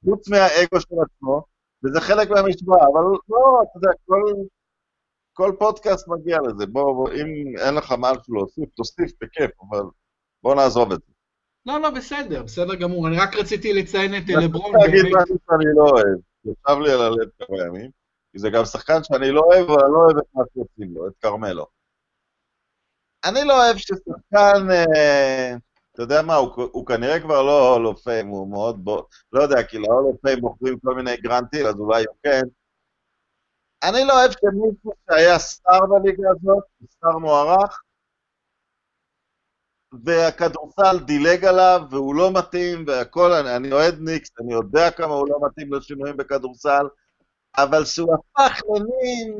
חוץ 0.05 0.29
מהאגו 0.29 0.81
של 0.81 0.95
עצמו, 1.05 1.43
וזה 1.85 2.01
חלק 2.01 2.31
מהמשוואה, 2.31 2.79
אבל 2.79 3.03
לא, 3.29 3.63
אתה 3.63 3.79
יודע, 3.79 3.91
כל, 4.07 4.23
כל 5.33 5.53
פודקאסט 5.59 6.09
מגיע 6.09 6.39
לזה. 6.41 6.67
בוא, 6.67 6.95
בוא, 6.95 7.09
אם 7.13 7.27
אין 7.67 7.75
לך 7.75 7.95
משהו 7.99 8.35
להוסיף, 8.35 8.69
תוסיף 8.77 9.11
בכיף, 9.21 9.51
אבל 9.71 9.83
בוא 10.43 10.55
נעזוב 10.55 10.93
את 10.93 10.99
זה. 11.01 11.13
לא, 11.67 11.81
לא, 11.81 11.91
בסדר, 11.91 12.43
בסדר 12.43 12.75
גמור. 12.75 13.09
אני 13.09 13.17
רק 13.19 13.37
רציתי 13.37 13.73
לציין 13.73 14.15
את 14.17 14.31
אה, 14.31 14.37
אני 14.37 14.45
לברון. 14.45 14.75
רוצה 14.75 14.87
להגיד. 14.87 15.05
משהו 15.23 15.37
שאני 15.51 15.65
לא 15.77 15.83
אוהב, 15.83 16.19
ישב 16.45 16.81
לי 16.81 16.93
על 16.93 17.01
הלב 17.01 17.29
כמה 17.39 17.59
ימים, 17.67 17.91
כי 18.33 18.39
זה 18.39 18.51
גם 18.51 18.65
שחקן 18.65 19.05
שאני 19.05 19.31
לא 19.31 19.41
אוהב, 19.41 19.71
אבל 19.71 19.85
אני 19.85 19.93
לא 19.93 19.99
אוהב 19.99 20.19
את 20.19 20.25
מה 20.35 20.43
שעושים 20.55 20.95
לו, 20.95 21.07
את 21.09 21.13
כרמלו. 21.21 21.67
אני 23.25 23.45
לא 23.45 23.64
אוהב 23.64 23.77
ששחקן, 23.77 24.70
אה, 24.70 25.55
אתה 25.93 26.03
יודע 26.03 26.22
מה, 26.22 26.35
הוא, 26.35 26.51
הוא 26.72 26.87
כנראה 26.87 27.20
כבר 27.20 27.43
לא 27.43 27.68
הול 27.68 27.87
אוף 27.87 28.03
פיים, 28.03 28.29
הוא 28.29 28.51
מאוד 28.51 28.85
בו, 28.85 29.07
לא 29.33 29.43
יודע, 29.43 29.62
כי 29.62 29.79
להול 29.79 30.05
אוף 30.05 30.20
מוכרים 30.41 30.79
כל 30.79 30.95
מיני 30.95 31.16
גרנטים, 31.16 31.66
אז 31.66 31.75
אולי 31.75 32.05
הוא 32.09 32.16
כן. 32.22 32.43
אני 33.83 34.05
לא 34.05 34.12
אוהב 34.12 34.31
שמישהו 34.31 34.93
שהיה 35.11 35.39
סטאר 35.39 35.87
בליגה 35.87 36.29
הזאת, 36.31 36.64
סטאר 36.91 37.18
מוערך, 37.18 37.83
והכדורסל 40.05 40.99
דילג 41.05 41.45
עליו, 41.45 41.83
והוא 41.91 42.14
לא 42.14 42.33
מתאים, 42.33 42.85
והכל, 42.87 43.33
אני, 43.33 43.57
אני 43.57 43.72
אוהד 43.72 43.95
ניקס, 44.01 44.31
אני 44.41 44.53
יודע 44.53 44.91
כמה 44.91 45.14
הוא 45.14 45.29
לא 45.29 45.39
מתאים 45.47 45.72
לשינויים 45.72 46.16
בכדורסל, 46.16 46.87
אבל 47.57 47.85
שהוא 47.85 48.14
הפך 48.14 48.61
למין 48.68 49.35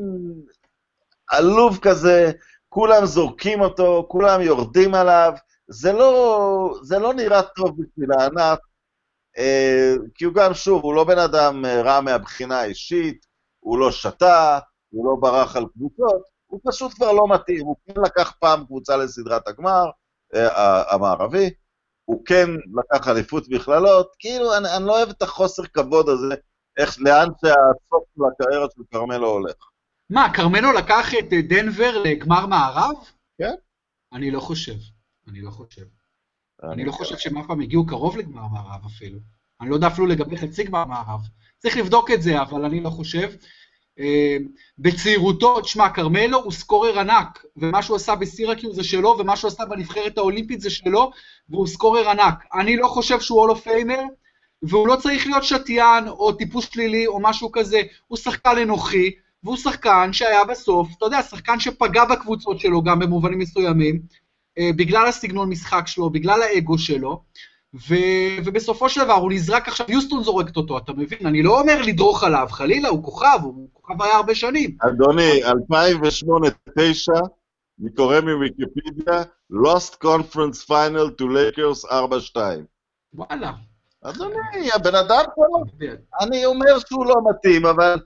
עלוב 1.27 1.79
כזה, 1.81 2.31
כולם 2.75 3.05
זורקים 3.05 3.61
אותו, 3.61 4.05
כולם 4.07 4.41
יורדים 4.41 4.95
עליו, 4.95 5.33
זה 5.67 5.93
לא, 5.93 6.79
זה 6.83 6.99
לא 6.99 7.13
נראה 7.13 7.41
טוב 7.41 7.69
בשביל 7.69 8.11
הענף, 8.11 8.59
אה, 9.37 9.93
כי 10.15 10.25
הוא 10.25 10.33
גם, 10.33 10.53
שוב, 10.53 10.83
הוא 10.83 10.93
לא 10.93 11.03
בן 11.03 11.19
אדם 11.19 11.65
אה, 11.65 11.81
רע 11.81 12.01
מהבחינה 12.01 12.59
האישית, 12.59 13.25
הוא 13.59 13.79
לא 13.79 13.91
שתה, 13.91 14.59
הוא 14.89 15.05
לא 15.05 15.15
ברח 15.21 15.55
על 15.55 15.65
קבוצות, 15.73 16.21
הוא 16.45 16.59
פשוט 16.67 16.93
כבר 16.93 17.11
לא 17.11 17.23
מתאים, 17.29 17.65
הוא 17.65 17.75
כן 17.87 18.01
לקח 18.05 18.33
פעם 18.39 18.65
קבוצה 18.65 18.97
לסדרת 18.97 19.47
הגמר, 19.47 19.85
אה, 20.35 20.93
המערבי, 20.93 21.49
הוא 22.05 22.25
כן 22.25 22.49
לקח 22.79 23.07
אליפות 23.07 23.43
מכללות, 23.49 24.11
כאילו, 24.19 24.57
אני, 24.57 24.75
אני 24.77 24.85
לא 24.85 24.97
אוהב 24.97 25.09
את 25.09 25.21
החוסר 25.21 25.63
כבוד 25.63 26.09
הזה, 26.09 26.35
איך, 26.77 26.97
לאן 26.99 27.27
שהסוף 27.41 28.03
של 28.15 28.21
הקריירה 28.31 28.67
של 28.75 28.81
כרמלו 28.91 29.27
הולך. 29.27 29.74
מה, 30.09 30.33
כרמנו 30.33 30.73
לקח 30.73 31.13
את 31.13 31.33
אה, 31.33 31.41
דנבר 31.41 32.03
לגמר 32.03 32.45
מערב? 32.45 32.95
כן. 33.37 33.53
אני 34.13 34.31
לא 34.31 34.39
חושב. 34.39 34.75
אני 35.27 35.41
לא 35.41 35.51
חושב. 35.51 35.85
אני 36.63 36.85
לא 36.85 36.91
חושב 36.91 37.17
שהם 37.17 37.37
אף 37.37 37.47
פעם 37.47 37.61
הגיעו 37.61 37.85
קרוב 37.85 38.17
לגמר 38.17 38.47
מערב 38.47 38.85
אפילו. 38.85 39.19
אני 39.61 39.69
לא 39.69 39.75
יודע 39.75 39.87
אפילו 39.87 40.07
לגבי 40.07 40.37
חצי 40.37 40.63
גמר 40.63 40.85
מערב. 40.85 41.21
צריך 41.57 41.77
לבדוק 41.77 42.11
את 42.11 42.21
זה, 42.21 42.41
אבל 42.41 42.65
אני 42.65 42.81
לא 42.81 42.89
חושב. 42.89 43.31
אה, 43.99 44.37
בצעירותו, 44.77 45.61
תשמע, 45.61 45.89
כרמלו 45.89 46.43
הוא 46.43 46.51
סקורר 46.51 46.99
ענק, 46.99 47.45
ומה 47.57 47.83
שהוא 47.83 47.95
עשה 47.95 48.15
בסירקיו 48.15 48.73
זה 48.73 48.83
שלו, 48.83 49.15
ומה 49.19 49.37
שהוא 49.37 49.47
עשה 49.47 49.65
בנבחרת 49.65 50.17
האולימפית 50.17 50.61
זה 50.61 50.69
שלו, 50.69 51.11
והוא 51.49 51.67
סקורר 51.67 52.09
ענק. 52.09 52.45
אני 52.53 52.77
לא 52.77 52.87
חושב 52.87 53.19
שהוא 53.19 53.39
הולו 53.39 53.55
פיימר, 53.55 54.01
והוא 54.61 54.87
לא 54.87 54.95
צריך 54.95 55.27
להיות 55.27 55.43
שתיין, 55.43 56.07
או 56.07 56.31
טיפוס 56.31 56.69
שלילי, 56.71 57.07
או 57.07 57.19
משהו 57.21 57.51
כזה. 57.51 57.81
הוא 58.07 58.17
שחקן 58.17 58.57
אנוכי, 58.57 59.11
והוא 59.45 59.57
שחקן 59.57 60.13
שהיה 60.13 60.43
בסוף, 60.43 60.87
אתה 60.97 61.05
יודע, 61.05 61.21
שחקן 61.21 61.59
שפגע 61.59 62.05
בקבוצות 62.05 62.59
שלו 62.59 62.83
גם 62.83 62.99
במובנים 62.99 63.39
מסוימים, 63.39 64.01
אה, 64.57 64.69
בגלל 64.75 65.07
הסגנון 65.07 65.49
משחק 65.49 65.83
שלו, 65.87 66.09
בגלל 66.09 66.41
האגו 66.41 66.77
שלו, 66.77 67.23
ו, 67.73 67.95
ובסופו 68.45 68.89
של 68.89 69.03
דבר 69.03 69.13
הוא 69.13 69.31
נזרק 69.31 69.67
עכשיו, 69.67 69.85
יוסטון 69.89 70.23
זורקת 70.23 70.57
אותו, 70.57 70.77
אתה 70.77 70.93
מבין? 70.93 71.19
אני 71.25 71.43
לא 71.43 71.61
אומר 71.61 71.81
לדרוך 71.81 72.23
עליו, 72.23 72.47
חלילה, 72.51 72.89
הוא 72.89 73.03
כוכב, 73.03 73.39
הוא 73.43 73.69
כוכב 73.73 74.01
היה 74.01 74.15
הרבה 74.15 74.35
שנים. 74.35 74.77
אדוני, 74.81 75.43
2008-2009, 75.43 75.51
אני 77.81 77.89
קורא 77.95 78.19
מוויקיפדיה, 78.21 79.23
Lost 79.51 79.95
Conference 80.03 80.65
Final 80.67 81.21
to 81.21 81.23
Lakers 81.23 81.91
4-2. 81.91 82.37
וואלה. 83.13 83.51
אדוני, 84.03 84.71
הבן 84.75 84.95
אדם 84.95 85.23
פה, 85.35 85.43
אני 86.21 86.45
אומר 86.45 86.79
שהוא 86.87 87.05
לא 87.05 87.15
מתאים, 87.29 87.65
אבל, 87.65 87.99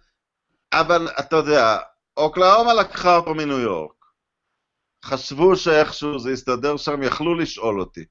אבל 0.74 1.08
אתה 1.20 1.36
יודע, 1.36 1.78
אוקלאומה 2.18 2.74
לקחה 2.74 3.16
אותו 3.16 3.34
מניו 3.34 3.60
יורק. 3.60 3.92
חשבו 5.06 5.56
שאיכשהו 5.56 6.20
זה 6.20 6.32
יסתדר 6.32 6.78
שם, 6.78 7.04
יכלו 7.04 7.36
לשאול 7.36 7.80
אותי. 7.80 8.06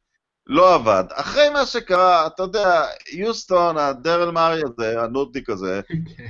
לא 0.46 0.74
עבד. 0.74 1.04
אחרי 1.12 1.50
מה 1.50 1.66
שקרה, 1.66 2.26
אתה 2.26 2.42
יודע, 2.42 2.84
יוסטון, 3.12 3.78
הדרל 3.78 4.30
מארי 4.30 4.62
הזה, 4.64 5.02
הנודניק 5.02 5.50
הזה, 5.50 5.80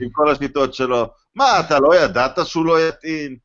עם 0.00 0.10
כל 0.12 0.30
השיטות 0.30 0.74
שלו, 0.74 1.06
מה, 1.34 1.60
אתה 1.60 1.78
לא 1.78 1.96
ידעת 1.96 2.46
שהוא 2.46 2.66
לא 2.66 2.88
יתאים? 2.88 3.36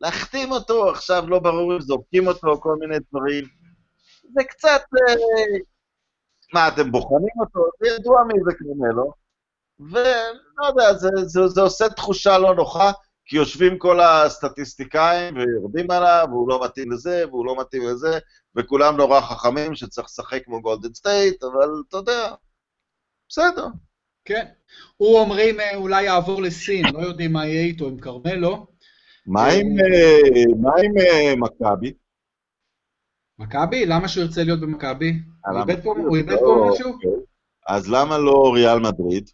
להחתים 0.00 0.52
אותו, 0.52 0.90
עכשיו 0.90 1.24
לא 1.28 1.38
ברור 1.38 1.74
אם 1.74 1.80
זורקים 1.80 2.26
אותו, 2.26 2.60
כל 2.60 2.76
מיני 2.80 2.96
דברים. 3.10 3.44
זה 4.34 4.44
קצת... 4.44 4.82
אה, 5.08 5.14
מה, 6.54 6.68
אתם 6.68 6.92
בוחנים 6.92 7.40
אותו? 7.40 7.60
זה 7.80 7.88
ידוע 7.88 8.24
מי 8.24 8.34
זה 8.44 8.52
כרמלו. 8.58 9.25
ולא 9.80 10.66
יודע, 10.68 10.94
זה, 10.94 11.08
זה, 11.24 11.46
זה 11.46 11.60
עושה 11.60 11.88
תחושה 11.88 12.38
לא 12.38 12.54
נוחה, 12.54 12.90
כי 13.24 13.36
יושבים 13.36 13.78
כל 13.78 14.00
הסטטיסטיקאים 14.00 15.36
ויורדים 15.36 15.90
עליו, 15.90 16.26
והוא 16.30 16.48
לא 16.48 16.64
מתאים 16.64 16.92
לזה, 16.92 17.24
והוא 17.28 17.46
לא 17.46 17.60
מתאים 17.60 17.82
לזה, 17.86 18.18
וכולם 18.56 18.96
נורא 18.96 19.20
חכמים 19.20 19.74
שצריך 19.74 20.06
לשחק 20.06 20.44
כמו 20.44 20.62
גולדן 20.62 20.94
סטייט, 20.94 21.42
אבל 21.44 21.68
אתה 21.88 21.96
יודע, 21.96 22.34
בסדר. 23.28 23.66
כן. 24.24 24.46
הוא 24.96 25.18
אומרים 25.18 25.60
אה, 25.60 25.76
אולי 25.76 26.02
יעבור 26.02 26.42
לסין, 26.42 26.84
לא 26.94 26.98
יודעים 26.98 27.32
מה 27.32 27.46
יהיה 27.46 27.60
איתו 27.62 27.88
עם 27.88 27.98
כרמלו. 27.98 28.66
מה 29.26 29.46
עם, 29.46 29.66
אה, 29.80 30.82
עם 30.84 30.98
אה, 30.98 31.34
מכבי? 31.36 31.92
מכבי? 33.38 33.86
למה 33.86 34.08
שהוא 34.08 34.24
ירצה 34.24 34.44
להיות 34.44 34.60
במכבי? 34.60 35.12
הוא? 36.06 36.16
איבד 36.16 36.36
פה- 36.38 36.56
לא, 36.56 36.70
משהו? 36.72 36.92
אוקיי. 36.92 37.10
אז 37.68 37.90
למה 37.90 38.18
לא 38.18 38.52
ריאל 38.54 38.78
מדריד? 38.78 39.30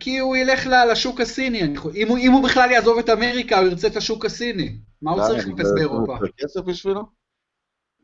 כי 0.00 0.18
הוא 0.18 0.36
ילך 0.36 0.66
לשוק 0.92 1.20
הסיני, 1.20 1.62
אם 1.94 2.08
הוא- 2.08 2.18
אם 2.18 2.32
הוא 2.32 2.44
בכלל 2.48 2.70
יעזוב 2.70 2.98
את 2.98 3.10
אמריקה, 3.10 3.58
הוא 3.58 3.68
ירצה 3.68 3.86
את 3.86 3.96
השוק 3.96 4.24
הסיני. 4.24 4.78
מה 5.02 5.10
הוא 5.10 5.20
צריך? 5.26 5.46
לחפש 5.48 5.66
זה- 5.66 5.74
באירופה? 5.74 6.16
זה 6.20 6.26
כסף 6.38 6.60
בשבילו? 6.60 7.02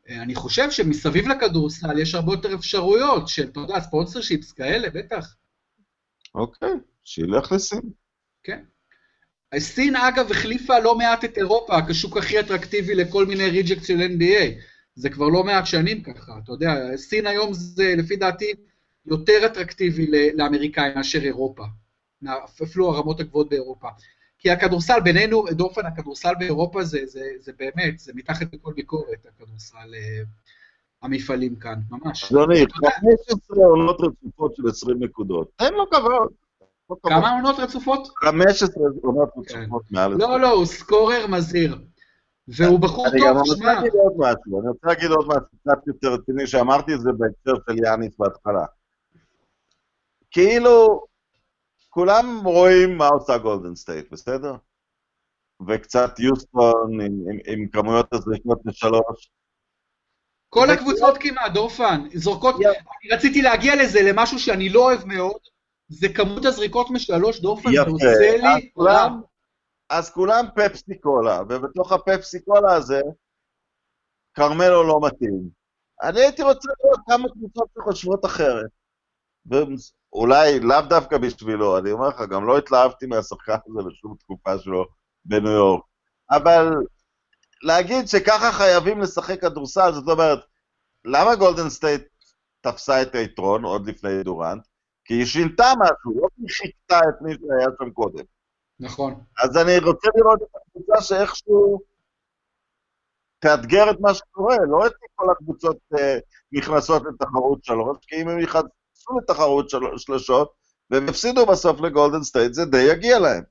אה, 0.09 0.23
אני 0.23 0.35
חושב 0.35 0.71
שמסביב 0.71 1.29
לכדורסל 1.29 1.99
יש 1.99 2.15
הרבה 2.15 2.33
יותר 2.33 2.55
אפשרויות 2.55 3.29
של, 3.29 3.49
אתה 3.49 3.61
יודע, 3.61 3.81
ספונסר 3.81 4.21
שיפס 4.23 4.53
כאלה, 4.53 4.91
בטח. 4.91 5.37
אוקיי, 6.35 6.69
שילך 7.05 7.53
לסין. 7.53 7.81
כן. 8.43 8.63
סין, 9.59 9.97
אגב, 9.97 10.31
החליפה 10.31 10.79
לא 10.79 10.99
מעט 10.99 11.25
את 11.25 11.39
אירופה 11.39 11.77
כשוק 11.89 12.17
הכי 12.17 12.41
אטרקטיבי 12.41 12.95
לכל 12.95 13.27
מיני 13.27 13.49
ריג'קט 13.51 13.85
של 13.85 13.99
NBA. 14.01 14.61
זה 14.95 15.11
כבר 15.11 15.29
לא 15.29 15.45
מעט 15.45 15.67
שנים 15.67 16.03
ככה, 16.03 16.33
אתה 16.45 16.53
יודע, 16.53 16.75
סין 16.97 17.27
היום 17.27 17.53
זה, 17.53 17.95
לפי 17.99 18.17
דעתי, 18.17 18.53
יותר 19.07 19.47
אטרקטיבי 19.47 20.07
לאמריקאים 20.35 20.93
מאשר 20.97 21.23
אירופה. 21.23 21.65
אפילו 22.63 22.95
הרמות 22.95 23.21
הגבוהות 23.21 23.49
באירופה. 23.49 23.89
כי 24.39 24.51
הכדורסל, 24.51 25.01
בינינו, 25.01 25.45
דורפן, 25.51 25.87
הכדורסל 25.87 26.33
באירופה 26.39 26.85
זה, 26.85 26.99
זה, 27.07 27.25
זה 27.39 27.53
באמת, 27.59 27.99
זה 27.99 28.13
מתחת 28.15 28.47
לכל 28.53 28.73
ביקורת, 28.73 29.27
הכדורסל, 29.29 29.95
אה, 29.95 30.23
המפעלים 31.03 31.57
כאן, 31.57 31.75
ממש. 31.91 32.33
אדוני, 32.33 32.65
15 32.73 33.67
עונות 33.67 33.97
רצופות 34.01 34.57
של 34.57 34.69
20 34.69 35.05
נקודות. 35.05 35.51
תן 35.57 35.75
לו 35.75 35.91
כבוד. 35.91 36.33
כמה 37.03 37.31
עונות 37.31 37.57
רצופות? 37.59 38.09
15 38.17 38.85
עונות 39.03 39.29
רצופות 39.37 39.83
מעל... 39.91 40.13
לא, 40.13 40.41
לא, 40.41 40.51
הוא 40.51 40.67
scorer 40.67 41.27
מזהיר. 41.27 41.79
והוא 42.49 42.81
בחור 42.81 43.07
טוב, 43.11 43.19
שמע. 43.19 43.27
אני 43.27 43.29
גם. 43.29 43.37
רוצה 43.37 43.65
להגיד 43.65 43.93
עוד 43.93 44.13
משהו, 44.19 44.61
אני 44.61 44.69
רוצה 44.69 44.87
להגיד 44.89 45.11
עוד 45.11 45.27
משהו 45.29 45.59
קצת 45.61 45.87
יותר 45.87 46.09
רציני, 46.13 46.47
שאמרתי 46.47 46.95
את 46.95 47.01
זה 47.01 47.11
בהקשר 47.13 47.63
של 47.67 47.85
יאניס 47.85 48.13
בהתחלה. 48.19 48.65
כאילו, 50.31 51.07
כולם 51.89 52.41
רואים 52.45 52.99
מה 52.99 53.09
עושה 53.09 53.39
גולדן 53.39 53.75
סטייט, 53.75 54.13
בסדר? 54.13 54.55
וקצת 55.69 56.19
יוסטון 56.19 57.01
עם, 57.01 57.01
עם, 57.01 57.39
עם 57.47 57.69
כמויות 57.69 58.13
הזריקות 58.13 58.59
לשלוש. 58.65 59.31
כל 60.49 60.71
הקבוצות 60.71 61.17
כמעט, 61.21 61.53
דורפן, 61.53 62.01
זורקות. 62.15 62.55
אני 62.55 63.17
רציתי 63.17 63.43
להגיע 63.43 63.83
לזה, 63.83 63.99
למשהו 64.03 64.39
שאני 64.39 64.69
לא 64.69 64.81
אוהב 64.81 65.05
מאוד, 65.05 65.41
זה 65.89 66.09
כמות 66.15 66.45
הזריקות 66.45 66.87
משלוש, 66.91 67.41
דורפן, 67.41 67.71
זה. 67.73 67.81
עושה 67.83 68.37
לי 68.37 68.41
רע. 68.43 68.57
כולם, 68.75 69.21
אז 69.91 70.11
כולם 70.11 70.45
פפסי 70.57 70.99
קולה, 71.01 71.43
ובתוך 71.49 71.93
הפפסי 71.93 72.45
קולה 72.45 72.75
הזה, 72.75 73.01
כרמלו 74.35 74.83
לא 74.83 75.01
מתאים. 75.03 75.49
אני 76.03 76.21
הייתי 76.21 76.43
רוצה 76.43 76.69
לראות 76.85 77.01
כמה 77.07 77.29
קבוצות 77.29 77.69
שחושבות 77.79 78.25
אחרת. 78.25 78.71
ואולי 80.13 80.61
לאו 80.61 80.81
דווקא 80.89 81.19
בשבילו, 81.19 81.79
אני 81.79 81.93
אומר 81.93 82.09
לך, 82.09 82.21
גם 82.31 82.47
לא 82.47 82.59
התלהבתי 82.59 83.07
מהשחקן 83.07 83.53
הזה 83.53 83.89
לשום 83.89 84.17
תקופה 84.19 84.59
שלו 84.59 84.85
בניו 85.25 85.51
יורק. 85.53 85.83
אבל 86.31 86.71
להגיד 87.63 88.09
שככה 88.09 88.53
חייבים 88.53 89.01
לשחק 89.01 89.41
כדורסל, 89.41 89.93
זאת 89.93 90.09
אומרת, 90.09 90.39
למה 91.05 91.37
גולדן 91.37 91.69
סטייט 91.69 92.03
תפסה 92.61 93.03
את 93.03 93.15
היתרון 93.15 93.65
עוד 93.65 93.89
לפני 93.89 94.23
דורנט? 94.23 94.67
כי 95.05 95.15
היא 95.15 95.27
שינתה 95.27 95.73
משהו, 95.79 96.21
לא 96.23 96.29
כי 96.37 96.43
היא 96.43 96.51
חיכתה 96.51 96.99
את 97.09 97.23
מי 97.23 97.33
שהיה 97.33 97.69
שם 97.79 97.91
קודם. 97.91 98.25
נכון. 98.81 99.25
אז 99.43 99.57
אני 99.57 99.79
רוצה 99.79 100.09
לראות 100.17 100.43
את 100.43 100.57
הקבוצה 100.57 101.03
שאיכשהו 101.03 101.81
תאתגר 103.39 103.91
את 103.91 104.01
מה 104.01 104.15
שקורה, 104.15 104.57
לא 104.69 104.87
את 104.87 104.93
כל 105.15 105.31
הקבוצות 105.31 105.77
אה, 105.99 106.19
נכנסות 106.53 107.03
לתחרות 107.03 107.65
שלוש, 107.65 107.99
כי 108.07 108.23
אם 108.23 108.29
הם 108.29 108.39
ייכנסו 109.01 109.19
לתחרות 109.19 109.71
של... 109.71 109.79
שלושות, 109.97 110.53
והם 110.91 111.09
יפסידו 111.09 111.47
בסוף 111.47 111.81
לגולדן 111.81 112.23
סטייט, 112.23 112.55
זה 112.55 112.65
די 112.65 112.83
יגיע 112.83 113.19
להם. 113.19 113.43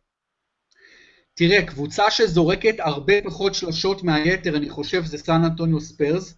תראה, 1.34 1.66
קבוצה 1.66 2.12
שזורקת 2.12 2.76
הרבה 2.80 3.14
פחות 3.22 3.56
שלשות 3.56 4.04
מהיתר, 4.04 4.56
אני 4.56 4.70
חושב, 4.70 5.06
זה 5.06 5.18
סן 5.18 5.44
אנטוניו 5.44 5.82
ספיירס, 5.82 6.36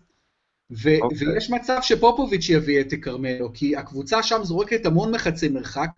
ו- 0.71 1.01
אוקיי. 1.01 1.27
ויש 1.27 1.49
מצב 1.49 1.77
שפופוביץ' 1.81 2.49
יביא 2.49 2.81
את 2.81 2.93
כרמלו, 3.01 3.53
כי 3.53 3.75
הקבוצה 3.75 4.23
שם 4.23 4.43
זורקת 4.43 4.85
המון 4.85 5.11
מחצי 5.11 5.49
מרחק, 5.49 5.89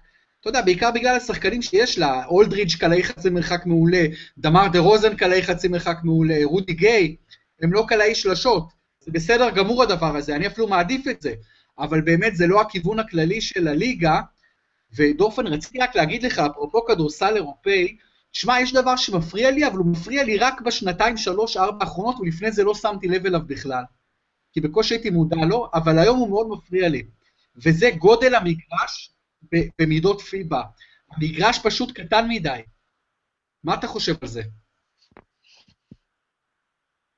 אתה 0.41 0.49
יודע, 0.49 0.61
בעיקר 0.61 0.91
בגלל 0.91 1.15
השחקנים 1.15 1.61
שיש 1.61 1.99
לה, 1.99 2.25
אולדריץ' 2.25 2.75
קלעי 2.75 3.03
חצי 3.03 3.29
מרחק 3.29 3.65
מעולה, 3.65 4.05
דמר 4.37 4.67
דה 4.67 4.79
רוזן 4.79 5.15
קלעי 5.15 5.43
חצי 5.43 5.67
מרחק 5.67 5.97
מעולה, 6.03 6.39
רודי 6.43 6.73
גיי, 6.73 7.15
הם 7.61 7.73
לא 7.73 7.85
קלעי 7.87 8.15
שלשות. 8.15 8.63
זה 8.99 9.11
בסדר 9.11 9.49
גמור 9.49 9.83
הדבר 9.83 10.17
הזה, 10.17 10.35
אני 10.35 10.47
אפילו 10.47 10.67
מעדיף 10.67 11.07
את 11.07 11.21
זה, 11.21 11.33
אבל 11.79 12.01
באמת 12.01 12.35
זה 12.35 12.47
לא 12.47 12.61
הכיוון 12.61 12.99
הכללי 12.99 13.41
של 13.41 13.67
הליגה, 13.67 14.21
ודורפן, 14.95 15.47
רציתי 15.47 15.79
רק 15.79 15.95
להגיד 15.95 16.23
לך, 16.23 16.39
אפרופו 16.39 16.85
כדורסל 16.85 17.35
אירופאי, 17.35 17.97
תשמע, 18.31 18.59
יש 18.59 18.73
דבר 18.73 18.95
שמפריע 18.95 19.51
לי, 19.51 19.67
אבל 19.67 19.77
הוא 19.77 19.91
מפריע 19.91 20.23
לי 20.23 20.37
רק 20.37 20.61
בשנתיים, 20.61 21.17
שלוש, 21.17 21.57
ארבע 21.57 21.85
האחרונות, 21.85 22.15
ולפני 22.19 22.51
זה 22.51 22.63
לא 22.63 22.75
שמתי 22.75 23.07
לב 23.07 23.25
אליו 23.25 23.41
בכלל. 23.47 23.83
כי 24.51 24.61
בקושי 24.61 24.93
הייתי 24.93 25.09
מודע 25.09 25.45
לו, 25.49 25.69
אבל 25.73 25.99
היום 25.99 26.19
הוא 26.19 26.29
מאוד 26.29 26.47
מפריע 26.49 26.89
לי. 26.89 27.03
וזה 27.55 27.89
גודל 27.97 28.35
המגרש 28.35 29.13
במידות 29.79 30.21
פיבה. 30.21 30.63
המגרש 31.11 31.59
פשוט 31.63 31.99
קטן 31.99 32.27
מדי. 32.29 32.61
מה 33.63 33.73
אתה 33.73 33.87
חושב 33.87 34.13
על 34.21 34.27
זה? 34.27 34.41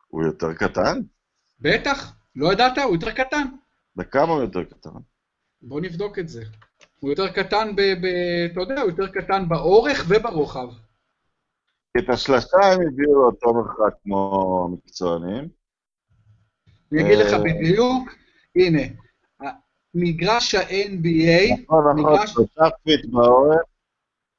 הוא 0.08 0.24
יותר 0.24 0.54
קטן? 0.54 1.00
בטח, 1.60 2.16
לא 2.36 2.54
ידעת? 2.54 2.78
הוא 2.78 2.94
יותר 2.94 3.12
קטן. 3.12 3.44
בכמה 3.96 4.34
הוא 4.34 4.42
יותר 4.42 4.64
קטן? 4.64 4.90
בוא 5.62 5.82
נבדוק 5.82 6.20
את 6.20 6.28
זה. 6.30 6.44
הוא 7.00 7.10
יותר 7.10 7.28
קטן 7.28 7.76
ב... 7.76 7.82
ב 7.82 8.06
אתה 8.52 8.62
יודע, 8.62 8.82
הוא 8.82 8.90
יותר 8.90 9.08
קטן 9.08 9.50
באורך 9.50 10.06
וברוחב. 10.08 10.68
את 11.98 12.10
השלושה 12.10 12.58
הם 12.58 12.82
הביאו 12.88 13.14
לאותו 13.14 13.54
מרחק 13.54 13.94
כמו 14.04 14.66
המקצוענים. 14.66 15.50
אני 16.92 17.02
אגיד 17.02 17.18
לך 17.18 17.34
אה. 17.34 17.40
בדיוק, 17.44 18.10
הנה, 18.56 18.82
מגרש 19.94 20.56
ה-NBA, 20.56 21.62
נכון, 21.64 22.00
נכון, 22.00 22.28
שלושה 22.28 22.64
feet 22.84 23.06
באורך, 23.06 23.62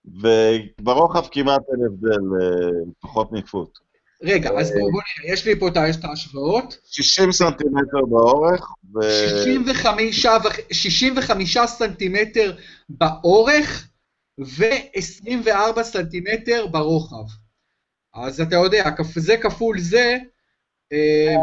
וברוחב 0.04 1.26
כמעט 1.32 1.62
אין 1.72 1.86
הבדל, 1.86 2.42
אה, 2.42 2.92
פחות 3.00 3.32
מ 3.32 3.40
foot. 3.40 3.78
רגע, 4.22 4.50
אז 4.58 4.70
בוא 4.72 4.90
בוא 4.92 5.02
נראה, 5.18 5.32
יש 5.32 5.44
לי 5.46 5.58
פה 5.60 5.68
את 5.68 5.76
ההשוואות. 6.04 6.76
60 6.84 7.32
סנטימטר 7.32 8.00
באורך, 8.10 8.72
ו... 8.94 9.02
65 9.02 10.26
וח- 10.26 10.56
65 10.72 11.58
סנטימטר 11.66 12.56
באורך 12.88 13.88
ו-24 14.38 15.82
סנטימטר 15.82 16.66
ברוחב. 16.66 17.24
אז 18.14 18.40
אתה 18.40 18.56
יודע, 18.56 18.84
זה 19.16 19.36
כפול 19.42 19.78
זה, 19.80 20.16
אה, 20.92 21.34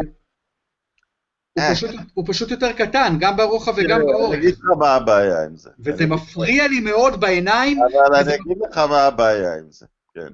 הוא 1.54 1.64
אה. 1.64 1.72
פשוט- 1.76 1.90
הוא 2.14 2.26
פשוט 2.28 2.52
יותר 2.52 2.72
קטן, 2.74 3.18
גם 3.20 3.38
ברוחב 3.38 3.74
וגם 3.78 3.98
אני 4.02 4.06
באורך. 4.06 4.38
אגיד 4.38 4.54
לך 4.54 4.66
מה 4.80 4.96
הבעיה 4.96 5.44
עם 5.46 5.58
זה. 5.58 5.70
וזה 5.80 6.04
אני- 6.04 6.16
מפריע 6.16 6.68
לי 6.68 6.80
מאוד 6.80 7.20
בעיניים. 7.22 7.78
אבל 7.84 8.16
אני 8.16 8.36
אגיד 8.36 8.58
לך 8.70 8.78
מה 8.78 9.04
הבעיה 9.04 9.54
עם 9.56 9.72
זה, 9.72 9.86
כן. 10.14 10.34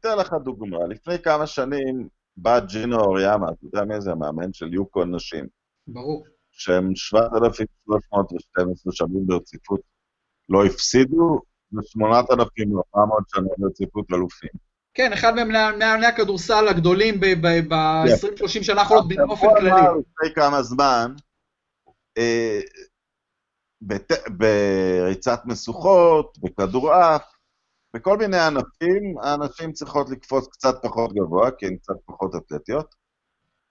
אתן 0.00 0.18
לך 0.18 0.32
דוגמה, 0.44 0.78
לפני 0.88 1.18
כמה 1.18 1.46
שנים 1.46 2.08
בא 2.36 2.60
ג'ינו 2.60 3.00
אוריאמה, 3.00 3.46
אתה 3.48 3.66
יודע 3.66 3.84
מי 3.84 4.00
זה? 4.00 4.12
המאמן 4.12 4.52
של 4.52 4.74
יוקון 4.74 5.14
נשים, 5.14 5.46
ברור. 5.86 6.24
שהם 6.50 6.94
7,312 6.94 8.92
שנים 8.92 9.26
ברציפות 9.26 9.80
לא 10.48 10.64
הפסידו, 10.64 11.40
ו-8,400 11.72 13.00
שנים 13.34 13.48
ברציפות 13.58 14.06
אלופים. 14.12 14.50
כן, 14.94 15.12
אחד 15.12 15.32
ממאמני 15.34 16.06
הכדורסל 16.06 16.68
הגדולים 16.68 17.20
ב-20-30 17.20 18.62
שנה 18.62 18.80
האחרונות 18.80 19.08
באופן 19.08 19.46
כללי. 19.58 19.70
לפני 19.70 20.34
כמה 20.34 20.62
זמן, 20.62 21.14
אה, 22.18 22.60
בריצת 24.28 25.40
משוכות, 25.44 26.38
בכדורעף, 26.38 27.33
בכל 27.94 28.16
מיני 28.16 28.38
ענפים, 28.38 29.14
הנשים 29.22 29.72
צריכות 29.72 30.10
לקפוץ 30.10 30.48
קצת 30.48 30.74
פחות 30.82 31.12
גבוה, 31.12 31.50
כי 31.50 31.66
הן 31.66 31.76
קצת 31.76 31.94
פחות 32.06 32.34
אתלטיות. 32.34 32.94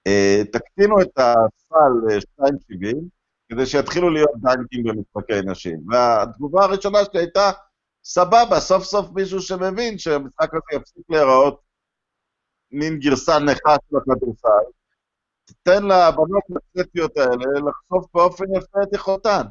אה, 0.08 0.42
תקטינו 0.52 1.02
את 1.02 1.18
הסל 1.18 1.92
ל-2.70, 2.08 2.96
כדי 3.50 3.66
שיתחילו 3.66 4.10
להיות 4.10 4.32
דנקים 4.42 4.84
במשחקי 4.84 5.42
נשים. 5.46 5.80
והתגובה 5.92 6.64
הראשונה 6.64 7.06
שלי 7.06 7.20
הייתה, 7.20 7.52
סבבה, 8.04 8.60
סוף 8.60 8.84
סוף 8.84 9.10
מישהו 9.16 9.42
שמבין 9.42 9.98
שהמשחק 9.98 10.50
הזה 10.54 10.82
יפסיק 10.82 11.04
להיראות 11.10 11.62
מין 12.72 13.00
גרסה 13.00 13.40
נכה 13.40 13.76
של 13.90 13.98
הכדורסל. 13.98 14.70
תן 15.64 15.84
לבנות 15.84 16.44
האתלטיות 16.56 17.18
האלה 17.18 17.60
לחשוף 17.70 18.06
באופן 18.14 18.46
יפה 18.56 18.84
את 18.84 18.94
יכולתן. 18.94 19.44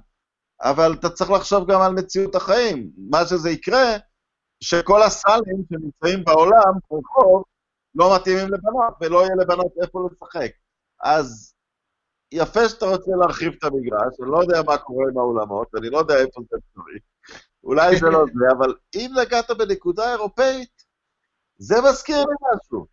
אבל 0.62 0.92
אתה 0.92 1.10
צריך 1.10 1.30
לחשוב 1.30 1.70
גם 1.70 1.80
על 1.80 1.92
מציאות 1.92 2.34
החיים. 2.34 2.90
מה 3.10 3.26
שזה 3.26 3.50
יקרה, 3.50 3.96
שכל 4.62 5.02
הסלים 5.02 5.64
שנמצאים 5.68 6.24
בעולם, 6.24 6.72
ברחוב, 6.90 7.42
לא 7.94 8.16
מתאימים 8.16 8.48
לבנות, 8.48 8.94
ולא 9.00 9.18
יהיה 9.18 9.34
לבנות 9.34 9.72
איפה 9.82 10.08
לשחק. 10.10 10.50
אז 11.02 11.54
יפה 12.32 12.68
שאתה 12.68 12.86
רוצה 12.86 13.10
להרחיב 13.20 13.52
את 13.58 13.64
המגרש, 13.64 14.20
אני 14.22 14.30
לא 14.30 14.38
יודע 14.38 14.62
מה 14.66 14.78
קורה 14.78 15.04
עם 15.10 15.18
האולמות, 15.18 15.68
אני 15.78 15.90
לא 15.90 15.98
יודע 15.98 16.14
איפה 16.14 16.40
זה 16.50 16.56
אפשרי. 16.56 16.98
אולי 17.64 17.96
זה 17.96 18.06
לא 18.06 18.24
זה, 18.38 18.44
אבל 18.58 18.74
אם 18.96 19.10
נגעת 19.20 19.50
בנקודה 19.50 20.12
אירופאית, 20.12 20.82
זה 21.56 21.80
מזכיר 21.80 22.18
לי 22.18 22.34
משהו. 22.54 22.86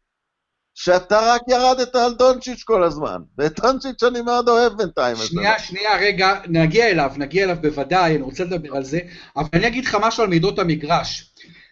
שאתה 0.73 1.19
רק 1.21 1.41
ירדת 1.47 1.95
על 1.95 2.13
דונצ'יץ' 2.13 2.63
כל 2.63 2.83
הזמן. 2.83 3.21
ואת 3.37 3.59
דונצ'יץ' 3.59 4.03
אני 4.03 4.21
מאוד 4.21 4.49
אוהב 4.49 4.73
בינתיים. 4.73 5.15
שנייה, 5.15 5.59
שנייה, 5.59 5.97
רגע, 5.97 6.41
נגיע 6.47 6.87
אליו, 6.87 7.11
נגיע 7.17 7.43
אליו 7.43 7.57
בוודאי, 7.61 8.15
אני 8.15 8.23
רוצה 8.23 8.43
לדבר 8.43 8.75
על 8.75 8.83
זה, 8.83 8.99
אבל 9.35 9.47
אני 9.53 9.67
אגיד 9.67 9.85
לך 9.85 9.97
משהו 10.01 10.23
על 10.23 10.29
מידות 10.29 10.59
המגרש. 10.59 11.28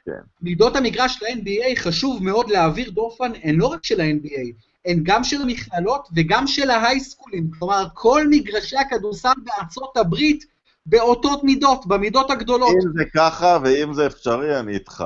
כן. 0.07 0.21
מידות 0.41 0.75
המגרש 0.75 1.23
ל-NBA 1.23 1.75
חשוב 1.75 2.23
מאוד 2.23 2.49
להעביר 2.49 2.89
דופן, 2.89 3.31
הן 3.43 3.55
לא 3.55 3.67
רק 3.67 3.83
של 3.83 4.01
ה-NBA, 4.01 4.51
הן 4.85 4.99
גם 5.03 5.23
של 5.23 5.41
המכללות 5.41 6.07
וגם 6.15 6.47
של 6.47 6.69
ההייסקולים. 6.69 7.51
כלומר, 7.59 7.87
כל 7.93 8.27
מגרשי 8.29 8.77
הכדורסל 8.77 9.33
בארצות 9.43 9.97
הברית 9.97 10.45
באותות 10.89 11.43
מידות, 11.43 11.87
במידות 11.87 12.31
הגדולות. 12.31 12.69
אם 12.69 12.91
זה 12.97 13.03
ככה 13.15 13.57
ואם 13.63 13.93
זה 13.93 14.07
אפשרי, 14.07 14.59
אני 14.59 14.73
איתך. 14.73 15.03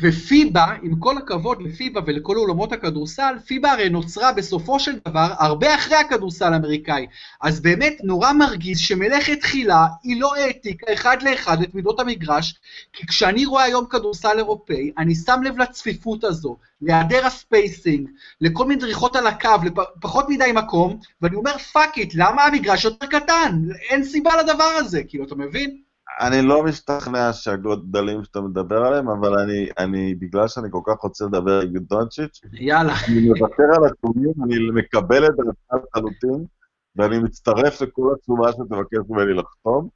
ופיבה, 0.00 0.66
עם 0.82 0.96
כל 0.98 1.18
הכבוד 1.18 1.62
לפיבה 1.62 2.00
ולכל 2.06 2.36
אולמות 2.36 2.72
הכדורסל, 2.72 3.34
פיבה 3.46 3.72
הרי 3.72 3.88
נוצרה 3.88 4.32
בסופו 4.32 4.80
של 4.80 4.98
דבר 5.08 5.26
הרבה 5.38 5.74
אחרי 5.74 5.96
הכדורסל 5.96 6.52
האמריקאי. 6.52 7.06
אז 7.40 7.60
באמת 7.60 7.96
נורא 8.02 8.32
מרגיז 8.32 8.78
שמלאכת 8.78 9.40
תחילה 9.40 9.86
היא 10.02 10.20
לא 10.20 10.36
העתיקה 10.36 10.92
אחד 10.92 11.22
לאחד 11.22 11.62
את 11.62 11.74
מידות 11.74 12.00
המגרש, 12.00 12.54
כי 12.92 13.06
כשאני 13.06 13.46
רואה 13.46 13.64
היום 13.64 13.86
כדורסל 13.86 14.38
אירופאי, 14.38 14.90
אני 14.98 15.14
שם 15.14 15.40
לב 15.44 15.58
לצפיפות 15.58 16.24
הזו, 16.24 16.56
להיעדר 16.82 17.26
ה 17.26 17.35
spacing, 17.35 18.08
לכל 18.40 18.66
מיני 18.66 18.80
דריכות 18.80 19.16
על 19.16 19.26
הקו, 19.26 19.48
לפחות 19.96 20.28
מדי 20.28 20.52
מקום, 20.54 20.98
ואני 21.22 21.36
אומר 21.36 21.58
fuck 21.58 21.98
it, 21.98 22.12
למה 22.14 22.44
המגרש 22.44 22.84
יותר 22.84 23.06
קטן? 23.06 23.62
אין 23.90 24.04
סיבה 24.04 24.30
לדבר 24.42 24.64
הזה, 24.64 24.83
כאילו, 25.08 25.24
אתה 25.24 25.34
מבין? 25.34 25.82
אני 26.20 26.42
לא 26.42 26.64
משתכנע 26.64 27.32
שהגודלים 27.32 28.24
שאתה 28.24 28.40
מדבר 28.40 28.76
עליהם, 28.76 29.08
אבל 29.08 29.38
אני, 29.38 29.68
אני, 29.78 30.14
בגלל 30.14 30.48
שאני 30.48 30.68
כל 30.70 30.80
כך 30.86 31.00
רוצה 31.02 31.24
לדבר 31.24 31.60
עם 31.60 31.78
דונצ'יץ', 31.78 32.40
יאללה. 32.52 32.94
אני 33.08 33.28
מוותר 33.28 33.62
על 33.76 33.84
התחומים, 33.84 34.32
אני 34.44 34.54
מקבל 34.74 35.26
את 35.26 35.32
זה 35.36 35.42
לחלוטין, 35.72 36.44
ואני 36.96 37.18
מצטרף 37.18 37.80
לכל 37.80 38.14
עצומה 38.14 38.52
שתבקש 38.52 38.98
ממני 39.08 39.34
לחתום. 39.34 39.88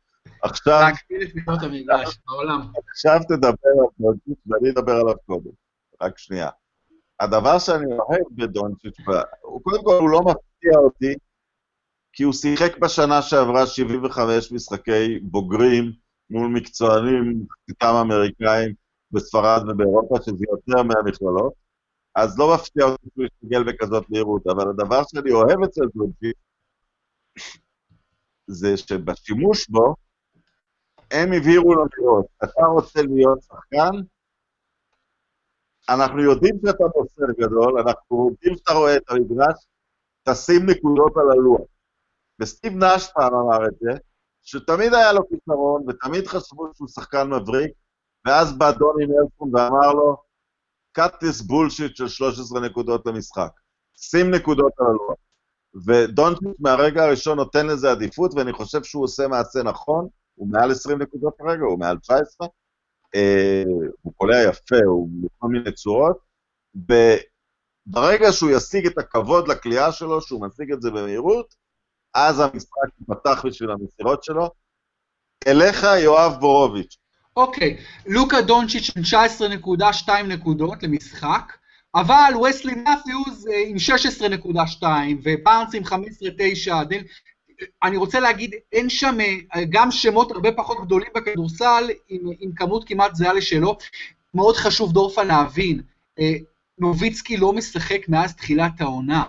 עכשיו... 0.42 0.80
להקטין 0.80 1.22
את 1.22 1.34
מידות 1.34 1.62
המגרש 1.62 2.18
בעולם. 2.26 2.60
עכשיו 2.90 3.20
תדבר 3.28 3.70
על 3.80 3.86
דונצ'יץ' 4.00 4.38
ואני 4.46 4.70
אדבר 4.70 4.92
עליו 4.92 5.14
קודם. 5.26 5.50
רק 6.02 6.18
שנייה. 6.18 6.48
הדבר 7.20 7.58
שאני 7.58 7.86
אוהב 7.86 8.22
בדונצ'יץ', 8.30 8.96
קודם 9.62 9.84
כל 9.84 9.98
הוא 10.00 10.10
לא 10.10 10.20
מפתיע 10.20 10.78
אותי, 10.78 11.14
כי 12.18 12.24
הוא 12.24 12.32
שיחק 12.32 12.78
בשנה 12.78 13.22
שעברה 13.22 13.66
75 13.66 14.52
משחקי 14.52 15.18
בוגרים 15.22 15.92
מול 16.30 16.48
מקצוענים, 16.48 17.46
חלקם 17.66 17.94
אמריקאים 17.94 18.74
בספרד 19.10 19.62
ובאירופה, 19.68 20.14
שזה 20.22 20.44
יותר 20.50 20.82
מהמכללות, 20.82 21.52
אז 22.14 22.38
לא 22.38 22.54
מפתיע 22.54 22.84
אותי 22.84 23.06
שהוא 23.14 23.24
יסתגל 23.24 23.62
בכזאת 23.64 24.10
מהירות, 24.10 24.46
אבל 24.46 24.68
הדבר 24.70 25.02
שאני 25.04 25.30
אוהב 25.30 25.62
אצל 25.64 25.80
דונצ'יץ' 25.94 26.36
זה 28.46 28.76
שבשימוש 28.76 29.68
בו, 29.68 29.94
הם 31.10 31.32
הבהירו 31.32 31.74
לו 31.74 31.84
לראות, 31.98 32.26
אתה 32.44 32.66
רוצה 32.66 33.02
להיות 33.02 33.42
שחקן, 33.42 33.90
אנחנו 35.88 36.22
יודעים 36.22 36.54
שאתה 36.66 36.84
מוסר 36.96 37.32
גדול, 37.40 37.80
אנחנו 37.80 38.30
יודעים 38.30 38.56
שאתה 38.56 38.72
רואה 38.72 38.96
את 38.96 39.10
המגרש, 39.10 39.66
תשים 40.22 40.66
נקודות 40.70 41.12
על 41.16 41.30
הלוח. 41.30 41.77
וסטיב 42.40 42.72
נאש 42.72 43.10
פעם 43.14 43.34
אמר 43.34 43.66
את 43.66 43.74
זה, 43.80 43.90
שתמיד 44.42 44.94
היה 44.94 45.12
לו 45.12 45.28
פתרון, 45.28 45.84
ותמיד 45.88 46.26
חשבו 46.26 46.68
שהוא 46.74 46.88
שחקן 46.88 47.30
מבריק, 47.30 47.72
ואז 48.26 48.58
בא 48.58 48.70
דוני 48.70 49.06
נלסון 49.06 49.54
ואמר 49.54 49.92
לו, 49.92 50.16
cut 50.98 51.12
this 51.12 51.42
bullshit 51.42 51.94
של 51.94 52.08
13 52.08 52.60
נקודות 52.60 53.06
למשחק. 53.06 53.50
שים 53.96 54.30
נקודות 54.30 54.72
על 54.78 54.86
הלוח. 54.86 55.18
ודונצ'יץ' 55.86 56.56
מהרגע 56.58 57.04
הראשון 57.04 57.36
נותן 57.36 57.66
לזה 57.66 57.90
עדיפות, 57.90 58.34
ואני 58.34 58.52
חושב 58.52 58.82
שהוא 58.82 59.04
עושה 59.04 59.28
מעשה 59.28 59.62
נכון, 59.62 60.08
הוא 60.34 60.48
מעל 60.48 60.70
20 60.70 61.02
נקודות 61.02 61.34
כרגע, 61.38 61.64
הוא 61.64 61.78
מעל 61.78 61.98
19, 61.98 62.48
אה, 63.14 63.62
הוא 64.02 64.12
קולע 64.16 64.42
יפה, 64.42 64.76
הוא 64.86 65.08
בכל 65.22 65.48
מיני 65.48 65.72
צורות, 65.72 66.18
וברגע 66.74 68.32
שהוא 68.32 68.50
ישיג 68.50 68.86
את 68.86 68.98
הכבוד 68.98 69.48
לקליעה 69.48 69.92
שלו, 69.92 70.20
שהוא 70.20 70.46
משיג 70.46 70.72
את 70.72 70.82
זה 70.82 70.90
במהירות, 70.90 71.54
אז 72.14 72.40
המשחק 72.40 72.88
ייפתח 73.00 73.44
בשביל 73.46 73.70
המסירות 73.70 74.24
שלו. 74.24 74.50
אליך, 75.46 75.86
יואב 76.02 76.40
בורוביץ'. 76.40 76.96
אוקיי, 77.36 77.76
לוקה 78.06 78.40
דונצ'יץ' 78.40 78.90
עם 78.96 79.02
19.2 79.02 80.10
נקודות 80.28 80.82
למשחק, 80.82 81.52
אבל 81.94 82.32
וסלי 82.36 82.72
מת'יוז 82.74 83.48
אה, 83.48 83.62
עם 83.66 83.76
16.2, 84.80 84.82
ובארנס 85.22 85.74
עם 85.74 85.82
15.9, 85.82 86.72
אני 87.82 87.96
רוצה 87.96 88.20
להגיד, 88.20 88.54
אין 88.72 88.88
שם 88.88 89.18
אה, 89.20 89.64
גם 89.70 89.90
שמות 89.90 90.30
הרבה 90.30 90.52
פחות 90.52 90.78
גדולים 90.84 91.08
בכדורסל, 91.14 91.84
עם, 92.08 92.20
עם 92.40 92.52
כמות 92.52 92.88
כמעט 92.88 93.14
זהה 93.14 93.32
לשלו. 93.32 93.76
מאוד 94.34 94.56
חשוב, 94.56 94.92
דורפן, 94.92 95.26
להבין, 95.26 95.82
אה, 96.18 96.34
נוביצקי 96.80 97.36
לא 97.36 97.52
משחק 97.52 98.08
מאז 98.08 98.34
תחילת 98.34 98.80
העונה, 98.80 99.22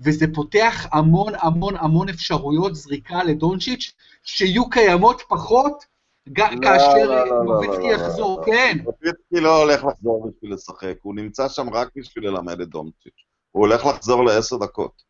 וזה 0.00 0.26
פותח 0.34 0.86
המון 0.92 1.32
המון 1.38 1.76
המון 1.76 2.08
אפשרויות 2.08 2.74
זריקה 2.74 3.24
לדונצ'יץ', 3.24 3.92
שיהיו 4.22 4.70
קיימות 4.70 5.22
פחות 5.28 5.84
לא, 6.26 6.44
כאשר 6.62 7.08
לא, 7.08 7.28
לא, 7.28 7.44
נוביצקי 7.44 7.86
יחזור, 7.86 8.42
כן. 8.46 8.78
נוביצקי 8.84 9.40
לא 9.40 9.62
הולך 9.62 9.84
לחזור 9.84 10.30
בשביל 10.30 10.54
לשחק, 10.54 10.94
הוא 11.02 11.14
נמצא 11.14 11.48
שם 11.48 11.70
רק 11.70 11.88
בשביל 11.96 12.28
ללמד 12.28 12.60
את 12.60 12.68
דונצ'יץ'. 12.68 13.24
הוא 13.50 13.66
הולך 13.66 13.86
לחזור 13.86 14.24
לעשר 14.24 14.56
דקות. 14.56 15.02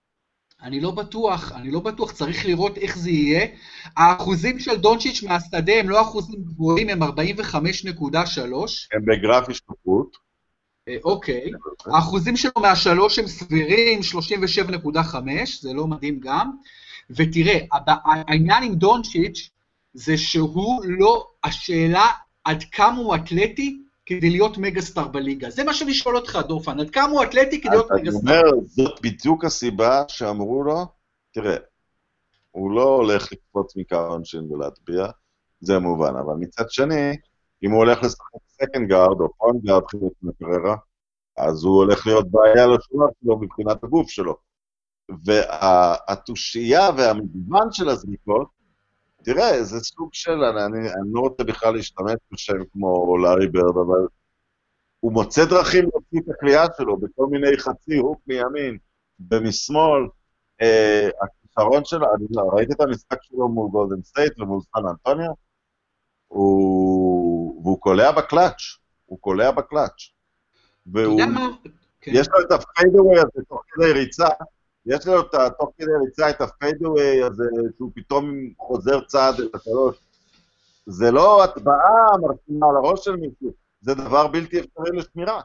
אני 0.62 0.80
לא 0.80 0.90
בטוח, 0.90 1.52
אני 1.52 1.70
לא 1.70 1.80
בטוח, 1.80 2.12
צריך 2.12 2.46
לראות 2.46 2.78
איך 2.78 2.98
זה 2.98 3.10
יהיה. 3.10 3.46
האחוזים 3.96 4.58
של 4.58 4.76
דונצ'יץ' 4.76 5.22
מהשדה 5.22 5.72
הם 5.72 5.90
לא 5.90 6.02
אחוזים 6.02 6.40
גבוהים, 6.42 6.88
הם 6.88 7.02
45.3. 7.02 7.06
הם 8.92 9.04
בגרף 9.04 9.48
השתפרות. 9.48 10.25
אה, 10.88 10.96
אוקיי. 11.04 11.50
האחוזים 11.86 12.36
שלו 12.36 12.52
מהשלוש 12.60 13.18
הם 13.18 13.26
סבירים, 13.26 14.00
37.5, 14.00 15.16
זה 15.60 15.72
לא 15.72 15.86
מדהים 15.86 16.20
גם. 16.20 16.50
ותראה, 17.10 17.58
העניין 18.04 18.62
עם 18.62 18.74
דונצ'יץ' 18.74 19.50
זה 19.94 20.18
שהוא 20.18 20.84
לא, 20.84 21.26
השאלה 21.44 22.06
עד 22.44 22.64
כמה 22.72 22.98
הוא 22.98 23.14
אתלטי 23.14 23.82
כדי 24.06 24.30
להיות 24.30 24.58
מגה-סטאר 24.58 25.08
בליגה. 25.08 25.50
זה 25.50 25.64
מה 25.64 25.74
שאני 25.74 25.94
שואל 25.94 26.16
אותך, 26.16 26.38
דורפן, 26.48 26.80
עד 26.80 26.90
כמה 26.90 27.10
הוא 27.10 27.22
אתלטי 27.22 27.60
כדי 27.60 27.70
להיות 27.70 27.90
מגה-סטאר? 27.90 28.30
אני 28.32 28.40
אומר, 28.40 28.66
זאת 28.66 29.00
בדיוק 29.02 29.44
הסיבה 29.44 30.02
שאמרו 30.08 30.62
לו, 30.62 30.86
תראה, 31.32 31.56
הוא 32.50 32.70
לא 32.70 32.82
הולך 32.82 33.32
לקפוץ 33.32 33.76
מקו 33.76 33.96
העונשין 33.96 34.52
ולהטביע, 34.52 35.06
זה 35.60 35.78
מובן, 35.78 36.16
אבל 36.16 36.34
מצד 36.38 36.70
שני, 36.70 37.16
אם 37.62 37.70
הוא 37.70 37.78
הולך 37.78 38.02
לשחק 38.02 38.30
סקנד 38.48 38.88
גארד 38.88 39.20
או 39.20 39.32
פרונט 39.32 39.64
גארד 39.64 39.82
חילוץ 39.90 40.14
מקררה, 40.22 40.76
אז 41.36 41.64
הוא 41.64 41.76
הולך 41.76 42.06
להיות 42.06 42.30
בעיה 42.30 42.66
לשוער 42.66 43.08
שלו 43.22 43.38
מבחינת 43.38 43.84
הגוף 43.84 44.10
שלו. 44.10 44.36
והתושייה 45.24 46.90
והמגוון 46.96 47.72
של 47.72 47.88
הזריקות, 47.88 48.48
תראה, 49.22 49.64
זה 49.64 49.80
סוג 49.80 50.08
של, 50.12 50.44
אני, 50.44 50.78
אני, 50.78 51.12
לא 51.12 51.20
רוצה 51.20 51.44
בכלל 51.44 51.74
להשתמש 51.74 52.14
בשם 52.32 52.64
כמו 52.72 53.18
לארי 53.18 53.48
ברד, 53.48 53.76
אבל 53.76 54.06
הוא 55.00 55.12
מוצא 55.12 55.44
דרכים 55.44 55.84
להוציא 55.84 56.20
את 56.20 56.28
הזריקה 56.28 56.64
שלו 56.76 56.96
בכל 56.96 57.26
מיני 57.26 57.58
חצי 57.58 57.96
hook 57.96 58.20
מימין 58.26 58.78
ומשמאל. 59.30 60.08
אה, 60.62 61.08
הכישרון 61.22 61.84
שלו, 61.84 62.06
אני 62.14 62.26
לא, 62.30 62.42
ראיתי 62.52 62.72
את 62.72 62.80
המשחק 62.80 63.22
שלו 63.22 63.48
מול 63.48 63.70
גולדן 63.70 64.02
סטייט 64.02 64.40
ומול 64.40 64.60
סן 64.60 64.86
אנטוניו, 64.88 65.30
הוא... 66.28 66.95
והוא 67.66 67.80
קולע 67.80 68.12
בקלאץ', 68.12 68.62
הוא 69.06 69.18
קולע 69.20 69.50
בקלאץ'. 69.50 70.10
והוא... 70.86 71.20
כן. 72.00 72.12
יש 72.14 72.28
לו 72.28 72.40
את 72.40 72.52
הפיידווי 72.52 73.18
הזה 73.18 73.44
תוך 73.48 73.62
כדי 73.68 73.92
ריצה, 73.92 74.28
יש 74.86 75.06
לו 75.06 75.22
תוך 75.58 75.70
כדי 75.78 75.90
ריצה 76.06 76.30
את 76.30 76.40
הפיידווי 76.40 77.22
הזה, 77.22 77.44
שהוא 77.76 77.90
פתאום 77.94 78.30
חוזר 78.58 79.00
צעד 79.00 79.40
את 79.40 79.54
השלוש. 79.54 79.96
זה 80.86 81.10
לא 81.10 81.44
הטבעה 81.44 82.18
מרשימה 82.20 82.66
על 82.70 82.76
הראש 82.76 83.04
של 83.04 83.16
מישהו, 83.16 83.52
זה 83.80 83.94
דבר 83.94 84.26
בלתי 84.26 84.60
אפשרי 84.60 84.90
לשמירה. 84.96 85.40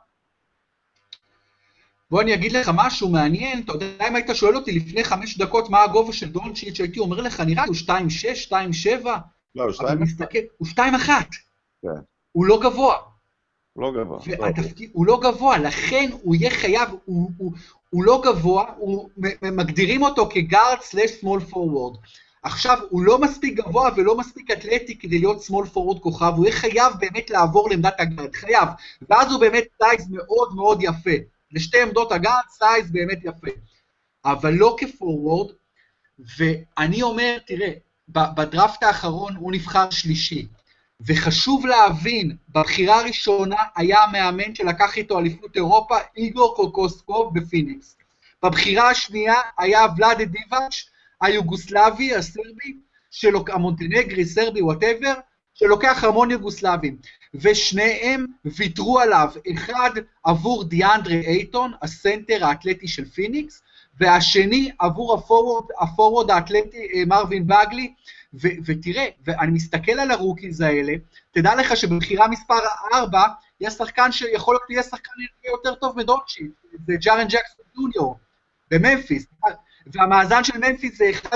בוא 2.12 2.22
אני 2.22 2.34
אגיד 2.34 2.52
לך 2.52 2.72
משהו 2.74 3.10
מעניין, 3.10 3.62
אתה 3.66 3.72
יודע 3.72 4.08
אם 4.08 4.16
היית 4.16 4.30
שואל 4.34 4.56
אותי 4.56 4.72
לפני 4.72 5.04
חמש 5.04 5.38
דקות 5.38 5.70
מה 5.70 5.84
הגובה 5.84 6.14
של 6.14 6.32
דונצ'יץ', 6.32 6.80
הייתי 6.80 7.00
אומר 7.00 7.22
לך, 7.22 7.40
נראה 7.40 7.64
לי 7.66 7.70
הוא 7.70 7.76
2.6, 7.76 9.04
2.7, 9.04 9.08
לא, 9.56 9.64
הוא 9.64 9.72
2.1. 9.72 9.84
הוא 10.58 10.68
2.1. 10.68 11.10
כן. 11.82 12.11
הוא 12.32 12.46
לא 12.46 12.60
גבוה. 12.62 12.96
לא 13.76 13.92
גבוה. 13.92 14.20
והתפקיד, 14.40 14.90
הוא 14.94 15.06
לא 15.06 15.20
גבוה, 15.24 15.58
לכן 15.58 16.10
הוא 16.22 16.36
יהיה 16.36 16.50
חייב, 16.50 16.90
הוא, 17.06 17.32
הוא, 17.38 17.52
הוא 17.90 18.04
לא 18.04 18.22
גבוה, 18.26 18.66
הוא, 18.78 19.10
מגדירים 19.42 20.04
אותו 20.04 20.30
כ 20.30 20.45
guard 20.45 20.82
slash 20.82 21.12
small 21.12 21.40
forward. 21.40 21.98
עכשיו, 22.44 22.78
הוא 22.90 23.02
לא 23.04 23.22
מספיק 23.22 23.58
גבוה 23.58 23.90
ולא 23.98 24.18
מספיק 24.18 24.52
אתלטי 24.52 25.00
כדי 25.00 25.20
להיות 25.20 25.44
small 25.44 25.66
forward 25.66 26.02
כוכב, 26.02 26.34
הוא 26.36 26.46
יהיה 26.46 26.56
חייב 26.56 26.94
באמת 27.00 27.30
לעבור 27.30 27.70
לעמדת 27.70 28.00
ה 28.00 28.05
guard, 28.05 28.36
חייב. 28.36 28.70
ואז 29.10 29.32
הוא 29.32 29.40
באמת 29.40 29.64
size 29.84 30.10
מאוד 30.10 30.56
מאוד 30.56 30.84
יפה. 30.84 31.12
לשתי 31.52 31.82
עמדות 31.82 32.12
ה 32.12 32.16
guard, 32.16 32.44
size 32.50 32.92
באמת 32.92 33.20
יפה. 33.24 33.48
אבל 34.26 34.54
לא 34.54 34.76
כ 34.80 34.94
forward, 34.94 35.52
ואני 36.38 37.02
אומר, 37.02 37.38
תראה, 37.48 37.72
בדראפט 38.08 38.84
האחרון 38.84 39.36
הוא 39.36 39.52
נבחר 39.52 39.90
שלישי. 39.90 40.48
וחשוב 41.06 41.66
להבין, 41.66 42.36
בבחירה 42.50 43.00
הראשונה 43.00 43.56
היה 43.76 44.04
המאמן 44.04 44.56
שלקח 44.56 44.98
איתו 44.98 45.20
אליפות 45.20 45.56
אירופה, 45.56 45.96
איגור 46.18 46.56
קוקושקוב 46.56 47.40
בפיניקס. 47.40 47.98
בבחירה 48.44 48.90
השנייה 48.90 49.36
היה 49.58 49.86
ולאדה 49.98 50.26
דיבאץ', 50.26 50.84
היוגוסלבי, 51.22 52.16
הסרבי, 52.16 52.74
המונטנגרי, 53.48 54.26
סרבי, 54.26 54.62
whatever, 54.62 55.14
שלוקח 55.54 56.04
המון 56.04 56.32
יוגוסלבים, 56.32 56.98
ושניהם 57.36 58.26
ויתרו 58.46 59.00
עליו, 59.00 59.30
אחד 59.54 59.92
עבור 60.24 60.64
דיאנדרה 60.64 61.28
אייטון, 61.28 61.72
הסנטר 61.82 62.46
האתלטי 62.46 62.88
של 62.88 63.06
פיניקס, 63.06 63.62
והשני 64.00 64.72
עבור 64.80 65.14
ה 65.14 65.20
forward, 65.20 65.66
ה 65.80 65.86
forward 65.86 66.32
האתלטי 66.32 66.88
אה, 66.94 67.06
מרווין 67.08 67.48
בגלי, 67.48 67.94
ו- 68.34 68.58
ותראה, 68.66 69.08
ואני 69.24 69.52
מסתכל 69.52 69.92
על 69.92 70.12
ה 70.12 70.18
rookies 70.18 70.62
האלה, 70.62 70.94
תדע 71.32 71.56
לך 71.56 71.78
שבבחירה 71.78 72.28
מספר 72.28 72.60
4, 72.94 73.24
יש 73.60 73.74
שחקן 73.74 74.12
שיכול 74.12 74.56
להיות 74.56 74.70
יהיה 74.70 74.84
שחקן 74.84 75.12
יותר 75.46 75.76
טוב 75.76 75.98
מדונצ'יץ', 75.98 76.48
זה 76.88 76.94
ג'ארן 77.02 77.28
ג'קסון 77.28 77.66
ג'וניור, 77.76 78.20
בממפיס, 78.72 79.26
והמאזן 79.88 80.44
של 80.44 80.58
ממפיס 80.58 80.98
זה 80.98 81.12
11-5 81.24 81.36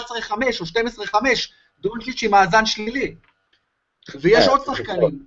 או 0.60 0.66
12-5, 1.06 1.16
דונצ'יץ' 1.80 2.24
עם 2.24 2.32
מאזן 2.32 2.66
שלילי. 2.66 3.16
ויש 4.22 4.48
עוד 4.48 4.62
שחקנים. 4.66 5.26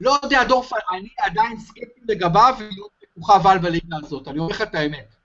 לא 0.00 0.18
יודע, 0.22 0.44
דורפן, 0.44 0.76
אני 0.92 1.08
עדיין 1.18 1.60
סקפטי 1.60 2.00
לגביו, 2.08 2.54
ולהיות 2.58 2.90
בכוכב 3.16 3.46
על 3.46 3.58
בליגה 3.58 3.96
הזאת, 4.02 4.28
אני 4.28 4.38
אומר 4.38 4.50
לך 4.50 4.62
את 4.62 4.74
האמת. 4.74 5.15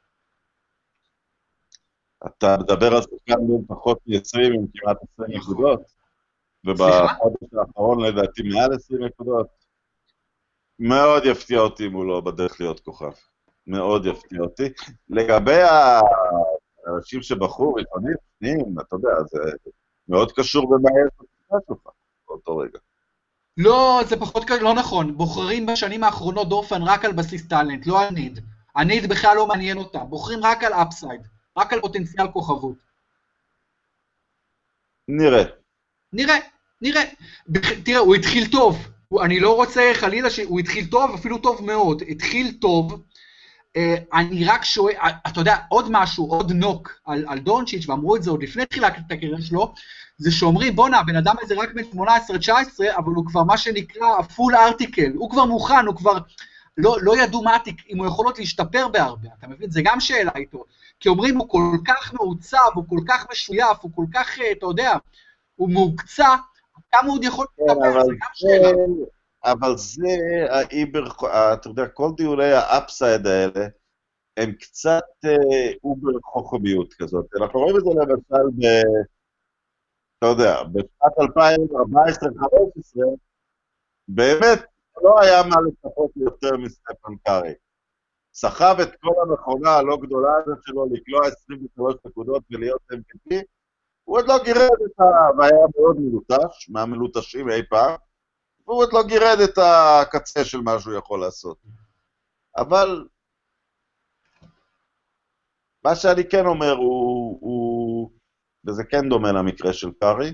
אתה 2.25 2.57
מדבר 2.59 2.95
על 2.95 3.01
שחקן 3.01 3.47
בין 3.47 3.65
פחות 3.67 3.99
מ-20 4.07 4.53
עם 4.53 4.65
כמעט 4.73 4.97
20 5.13 5.37
נקודות, 5.37 5.81
ובחודש 6.65 7.53
האחרון 7.59 8.03
לדעתי 8.03 8.41
מעל 8.43 8.73
20 8.73 9.03
נקודות. 9.03 9.47
מאוד 10.79 11.25
יפתיע 11.25 11.59
אותי 11.59 11.87
אם 11.87 11.93
הוא 11.93 12.05
לא 12.05 12.21
בדרך 12.21 12.61
להיות 12.61 12.79
כוכב. 12.79 13.11
מאוד 13.67 14.05
יפתיע 14.05 14.41
אותי. 14.41 14.69
לגבי 15.09 15.61
האנשים 16.87 17.21
שבחרו 17.21 17.73
ראשונים, 17.73 18.15
שניים, 18.39 18.75
אתה 18.79 18.95
יודע, 18.95 19.09
זה 19.31 19.39
מאוד 20.07 20.31
קשור 20.31 20.69
במה 20.69 20.89
יש 20.89 21.11
בקבוצה 21.13 21.65
שלך 21.67 21.93
באותו 22.27 22.57
רגע. 22.57 22.79
לא, 23.57 24.01
זה 24.07 24.19
פחות, 24.19 24.49
לא 24.61 24.73
נכון. 24.73 25.17
בוחרים 25.17 25.65
בשנים 25.65 26.03
האחרונות 26.03 26.49
דופן 26.49 26.81
רק 26.81 27.05
על 27.05 27.11
בסיס 27.11 27.47
טאלנט, 27.47 27.87
לא 27.87 28.01
על 28.01 28.09
ניד. 28.09 28.39
הניד 28.75 29.09
בכלל 29.09 29.35
לא 29.35 29.47
מעניין 29.47 29.77
אותם. 29.77 30.05
בוחרים 30.09 30.39
רק 30.43 30.63
על 30.63 30.73
אפסייד. 30.73 31.21
רק 31.57 31.73
על 31.73 31.81
פוטנציאל 31.81 32.27
כוכבות. 32.31 32.75
נראה. 35.07 35.43
נראה, 36.13 36.37
נראה. 36.81 37.03
תראה, 37.83 37.99
הוא 37.99 38.15
התחיל 38.15 38.51
טוב. 38.51 38.87
אני 39.23 39.39
לא 39.39 39.55
רוצה 39.55 39.91
חלילה 39.93 40.29
ש... 40.29 40.39
הוא 40.39 40.59
התחיל 40.59 40.87
טוב, 40.87 41.13
אפילו 41.13 41.37
טוב 41.37 41.65
מאוד. 41.65 42.03
התחיל 42.09 42.57
טוב. 42.61 43.03
אה, 43.77 43.95
אני 44.13 44.45
רק 44.45 44.65
שואל, 44.65 44.93
אה, 44.95 45.09
אתה 45.27 45.41
יודע, 45.41 45.57
עוד 45.69 45.87
משהו, 45.89 46.25
עוד 46.25 46.51
נוק 46.51 46.99
על, 47.05 47.25
על 47.27 47.39
דונצ'יץ', 47.39 47.89
ואמרו 47.89 48.15
את 48.15 48.23
זה 48.23 48.31
עוד 48.31 48.43
לפני 48.43 48.65
תחילת 48.65 48.93
הקריירה 48.97 49.41
שלו, 49.41 49.73
זה 50.17 50.31
שאומרים, 50.31 50.75
בואנה, 50.75 50.99
הבן 50.99 51.15
אדם 51.15 51.35
הזה 51.41 51.55
רק 51.57 51.69
בן 51.73 51.83
18-19, 51.83 52.97
אבל 52.97 53.13
הוא 53.13 53.25
כבר 53.25 53.43
מה 53.43 53.57
שנקרא 53.57 54.21
full 54.21 54.55
article, 54.55 55.11
הוא 55.15 55.29
כבר 55.29 55.45
מוכן, 55.45 55.85
הוא 55.87 55.95
כבר... 55.95 56.17
לא, 56.77 56.97
לא 57.01 57.23
ידעו 57.23 57.43
מה, 57.43 57.57
אם 57.89 57.97
הוא 57.97 58.07
יכול 58.07 58.25
להיות 58.25 58.39
להשתפר 58.39 58.87
בהרבה, 58.87 59.29
אתה 59.39 59.47
מבין? 59.47 59.71
זה 59.71 59.81
גם 59.83 59.99
שאלה 59.99 60.31
איתו. 60.35 60.65
כי 61.01 61.09
אומרים, 61.09 61.37
הוא 61.37 61.49
כל 61.49 61.77
כך 61.87 62.13
מעוצב, 62.13 62.57
הוא 62.73 62.83
כל 62.89 62.99
כך 63.07 63.25
משויף, 63.31 63.77
הוא 63.81 63.91
כל 63.95 64.05
כך, 64.13 64.39
אה, 64.39 64.51
אתה 64.51 64.65
יודע, 64.65 64.91
הוא 65.55 65.69
מהוקצע, 65.69 66.35
כמה 66.91 67.07
הוא 67.07 67.13
עוד 67.13 67.23
יכול 67.23 67.47
כן, 67.57 67.63
להשתפר, 67.67 68.05
זה 68.05 68.11
גם 68.11 68.29
שאלה. 68.33 68.69
אבל 69.43 69.77
זה 69.77 70.17
האיבר, 70.49 71.07
אתה 71.53 71.69
יודע, 71.69 71.87
כל 71.87 72.09
דיוני 72.17 72.51
ה 72.51 72.62
upside 72.62 73.27
האלה, 73.27 73.67
הם 74.37 74.51
קצת 74.51 75.03
אה, 75.25 75.71
over 75.83 76.11
חוכמיות 76.23 76.93
כזאת. 76.93 77.25
אנחנו 77.41 77.59
רואים 77.59 77.77
את 77.77 77.81
זה 77.83 77.89
למשל 77.89 78.47
ב... 78.57 78.65
אתה 80.17 80.27
יודע, 80.27 80.63
בשנת 80.63 81.17
2014-2015, 81.37 82.99
באמת 84.07 84.59
לא 85.03 85.21
היה 85.21 85.43
מה 85.43 85.55
לצפות 85.67 86.11
יותר 86.15 86.57
מסטפן 86.57 87.15
קארי. 87.23 87.53
סחב 88.33 88.75
את 88.81 88.95
כל 89.01 89.13
המכונה 89.21 89.69
הלא 89.69 89.97
גדולה 90.01 90.29
הזאת 90.43 90.57
שלו 90.65 90.85
לקלוע 90.91 91.21
23 91.27 91.95
נקודות 92.05 92.43
ולהיות 92.51 92.81
MVP, 92.93 93.35
הוא 94.03 94.17
עוד 94.17 94.25
לא 94.27 94.43
גירד 94.43 94.79
את 94.85 94.99
ה... 94.99 95.03
והיה 95.37 95.65
מאוד 95.77 95.97
מלוטש, 95.99 96.69
מהמלוטשים 96.69 97.49
אי 97.49 97.61
פעם, 97.69 97.95
והוא 98.67 98.77
עוד 98.77 98.89
לא 98.93 99.03
גירד 99.07 99.37
את 99.43 99.57
הקצה 99.57 100.45
של 100.45 100.61
מה 100.61 100.79
שהוא 100.79 100.97
יכול 100.97 101.19
לעשות. 101.19 101.57
אבל 102.57 103.07
מה 105.85 105.95
שאני 105.95 106.29
כן 106.29 106.45
אומר 106.45 106.71
הוא, 106.71 107.39
הוא 107.41 108.11
וזה 108.67 108.83
כן 108.83 109.09
דומה 109.09 109.31
למקרה 109.31 109.73
של 109.73 109.91
קארי, 109.99 110.33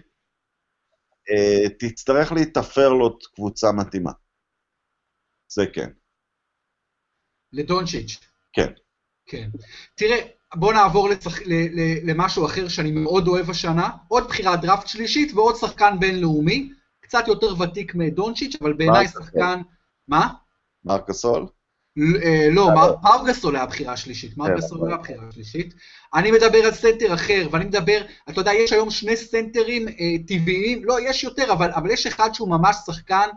אה, 1.29 1.69
תצטרך 1.79 2.31
להתאפר 2.31 2.89
לו 2.89 3.17
קבוצה 3.35 3.67
מתאימה. 3.71 4.11
זה 5.47 5.63
כן. 5.73 5.89
לדונצ'יץ'. 7.53 8.19
כן. 8.53 8.67
כן. 9.25 9.49
תראה, 9.95 10.19
בוא 10.55 10.73
נעבור 10.73 11.09
לצח... 11.09 11.41
ל... 11.41 11.53
ל... 11.53 12.09
למשהו 12.09 12.45
אחר 12.45 12.67
שאני 12.67 12.91
מאוד 12.91 13.27
אוהב 13.27 13.49
השנה, 13.49 13.89
עוד 14.07 14.27
בחירת 14.27 14.61
דראפט 14.61 14.87
שלישית 14.87 15.33
ועוד 15.33 15.55
שחקן 15.55 15.99
בינלאומי, 15.99 16.69
קצת 16.99 17.27
יותר 17.27 17.61
ותיק 17.61 17.95
מדונצ'יץ', 17.95 18.55
אבל 18.61 18.73
בעיניי 18.73 19.07
שחקן... 19.07 19.61
מה? 20.07 20.27
מרקסול? 20.85 21.47
אה, 22.23 22.47
לא, 22.51 22.69
מרגסול 23.03 23.55
היה 23.55 23.63
הבחירה 23.63 23.93
השלישית, 23.93 24.37
מרגסול 24.37 24.87
היה 24.87 24.95
הבחירה 24.95 25.27
השלישית. 25.27 25.73
אני 26.13 26.31
מדבר 26.31 26.57
על 26.57 26.71
סנטר 26.71 27.13
אחר, 27.13 27.47
ואני 27.51 27.65
מדבר, 27.65 28.01
אתה 28.29 28.41
יודע, 28.41 28.53
יש 28.53 28.73
היום 28.73 28.89
שני 28.89 29.15
סנטרים 29.15 29.87
אה, 29.87 29.93
טבעיים, 30.27 30.85
לא, 30.85 31.09
יש 31.09 31.23
יותר, 31.23 31.53
אבל 31.53 31.91
יש 31.91 32.07
אחד 32.07 32.33
שהוא 32.33 32.49
ממש 32.49 32.75
שחקן 32.85 33.27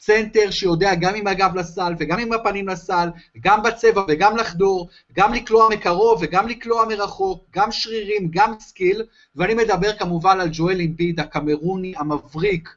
סנטר 0.00 0.50
שיודע 0.50 0.94
גם 0.94 1.14
עם 1.14 1.26
הגב 1.26 1.54
לסל 1.54 1.94
וגם 1.98 2.18
עם 2.18 2.32
הפנים 2.32 2.68
לסל, 2.68 3.08
גם 3.40 3.62
בצבע 3.62 4.02
וגם 4.08 4.36
לחדור, 4.36 4.88
גם 5.12 5.34
לקלוע 5.34 5.68
מקרוב 5.70 6.18
וגם 6.22 6.48
לקלוע 6.48 6.84
מרחוק, 6.88 7.44
גם 7.50 7.72
שרירים, 7.72 8.28
גם 8.30 8.54
skill, 8.60 9.02
ואני 9.36 9.54
מדבר 9.54 9.92
כמובן 9.98 10.40
על 10.40 10.48
ג'ואל 10.52 10.80
אימביד, 10.80 11.20
הקמרוני, 11.20 11.94
המבריק, 11.96 12.68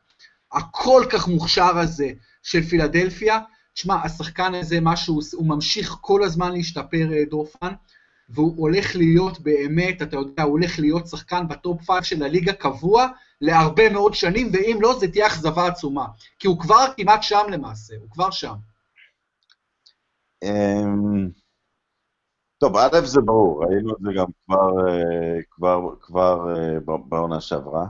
הכל 0.51 1.03
כך 1.09 1.27
מוכשר 1.27 1.77
הזה 1.77 2.11
של 2.43 2.61
פילדלפיה. 2.61 3.39
תשמע, 3.73 3.95
השחקן 4.03 4.53
הזה, 4.53 4.79
משהו, 4.81 5.19
הוא 5.33 5.47
ממשיך 5.47 5.97
כל 6.01 6.23
הזמן 6.23 6.51
להשתפר, 6.51 7.13
אה, 7.13 7.23
דורפן, 7.29 7.73
והוא 8.29 8.53
הולך 8.57 8.95
להיות 8.95 9.39
באמת, 9.39 10.01
אתה 10.01 10.15
יודע, 10.15 10.43
הוא 10.43 10.51
הולך 10.51 10.79
להיות 10.79 11.07
שחקן 11.07 11.47
בטופ 11.47 11.91
5 11.91 12.09
של 12.09 12.23
הליגה 12.23 12.53
קבוע, 12.53 13.07
להרבה 13.41 13.89
מאוד 13.89 14.13
שנים, 14.13 14.49
ואם 14.53 14.77
לא, 14.81 14.99
זה 14.99 15.11
תהיה 15.11 15.27
אכזבה 15.27 15.67
עצומה. 15.67 16.05
כי 16.39 16.47
הוא 16.47 16.59
כבר 16.59 16.85
כמעט 16.97 17.23
שם 17.23 17.45
למעשה, 17.51 17.95
הוא 17.99 18.09
כבר 18.09 18.31
שם. 18.31 18.55
אמ, 20.43 21.29
טוב, 22.57 22.75
א' 22.77 23.05
זה 23.05 23.21
ברור, 23.21 23.63
ראינו 23.63 23.93
את 23.93 23.97
זה 24.01 24.09
גם 24.15 24.27
כבר, 24.45 24.87
אה, 24.87 25.41
כבר, 25.51 25.95
כבר 26.01 26.55
אה, 26.55 26.97
בעונה 27.09 27.41
שעברה. 27.41 27.85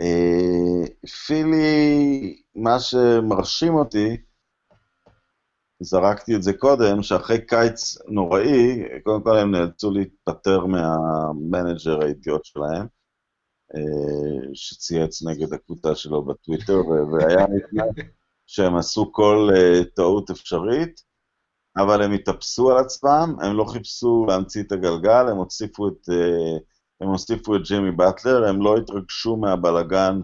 אה, 0.00 0.86
פילי, 1.26 2.42
מה 2.54 2.80
שמרשים 2.80 3.74
אותי, 3.74 4.16
זרקתי 5.82 6.36
את 6.36 6.42
זה 6.42 6.52
קודם, 6.52 7.02
שאחרי 7.02 7.46
קיץ 7.46 7.98
נוראי, 8.08 8.82
קודם 9.04 9.22
כל 9.22 9.38
הם 9.38 9.50
נאלצו 9.50 9.90
להתפטר 9.90 10.66
מהמנג'ר 10.66 12.02
האיטיות 12.02 12.44
שלהם. 12.44 12.86
אה, 13.74 14.54
שצייץ 14.54 15.22
נגד 15.22 15.52
הקבוצה 15.52 15.94
שלו 15.94 16.24
בטוויטר, 16.24 16.86
והיה 16.86 17.46
נדמה 17.46 17.84
שהם 18.46 18.76
עשו 18.76 19.12
כל 19.12 19.48
אה, 19.56 19.84
טעות 19.94 20.30
אפשרית, 20.30 21.00
אבל 21.76 22.02
הם 22.02 22.12
התאפסו 22.12 22.70
על 22.70 22.78
עצמם, 22.78 23.36
הם 23.42 23.56
לא 23.56 23.64
חיפשו 23.64 24.26
להמציא 24.28 24.62
את 24.62 24.72
הגלגל, 24.72 25.28
הם 25.30 25.36
הוסיפו 25.36 25.88
את, 25.88 26.08
אה, 26.10 26.58
הם 27.00 27.08
הוסיפו 27.08 27.56
את 27.56 27.60
ג'ימי 27.64 27.90
באטלר, 27.90 28.48
הם 28.48 28.62
לא 28.62 28.76
התרגשו 28.76 29.36
מהבלגן 29.36 30.20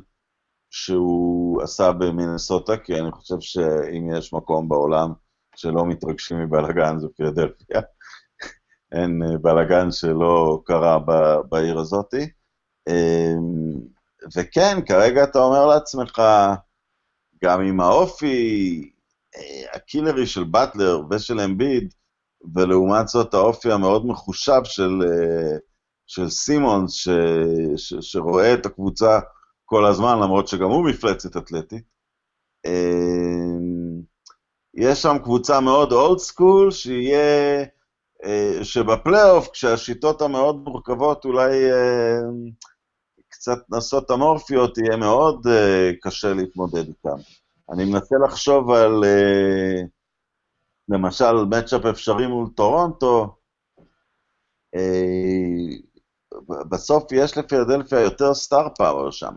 שהוא 0.71 1.63
עשה 1.63 1.93
במינסוטה, 1.93 2.77
כי 2.77 3.01
אני 3.01 3.13
חושב 3.13 3.41
שאם 3.41 4.09
יש 4.13 4.33
מקום 4.33 4.69
בעולם 4.69 5.13
שלא 5.59 5.87
מתרגשים 5.87 6.41
מבלגן, 6.41 6.99
זו 6.99 7.09
פילדלפיה. 7.17 7.81
אין 8.93 9.23
בלגן 9.43 9.91
שלא 9.91 10.63
קרה 10.65 10.99
בעיר 11.49 11.79
הזאתי. 11.79 12.31
אמ, 12.89 13.81
וכן, 14.37 14.77
כרגע 14.87 15.25
אתה 15.25 15.39
אומר 15.39 15.67
לעצמך, 15.67 16.23
גם 17.45 17.61
עם 17.61 17.81
האופי 17.81 18.91
אה, 19.37 19.75
הקילרי 19.75 20.27
של 20.27 20.45
באטלר 20.45 21.01
ושל 21.11 21.41
אמביד, 21.41 21.95
ולעומת 22.55 23.09
זאת 23.09 23.35
האופי 23.35 23.73
המאוד 23.73 24.07
מחושב 24.07 24.61
של, 24.65 25.03
אה, 25.03 25.57
של 26.07 26.29
סימונס, 26.29 26.93
ש, 26.93 27.09
ש, 27.77 27.95
שרואה 28.01 28.55
את 28.55 28.67
הקבוצה 28.67 29.21
כל 29.65 29.87
הזמן, 29.87 30.19
למרות 30.23 30.49
שגם 30.49 30.71
הוא 30.71 30.89
מפלצת 30.91 31.37
אתלטית. 31.37 31.85
יש 34.75 35.03
שם 35.03 35.17
קבוצה 35.23 35.61
מאוד 35.61 35.93
אולד 35.93 36.19
סקול, 36.19 36.71
שיהיה, 36.71 37.65
אה, 38.25 38.59
שבפלייאוף, 38.63 39.49
כשהשיטות 39.53 40.23
המאוד 40.23 40.57
מורכבות 40.65 41.25
אולי 41.25 41.51
קצת 43.29 43.59
נסות 43.71 44.11
אמורפיות, 44.11 44.79
יהיה 44.79 44.97
מאוד 44.97 45.47
uh, 45.47 45.51
קשה 46.03 46.33
להתמודד 46.33 46.89
איתן. 46.89 47.23
אני 47.71 47.85
מנסה 47.85 48.17
לחשוב 48.25 48.71
על, 48.71 49.05
למשל, 50.89 51.35
matchup 51.51 51.85
אפשרי 51.85 52.27
מול 52.27 52.49
טורונטו. 52.57 53.37
בסוף 56.71 57.13
יש 57.13 57.39
לפילדלפיה 57.39 58.01
יותר 58.01 58.35
star 58.35 58.69
power 58.79 59.11
שם. 59.11 59.37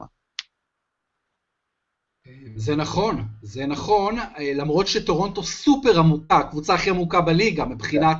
זה 2.55 2.75
נכון, 2.75 3.23
זה 3.41 3.65
נכון, 3.65 4.17
למרות 4.39 4.87
שטורונטו 4.87 5.43
סופר 5.43 5.99
עמוקה, 5.99 6.37
הקבוצה 6.37 6.73
הכי 6.73 6.89
עמוקה 6.89 7.21
בליגה, 7.21 7.65
מבחינת, 7.65 8.17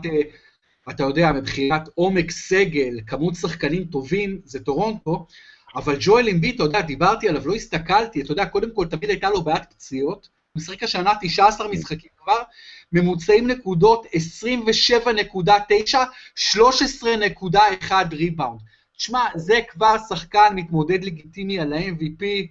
אתה 0.90 1.04
יודע, 1.04 1.32
מבחינת 1.32 1.90
עומק 1.96 2.32
סגל, 2.32 3.00
כמות 3.08 3.36
שחקנים 3.36 3.84
טובים, 3.84 4.40
זה 4.46 4.60
טורונטו, 4.60 5.26
אבל 5.76 5.98
ג'ואל 6.00 6.30
אמביט, 6.30 6.56
אתה 6.56 6.64
יודע, 6.64 6.82
דיברתי 6.82 7.30
עליו, 7.30 7.48
לא 7.48 7.56
הסתכלתי, 7.56 8.22
אתה 8.22 8.32
יודע, 8.32 8.46
קודם 8.46 8.76
כל, 8.76 8.86
תמיד 8.86 9.10
הייתה 9.10 9.30
לו 9.30 9.42
בעיית 9.42 9.64
פציעות, 9.70 10.30
הוא 10.54 10.62
משחק 10.62 10.84
השנה 10.84 11.12
19 11.22 11.68
משחקים 11.68 12.10
כבר, 12.18 12.42
ממוצעים 12.92 13.48
נקודות 13.48 14.06
27.9, 14.06 15.98
13.1 16.54 17.92
ריבאונד. 18.12 18.60
תשמע, 18.98 19.26
זה 19.36 19.60
כבר 19.70 19.96
שחקן 20.10 20.54
מתמודד 20.56 21.04
לגיטימי 21.04 21.60
על 21.60 21.74
ה-MVP, 21.74 22.24
אה, 22.24 22.42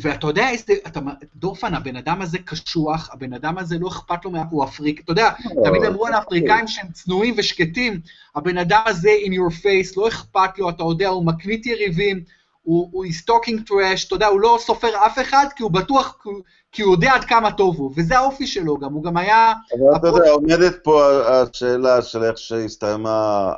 ואתה 0.00 0.26
יודע 0.26 0.48
איזה, 0.50 0.72
אתה, 0.86 1.00
דורפן, 1.36 1.74
הבן 1.74 1.96
אדם 1.96 2.22
הזה 2.22 2.38
קשוח, 2.38 3.10
הבן 3.12 3.32
אדם 3.32 3.58
הזה 3.58 3.78
לא 3.78 3.88
אכפת 3.88 4.24
לו 4.24 4.30
מה... 4.30 4.44
הוא 4.50 4.64
אפריק, 4.64 5.00
אתה 5.00 5.12
יודע, 5.12 5.30
תמיד 5.64 5.84
אמרו 5.84 6.06
על 6.06 6.14
האפריקאים 6.14 6.68
שהם 6.68 6.86
צנועים 6.92 7.34
ושקטים, 7.36 8.00
הבן 8.34 8.58
אדם 8.58 8.82
הזה 8.86 9.10
in 9.24 9.30
your 9.30 9.62
face, 9.62 9.94
לא 9.96 10.08
אכפת 10.08 10.58
לו, 10.58 10.70
אתה 10.70 10.82
יודע, 10.82 11.08
הוא 11.08 11.26
מקנית 11.26 11.66
יריבים, 11.66 12.24
הוא 12.62 13.04
talking 13.10 13.66
trash, 13.66 14.06
אתה 14.06 14.14
יודע, 14.14 14.26
הוא 14.26 14.40
לא 14.40 14.58
סופר 14.60 14.88
אף 15.06 15.18
אחד, 15.18 15.46
כי 15.56 15.62
הוא 15.62 15.70
בטוח, 15.70 16.24
כי 16.72 16.82
הוא 16.82 16.92
יודע 16.94 17.14
עד 17.14 17.24
כמה 17.24 17.52
טוב 17.52 17.76
הוא, 17.76 17.92
וזה 17.96 18.18
האופי 18.18 18.46
שלו 18.46 18.78
גם, 18.78 18.92
הוא 18.92 19.04
גם 19.04 19.16
היה... 19.16 19.52
אבל 19.78 19.96
אתה 19.96 20.08
יודע, 20.08 20.30
עומדת 20.30 20.84
פה 20.84 21.20
השאלה 21.26 22.02
של 22.02 22.24
איך 22.24 22.38
שהסתיימה 22.38 23.52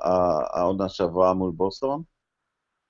העונה 0.52 0.88
שעברה 0.88 1.34
מול 1.34 1.50
בוסטון. 1.50 2.02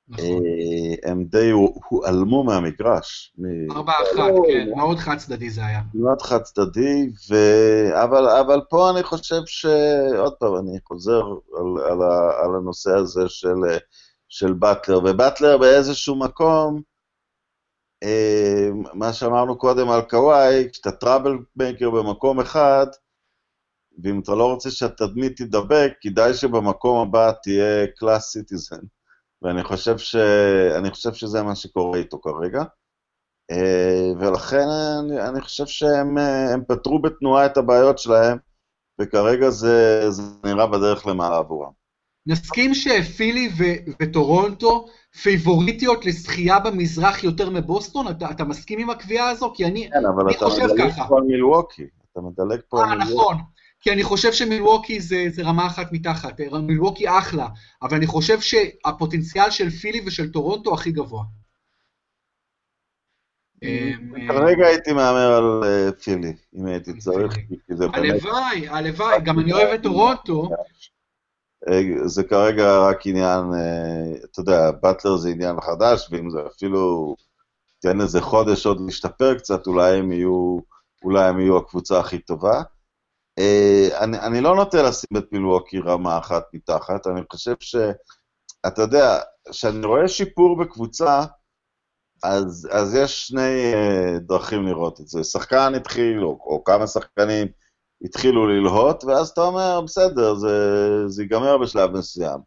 נכון. 0.08 0.24
אה, 0.24 1.10
הם 1.10 1.24
די 1.24 1.50
הועלמו 1.50 2.44
מהמגרש. 2.44 3.34
ארבע 3.70 3.92
אחת, 3.92 4.32
כן, 4.46 4.70
מאוד 4.76 4.98
חד 4.98 5.16
צדדי 5.16 5.50
זה 5.50 5.66
היה. 5.66 5.82
מאוד 5.94 6.22
חד 6.22 6.42
צדדי, 6.42 7.10
ו... 7.30 7.34
אבל, 8.02 8.28
אבל 8.28 8.60
פה 8.70 8.90
אני 8.90 9.02
חושב 9.02 9.40
ש... 9.46 9.66
עוד 10.18 10.32
פעם, 10.32 10.56
אני 10.56 10.78
חוזר 10.84 11.22
על, 11.56 11.84
על, 11.90 12.02
על 12.44 12.54
הנושא 12.56 12.90
הזה 12.90 13.28
של, 13.28 13.56
של 14.28 14.52
באטלר, 14.52 14.98
ובאטלר 14.98 15.58
באיזשהו 15.58 16.16
מקום, 16.16 16.82
אה, 18.02 18.68
מה 18.94 19.12
שאמרנו 19.12 19.58
קודם 19.58 19.90
על 19.90 20.02
קוואי, 20.02 20.68
כשאתה 20.72 20.92
trouble 20.92 21.38
maker 21.56 21.90
במקום 21.90 22.40
אחד, 22.40 22.86
ואם 24.02 24.20
אתה 24.20 24.34
לא 24.34 24.52
רוצה 24.52 24.70
שהתדמית 24.70 25.36
תידבק, 25.36 25.92
כדאי 26.00 26.34
שבמקום 26.34 27.08
הבא 27.08 27.32
תהיה 27.42 27.86
class 27.96 28.24
citizen. 28.24 28.80
ואני 29.42 29.64
חושב, 29.64 29.98
ש... 29.98 30.16
חושב 30.90 31.12
שזה 31.14 31.42
מה 31.42 31.54
שקורה 31.54 31.98
איתו 31.98 32.20
כרגע. 32.20 32.62
אה, 33.50 34.12
ולכן 34.20 34.66
אני, 35.00 35.28
אני 35.28 35.40
חושב 35.40 35.66
שהם 35.66 36.16
פתרו 36.68 36.98
בתנועה 36.98 37.46
את 37.46 37.56
הבעיות 37.56 37.98
שלהם, 37.98 38.38
וכרגע 39.00 39.50
זה, 39.50 40.04
זה 40.10 40.22
נראה 40.44 40.66
בדרך 40.66 41.06
למעלה 41.06 41.36
עבורם. 41.36 41.70
נסכים 42.26 42.74
שפילי 42.74 43.48
ו- 43.58 43.90
וטורונטו 44.02 44.86
פייבוריטיות 45.22 46.04
לזכייה 46.04 46.58
במזרח 46.58 47.24
יותר 47.24 47.50
מבוסטון? 47.50 48.08
אתה, 48.08 48.30
אתה 48.30 48.44
מסכים 48.44 48.78
עם 48.78 48.90
הקביעה 48.90 49.30
הזו? 49.30 49.52
כי 49.54 49.64
אני, 49.64 49.90
כן, 49.90 50.06
אבל 50.14 50.24
אני 50.26 50.36
אתה 50.36 50.46
מדלג 50.46 50.92
פה 51.08 51.16
על 51.16 51.22
מילווקי. 51.22 51.86
אתה 52.12 52.20
מדלג 52.20 52.60
פה 52.68 52.82
על 52.82 52.88
מילווקי. 52.88 53.14
נכון. 53.14 53.36
כי 53.80 53.92
אני 53.92 54.02
חושב 54.02 54.32
שמילווקי 54.32 55.00
זה, 55.00 55.24
זה 55.30 55.42
רמה 55.42 55.66
אחת 55.66 55.92
מתחת, 55.92 56.40
מילווקי 56.62 57.08
אחלה, 57.08 57.48
אבל 57.82 57.96
אני 57.96 58.06
חושב 58.06 58.40
שהפוטנציאל 58.40 59.50
של 59.50 59.70
פילי 59.70 60.00
ושל 60.06 60.32
טורונטו 60.32 60.74
הכי 60.74 60.92
גבוה. 60.92 61.24
כרגע 64.28 64.66
הייתי 64.66 64.92
מהמר 64.92 65.32
על 65.32 65.64
אה, 65.64 65.92
פילי, 65.92 66.32
אם 66.54 66.66
הייתי 66.66 66.98
צריך, 66.98 67.36
הלוואי, 67.92 68.68
הלוואי, 68.68 69.20
גם 69.24 69.38
אני 69.38 69.52
אוהב 69.52 69.68
את 69.74 69.82
טורונטו. 69.82 70.48
אה, 71.68 72.08
זה 72.08 72.22
כרגע 72.22 72.78
רק 72.78 73.06
עניין, 73.06 73.44
אה, 73.54 74.24
אתה 74.24 74.40
יודע, 74.40 74.70
באטלר 74.70 75.16
זה 75.16 75.28
עניין 75.28 75.60
חדש, 75.60 76.08
ואם 76.10 76.30
זה 76.30 76.38
אפילו 76.46 77.14
תן 77.80 78.00
איזה 78.00 78.20
חודש 78.20 78.66
עוד 78.66 78.80
להשתפר 78.80 79.38
קצת, 79.38 79.66
אולי 79.66 79.98
הם 79.98 80.12
יהיו, 80.12 80.58
אולי 81.04 81.28
הם 81.28 81.40
יהיו 81.40 81.56
הקבוצה 81.56 82.00
הכי 82.00 82.18
טובה. 82.18 82.62
אה, 83.38 83.88
אני, 84.04 84.18
אני 84.18 84.40
לא 84.40 84.56
נוטה 84.56 84.82
לשים 84.82 85.16
את 85.18 85.24
מילווקי 85.32 85.78
רמה 85.78 86.18
אחת 86.18 86.44
מתחת, 86.54 87.06
אני 87.06 87.20
חושב 87.32 87.54
ש... 87.60 87.76
אתה 88.66 88.82
יודע, 88.82 89.18
כשאני 89.50 89.86
רואה 89.86 90.08
שיפור 90.08 90.58
בקבוצה, 90.58 91.24
אז, 92.22 92.68
אז 92.72 92.94
יש 92.94 93.28
שני 93.28 93.72
uh, 93.72 94.18
דרכים 94.18 94.66
לראות 94.66 95.00
את 95.00 95.08
זה. 95.08 95.24
שחקן 95.24 95.72
התחיל, 95.76 96.24
או, 96.24 96.38
או 96.46 96.64
כמה 96.64 96.86
שחקנים 96.86 97.48
התחילו 98.02 98.46
ללהוט, 98.46 99.04
ואז 99.04 99.28
אתה 99.28 99.40
אומר, 99.40 99.80
בסדר, 99.80 100.34
זה, 100.34 100.48
זה 101.08 101.22
ייגמר 101.22 101.58
בשלב 101.58 101.90
מסוים. 101.90 102.40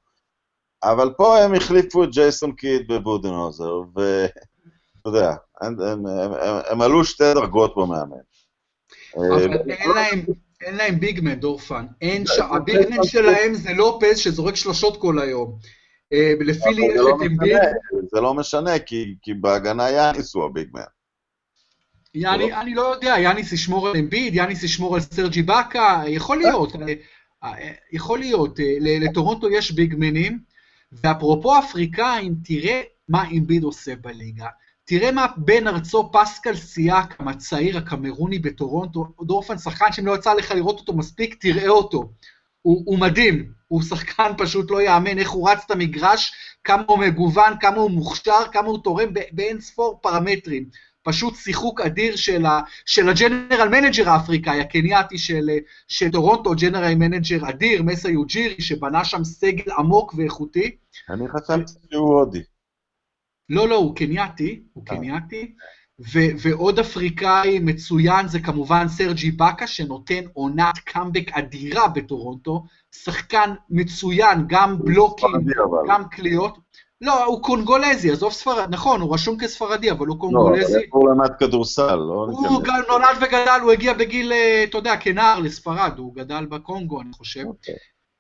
אבל 0.84 1.14
פה 1.18 1.38
הם 1.38 1.54
החליפו 1.56 2.04
את 2.04 2.10
ג'ייסון 2.12 2.52
קיד 2.56 2.88
בבודנהוזר, 2.88 3.74
ואתה 3.96 5.06
יודע, 5.06 5.36
הם, 5.62 5.80
הם, 5.82 6.06
הם, 6.08 6.34
הם, 6.34 6.62
הם 6.70 6.82
עלו 6.82 7.06
שתי 7.06 7.34
דרגות 7.34 7.74
במאמן. 7.76 8.18
אבל 9.18 9.54
אין 9.70 9.92
להם... 9.96 10.26
אין 10.62 10.76
להם 10.76 11.00
ביגמן, 11.00 11.36
דורפן. 11.36 11.86
אין 12.02 12.26
ש... 12.26 12.40
הביגמן 12.40 13.04
שלהם 13.04 13.54
זה 13.54 13.74
לופז 13.74 14.18
שזורק 14.18 14.56
שלושות 14.56 15.02
כל 15.02 15.20
היום. 15.20 15.60
אה, 16.14 16.34
לפי 16.40 16.70
לי 16.70 16.86
יש 16.86 16.96
לא 16.96 17.10
את 17.10 17.22
אמביג. 17.26 17.58
זה 18.12 18.22
לא 18.22 18.34
משנה, 18.34 18.80
כי, 18.80 19.16
בהגנה 19.42 19.90
יאניס 19.90 20.36
הוא 20.36 20.46
הביגמן. 20.46 20.82
יאני, 22.14 22.50
לא. 22.50 22.62
אני 22.62 22.76
לא 22.76 22.82
יודע, 22.82 23.16
יאניס 23.20 23.52
ישמור 23.52 23.88
על 23.88 23.98
אמביד, 23.98 24.36
יאניס 24.36 24.64
ישמור 24.64 24.96
על 24.96 25.02
סרג'י 25.02 25.42
באקה, 25.42 26.04
יכול 26.08 26.38
להיות, 26.38 26.76
אה, 26.76 26.94
אה, 27.44 27.72
יכול 27.92 28.20
להיות. 28.20 28.60
לטורונטו 28.80 29.50
יש 29.50 29.72
ביגמנים, 29.72 30.40
ואפרופו 30.92 31.60
אפריקאים, 31.60 32.36
תראה 32.44 32.82
מה 33.10 33.30
אמביד 33.30 33.64
עושה 33.64 33.96
בליגה. 33.96 34.48
תראה 34.90 35.12
מה 35.12 35.26
בן 35.38 35.68
ארצו 35.68 36.12
פסקל 36.12 36.56
סיאק, 36.56 37.16
הצעיר 37.20 37.78
הקמרוני 37.78 38.40
בטורונטו, 38.40 39.06
דורפן, 39.22 39.58
שחקן 39.58 39.92
שאם 39.92 40.06
לא 40.06 40.16
יצא 40.16 40.34
לך 40.34 40.52
לראות 40.52 40.80
אותו 40.80 40.94
מספיק, 40.94 41.36
תראה 41.40 41.68
אותו. 41.68 42.12
הוא, 42.62 42.84
הוא 42.86 43.00
מדהים, 43.00 43.52
הוא 43.68 43.82
שחקן 43.82 44.32
פשוט 44.38 44.72
לא 44.72 44.82
יאמן 44.82 45.20
איך 45.20 45.30
הוא 45.30 45.50
רץ 45.50 45.62
את 45.66 45.72
המגרש, 45.72 46.32
כמה 46.64 46.84
הוא 46.88 47.00
מגוון, 47.00 47.54
כמה 47.60 47.78
הוא 47.78 47.92
מוכשר, 47.92 48.40
כמה 48.52 48.68
הוא 48.68 48.84
תורם 48.84 49.10
באין 49.32 49.62
ספור 49.62 50.00
פרמטרים. 50.02 50.66
פשוט 51.04 51.36
שיחוק 51.36 51.82
אדיר 51.82 52.16
של, 52.16 52.46
ה, 52.46 52.62
של 52.86 53.10
ה 53.10 53.17
general 53.17 53.70
manager 53.70 54.10
האפריקאי, 54.10 54.62
הקנייתי 54.62 55.18
של, 55.18 55.50
של 55.88 56.12
טורונטו, 56.12 56.52
general 56.56 56.96
manager 56.96 57.50
אדיר, 57.50 57.84
מסה 57.84 58.10
יוג'ירי, 58.10 58.62
שבנה 58.62 59.06
שם 59.06 59.24
סגל 59.24 59.72
עמוק 59.78 60.14
ואיכותי. 60.18 60.76
אני 61.10 61.28
חשבתי 61.28 61.72
שהוא 61.92 62.20
הודי. 62.20 62.44
לא, 63.50 63.70
לא, 63.70 63.76
הוא 63.76 63.96
קנייתי, 63.96 64.62
הוא 64.74 64.84
אה. 64.90 64.96
קנייתי, 64.96 65.54
ועוד 66.42 66.80
אפריקאי 66.80 67.60
מצוין 67.60 68.28
זה 68.28 68.40
כמובן 68.40 68.88
סרג' 68.88 69.32
איבקה, 69.32 69.68
שנותן 69.68 70.22
עונת 70.34 70.78
קאמבק 70.78 71.32
אדירה 71.32 71.88
בטורונטו, 71.88 72.64
שחקן 72.96 73.54
מצוין, 73.70 74.46
גם 74.48 74.78
בלוקים, 74.80 75.32
גם 75.88 76.04
קליעות. 76.12 76.58
לא, 77.02 77.26
הוא 77.26 77.44
קונגולזי, 77.44 78.12
עזוב 78.12 78.32
ספרד, 78.32 78.68
נכון, 78.70 79.02
הוא 79.02 79.14
רשום 79.14 79.38
כספרדי, 79.38 79.92
אבל 79.92 80.08
הוא 80.08 80.20
קונגולזי. 80.20 80.74
לא, 80.74 80.80
הוא 80.92 81.10
למד 81.10 81.30
כדורסל, 81.40 81.96
לא... 81.96 82.28
הוא 82.50 82.64
נולד 82.88 83.18
וגדל, 83.22 83.60
הוא 83.64 83.72
הגיע 83.72 83.94
בגיל, 83.94 84.32
אה, 84.32 84.64
אתה 84.64 84.78
יודע, 84.78 84.98
כנער 84.98 85.40
לספרד, 85.40 85.92
הוא 85.98 86.16
גדל 86.16 86.46
בקונגו, 86.46 87.02
אני 87.02 87.12
חושב. 87.14 87.44
אוקיי. 87.46 87.76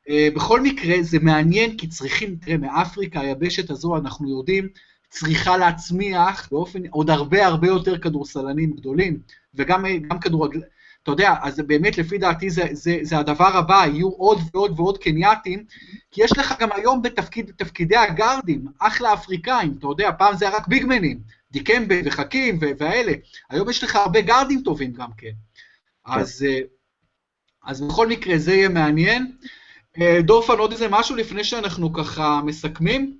Uh, 0.09 0.35
בכל 0.35 0.61
מקרה, 0.61 0.95
זה 1.01 1.17
מעניין, 1.21 1.77
כי 1.77 1.87
צריכים, 1.87 2.35
תראה, 2.35 2.57
מאפריקה, 2.57 3.19
היבשת 3.19 3.69
הזו, 3.69 3.97
אנחנו 3.97 4.29
יודעים 4.29 4.67
צריכה 5.09 5.57
להצמיח 5.57 6.47
באופן 6.51 6.87
עוד 6.89 7.09
הרבה 7.09 7.45
הרבה 7.45 7.67
יותר 7.67 7.97
כדורסלנים 7.97 8.73
גדולים, 8.73 9.19
וגם 9.55 9.85
כדורגל... 10.21 10.61
אתה 11.03 11.11
יודע, 11.11 11.35
אז 11.41 11.59
באמת 11.59 11.97
לפי 11.97 12.17
דעתי 12.17 12.49
זה, 12.49 12.67
זה, 12.71 12.97
זה 13.01 13.17
הדבר 13.17 13.57
הבא, 13.57 13.85
יהיו 13.85 14.09
עוד 14.09 14.39
ועוד 14.53 14.79
ועוד 14.79 14.97
קנייתים, 14.97 15.63
כי 16.11 16.23
יש 16.23 16.31
לך 16.37 16.53
גם 16.59 16.69
היום 16.75 17.01
בתפקיד, 17.01 17.47
בתפקידי 17.47 17.95
הגארדים, 17.95 18.65
אחלה 18.79 19.13
אפריקאים, 19.13 19.75
אתה 19.79 19.87
יודע, 19.87 20.11
פעם 20.17 20.37
זה 20.37 20.47
היה 20.47 20.57
רק 20.57 20.67
ביגמנים, 20.67 21.19
דיקמבה 21.51 21.95
וחכים 22.05 22.59
והאלה, 22.79 23.11
היום 23.49 23.69
יש 23.69 23.83
לך 23.83 23.95
הרבה 23.95 24.21
גארדים 24.21 24.61
טובים 24.61 24.93
גם 24.93 25.09
כן. 25.17 25.27
כן. 25.27 26.11
אז, 26.11 26.45
אה, 26.47 26.59
אז 27.63 27.81
בכל 27.81 28.07
מקרה 28.07 28.37
זה 28.37 28.53
יהיה 28.53 28.69
מעניין. 28.69 29.31
אה, 30.01 30.21
דורפן, 30.21 30.57
עוד 30.57 30.71
איזה 30.71 30.87
משהו 30.89 31.15
לפני 31.15 31.43
שאנחנו 31.43 31.93
ככה 31.93 32.41
מסכמים? 32.45 33.18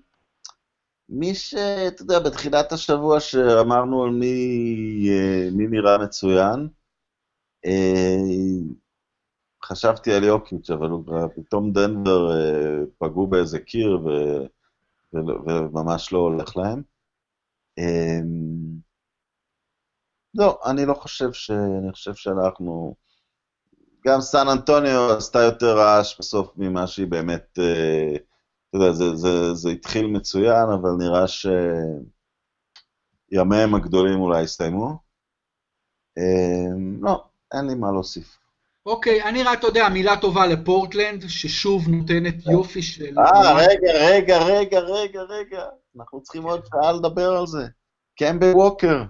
מי 1.10 1.36
ש... 1.36 1.53
אתה 1.88 2.01
יודע, 2.01 2.20
בתחילת 2.20 2.72
השבוע 2.72 3.20
שאמרנו 3.20 4.03
על 4.03 4.10
מי, 4.10 5.10
אה, 5.10 5.49
מי 5.51 5.68
נראה 5.68 5.97
מצוין, 5.97 6.68
אה, 7.66 8.18
חשבתי 9.64 10.14
על 10.14 10.24
יוקיץ', 10.24 10.70
אבל 10.70 10.89
פתאום 11.36 11.72
דנבר 11.72 12.32
אה, 12.32 12.86
פגעו 12.97 13.28
באיזה 13.28 13.60
קיר 13.60 13.99
ו... 14.05 14.10
וממש 15.14 16.14
לא 16.14 16.20
הולך 16.20 16.57
להם. 16.57 16.82
לא, 20.34 20.60
אני 20.66 20.86
לא 20.86 20.93
חושב 20.93 21.34
ש... 21.34 21.51
אני 21.51 21.91
חושב 21.91 22.14
שאנחנו... 22.14 22.95
גם 24.05 24.22
סן 24.22 24.47
אנטוניו 24.47 25.12
עשתה 25.18 25.39
יותר 25.39 25.78
רעש 25.78 26.20
בסוף 26.20 26.51
ממה 26.57 26.88
שהיא 26.88 27.07
באמת... 27.07 27.60
אתה 28.70 28.78
יודע, 28.78 28.91
זה, 28.91 29.15
זה, 29.15 29.53
זה 29.53 29.70
התחיל 29.70 30.07
מצוין, 30.07 30.70
אבל 30.70 30.89
נראה 30.97 31.28
שימיהם 33.28 33.76
הגדולים 33.76 34.20
אולי 34.20 34.43
הסתיימו. 34.43 34.97
לא, 37.01 37.24
אין 37.53 37.67
לי 37.67 37.76
מה 37.76 37.91
להוסיף. 37.91 38.39
אוקיי, 38.86 39.24
אני 39.24 39.43
רק, 39.43 39.59
אתה 39.59 39.67
יודע, 39.67 39.89
מילה 39.89 40.17
טובה 40.22 40.47
לפורטלנד, 40.47 41.24
ששוב 41.28 41.89
נותנת 41.89 42.36
יופי 42.51 42.82
של... 42.82 43.20
אה, 43.20 43.55
רגע, 43.55 43.91
רגע, 43.93 44.38
רגע, 44.38 44.80
רגע, 44.80 45.22
רגע. 45.22 45.65
אנחנו 45.97 46.22
צריכים 46.22 46.43
עוד 46.43 46.65
שעה 46.65 46.91
לדבר 46.91 47.38
על 47.38 47.47
זה. 47.47 47.67
קמבה 48.20 48.55
ווקר. 48.55 49.03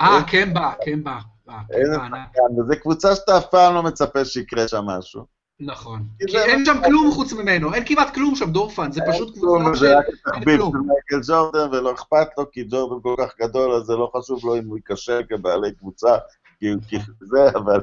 אה, 0.00 0.22
קמבה, 0.30 0.72
קמבה. 0.84 1.18
שחקן, 1.46 2.60
וזו 2.60 2.80
קבוצה 2.80 3.14
שאתה 3.14 3.38
אף 3.38 3.46
פעם 3.50 3.74
לא 3.74 3.82
מצפה 3.82 4.24
שיקרה 4.24 4.68
שם 4.68 4.84
משהו. 4.84 5.39
נכון. 5.60 6.02
כי 6.28 6.38
אין 6.38 6.64
שם 6.64 6.76
כלום 6.84 7.10
חוץ 7.10 7.32
ממנו, 7.32 7.74
אין 7.74 7.84
כמעט 7.86 8.14
כלום 8.14 8.36
שם, 8.36 8.50
דורפן, 8.52 8.92
זה 8.92 9.00
פשוט 9.12 9.34
קבוצה 9.34 9.74
של... 9.74 9.80
זה 9.80 9.98
רק 9.98 10.04
תחביב 10.24 10.60
של 10.60 10.78
מייקל 10.78 11.20
ג'ורדן, 11.28 11.74
ולא 11.74 11.92
אכפת 11.94 12.28
לו, 12.38 12.50
כי 12.50 12.64
ג'ורדן 12.64 13.02
כל 13.02 13.14
כך 13.18 13.34
גדול, 13.40 13.72
אז 13.72 13.82
זה 13.82 13.92
לא 13.92 14.10
חשוב 14.16 14.44
לו 14.44 14.58
אם 14.58 14.66
הוא 14.66 14.76
ייכשל 14.76 15.22
כבעלי 15.28 15.74
קבוצה, 15.74 16.16
כי 16.60 16.96
זה, 17.30 17.48
אבל 17.54 17.80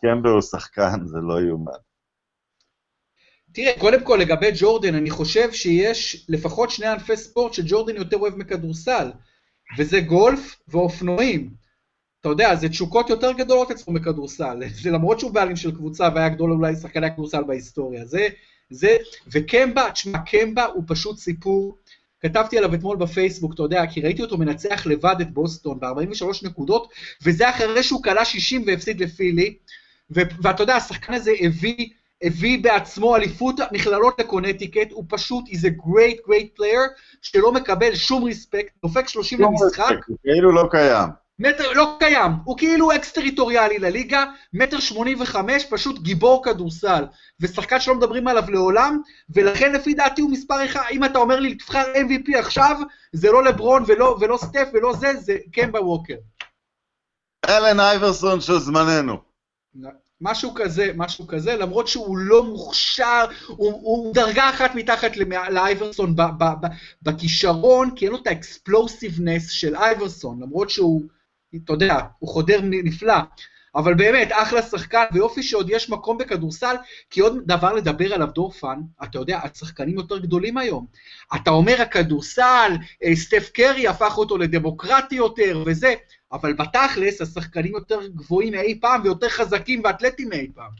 קמבר 0.00 0.30
הוא 0.30 0.40
שחקן, 0.40 1.06
זה 1.06 1.18
לא 1.18 1.40
יאומן. 1.40 1.72
תראה, 3.52 3.72
קודם 3.78 4.04
כל 4.04 4.18
לגבי 4.20 4.50
ג'ורדן, 4.54 4.94
אני 4.94 5.10
חושב 5.10 5.52
שיש 5.52 6.26
לפחות 6.28 6.70
שני 6.70 6.86
ענפי 6.86 7.16
ספורט 7.16 7.52
שג'ורדן 7.52 7.96
יותר 7.96 8.16
אוהב 8.16 8.36
מכדורסל, 8.36 9.10
וזה 9.78 10.00
גולף 10.00 10.56
ואופנועים. 10.68 11.63
אתה 12.24 12.32
יודע, 12.32 12.54
זה 12.54 12.68
תשוקות 12.68 13.10
יותר 13.10 13.32
גדולות 13.32 13.70
אצלו 13.70 13.92
מכדורסל, 13.92 14.62
זה 14.82 14.90
למרות 14.90 15.20
שהוא 15.20 15.30
בעלים 15.30 15.56
של 15.56 15.70
קבוצה 15.70 16.08
והיה 16.14 16.28
גדול 16.28 16.52
אולי 16.52 16.76
שחקני 16.76 17.06
הכדורסל 17.06 17.42
בהיסטוריה, 17.42 18.06
זה, 18.06 18.28
זה, 18.70 18.96
וקמבה, 19.32 19.90
תשמע, 19.90 20.18
קמבה 20.18 20.64
הוא 20.64 20.84
פשוט 20.86 21.18
סיפור, 21.18 21.76
כתבתי 22.20 22.58
עליו 22.58 22.74
אתמול 22.74 22.96
בפייסבוק, 22.96 23.54
אתה 23.54 23.62
יודע, 23.62 23.86
כי 23.86 24.00
ראיתי 24.00 24.22
אותו 24.22 24.38
מנצח 24.38 24.86
לבד 24.86 25.14
את 25.20 25.30
בוסטון 25.30 25.80
ב-43 25.80 26.26
נקודות, 26.42 26.92
וזה 27.22 27.50
אחרי 27.50 27.82
שהוא 27.82 28.02
כלה 28.02 28.24
60 28.24 28.64
והפסיד 28.66 29.00
לפילי, 29.00 29.56
ואתה 30.10 30.62
יודע, 30.62 30.76
השחקן 30.76 31.14
הזה 31.14 31.32
הביא, 31.40 31.88
הביא 32.22 32.62
בעצמו 32.62 33.16
אליפות 33.16 33.54
מכללות 33.72 34.20
לקונטיקט, 34.20 34.92
הוא 34.92 35.04
פשוט, 35.08 35.44
he's 35.48 35.64
a 35.64 35.86
great 35.86 36.28
great 36.28 36.60
player, 36.60 37.00
שלא 37.22 37.52
מקבל 37.52 37.94
שום 37.94 38.24
ריספקט, 38.24 38.72
דופק 38.82 39.08
30 39.08 39.40
למשחק. 39.40 39.94
כאילו 40.22 40.52
לא 40.52 40.68
קיים. 40.70 41.23
מטר 41.38 41.72
לא 41.72 41.96
קיים, 41.98 42.32
הוא 42.44 42.58
כאילו 42.58 42.92
אקס 42.92 43.12
טריטוריאלי 43.12 43.78
לליגה, 43.78 44.24
מטר 44.52 44.80
שמונים 44.80 45.20
וחמש, 45.20 45.64
פשוט 45.70 45.98
גיבור 45.98 46.44
כדורסל, 46.44 47.04
ושחקן 47.40 47.80
שלא 47.80 47.94
מדברים 47.94 48.28
עליו 48.28 48.50
לעולם, 48.50 49.00
ולכן 49.30 49.72
לפי 49.72 49.94
דעתי 49.94 50.22
הוא 50.22 50.30
מספר 50.30 50.64
אחד, 50.64 50.82
אם 50.90 51.04
אתה 51.04 51.18
אומר 51.18 51.40
לי 51.40 51.54
תבחר 51.54 51.84
MVP 51.94 52.38
עכשיו, 52.38 52.76
זה 53.12 53.30
לא 53.30 53.44
לברון 53.44 53.84
ולא, 53.86 54.16
ולא 54.20 54.36
סטף 54.36 54.68
ולא 54.72 54.92
זה, 54.92 55.14
זה 55.20 55.36
קמבה 55.52 55.80
ווקר. 55.80 56.16
אלן 57.48 57.80
אייברסון 57.80 58.40
של 58.40 58.58
זמננו. 58.58 59.16
משהו 60.20 60.54
כזה, 60.54 60.90
משהו 60.96 61.26
כזה, 61.26 61.56
למרות 61.56 61.88
שהוא 61.88 62.18
לא 62.18 62.44
מוכשר, 62.44 63.24
הוא, 63.46 63.72
הוא 63.72 64.14
דרגה 64.14 64.50
אחת 64.50 64.74
מתחת 64.74 65.16
לאייברסון 65.50 66.16
בכישרון, 67.02 67.90
כי 67.96 68.04
אין 68.04 68.12
לו 68.12 68.18
את 68.22 68.26
האקספלוסיבנס 68.26 69.50
של 69.50 69.76
אייברסון, 69.76 70.42
למרות 70.42 70.70
שהוא 70.70 71.02
אתה 71.64 71.72
יודע, 71.72 71.98
הוא 72.18 72.28
חודר 72.28 72.60
נפלא. 72.62 73.14
אבל 73.74 73.94
באמת, 73.94 74.28
אחלה 74.32 74.62
שחקן, 74.62 75.04
ויופי 75.12 75.42
שעוד 75.42 75.70
יש 75.70 75.90
מקום 75.90 76.18
בכדורסל, 76.18 76.74
כי 77.10 77.20
עוד 77.20 77.38
דבר 77.44 77.72
לדבר 77.72 78.14
עליו, 78.14 78.28
דורפן, 78.34 78.80
אתה 79.02 79.18
יודע, 79.18 79.38
השחקנים 79.42 79.94
יותר 79.94 80.18
גדולים 80.18 80.58
היום. 80.58 80.86
אתה 81.36 81.50
אומר, 81.50 81.82
הכדורסל, 81.82 82.72
אה, 83.04 83.16
סטף 83.16 83.50
קרי 83.54 83.88
הפך 83.88 84.18
אותו 84.18 84.38
לדמוקרטי 84.38 85.14
יותר 85.14 85.62
וזה, 85.66 85.94
אבל 86.32 86.52
בתכלס, 86.52 87.20
השחקנים 87.20 87.72
יותר 87.72 88.06
גבוהים 88.06 88.52
מאי 88.52 88.80
פעם 88.80 89.00
ויותר 89.04 89.28
חזקים 89.28 89.80
ואתלטים 89.84 90.28
מאי 90.28 90.48
פעם. 90.54 90.70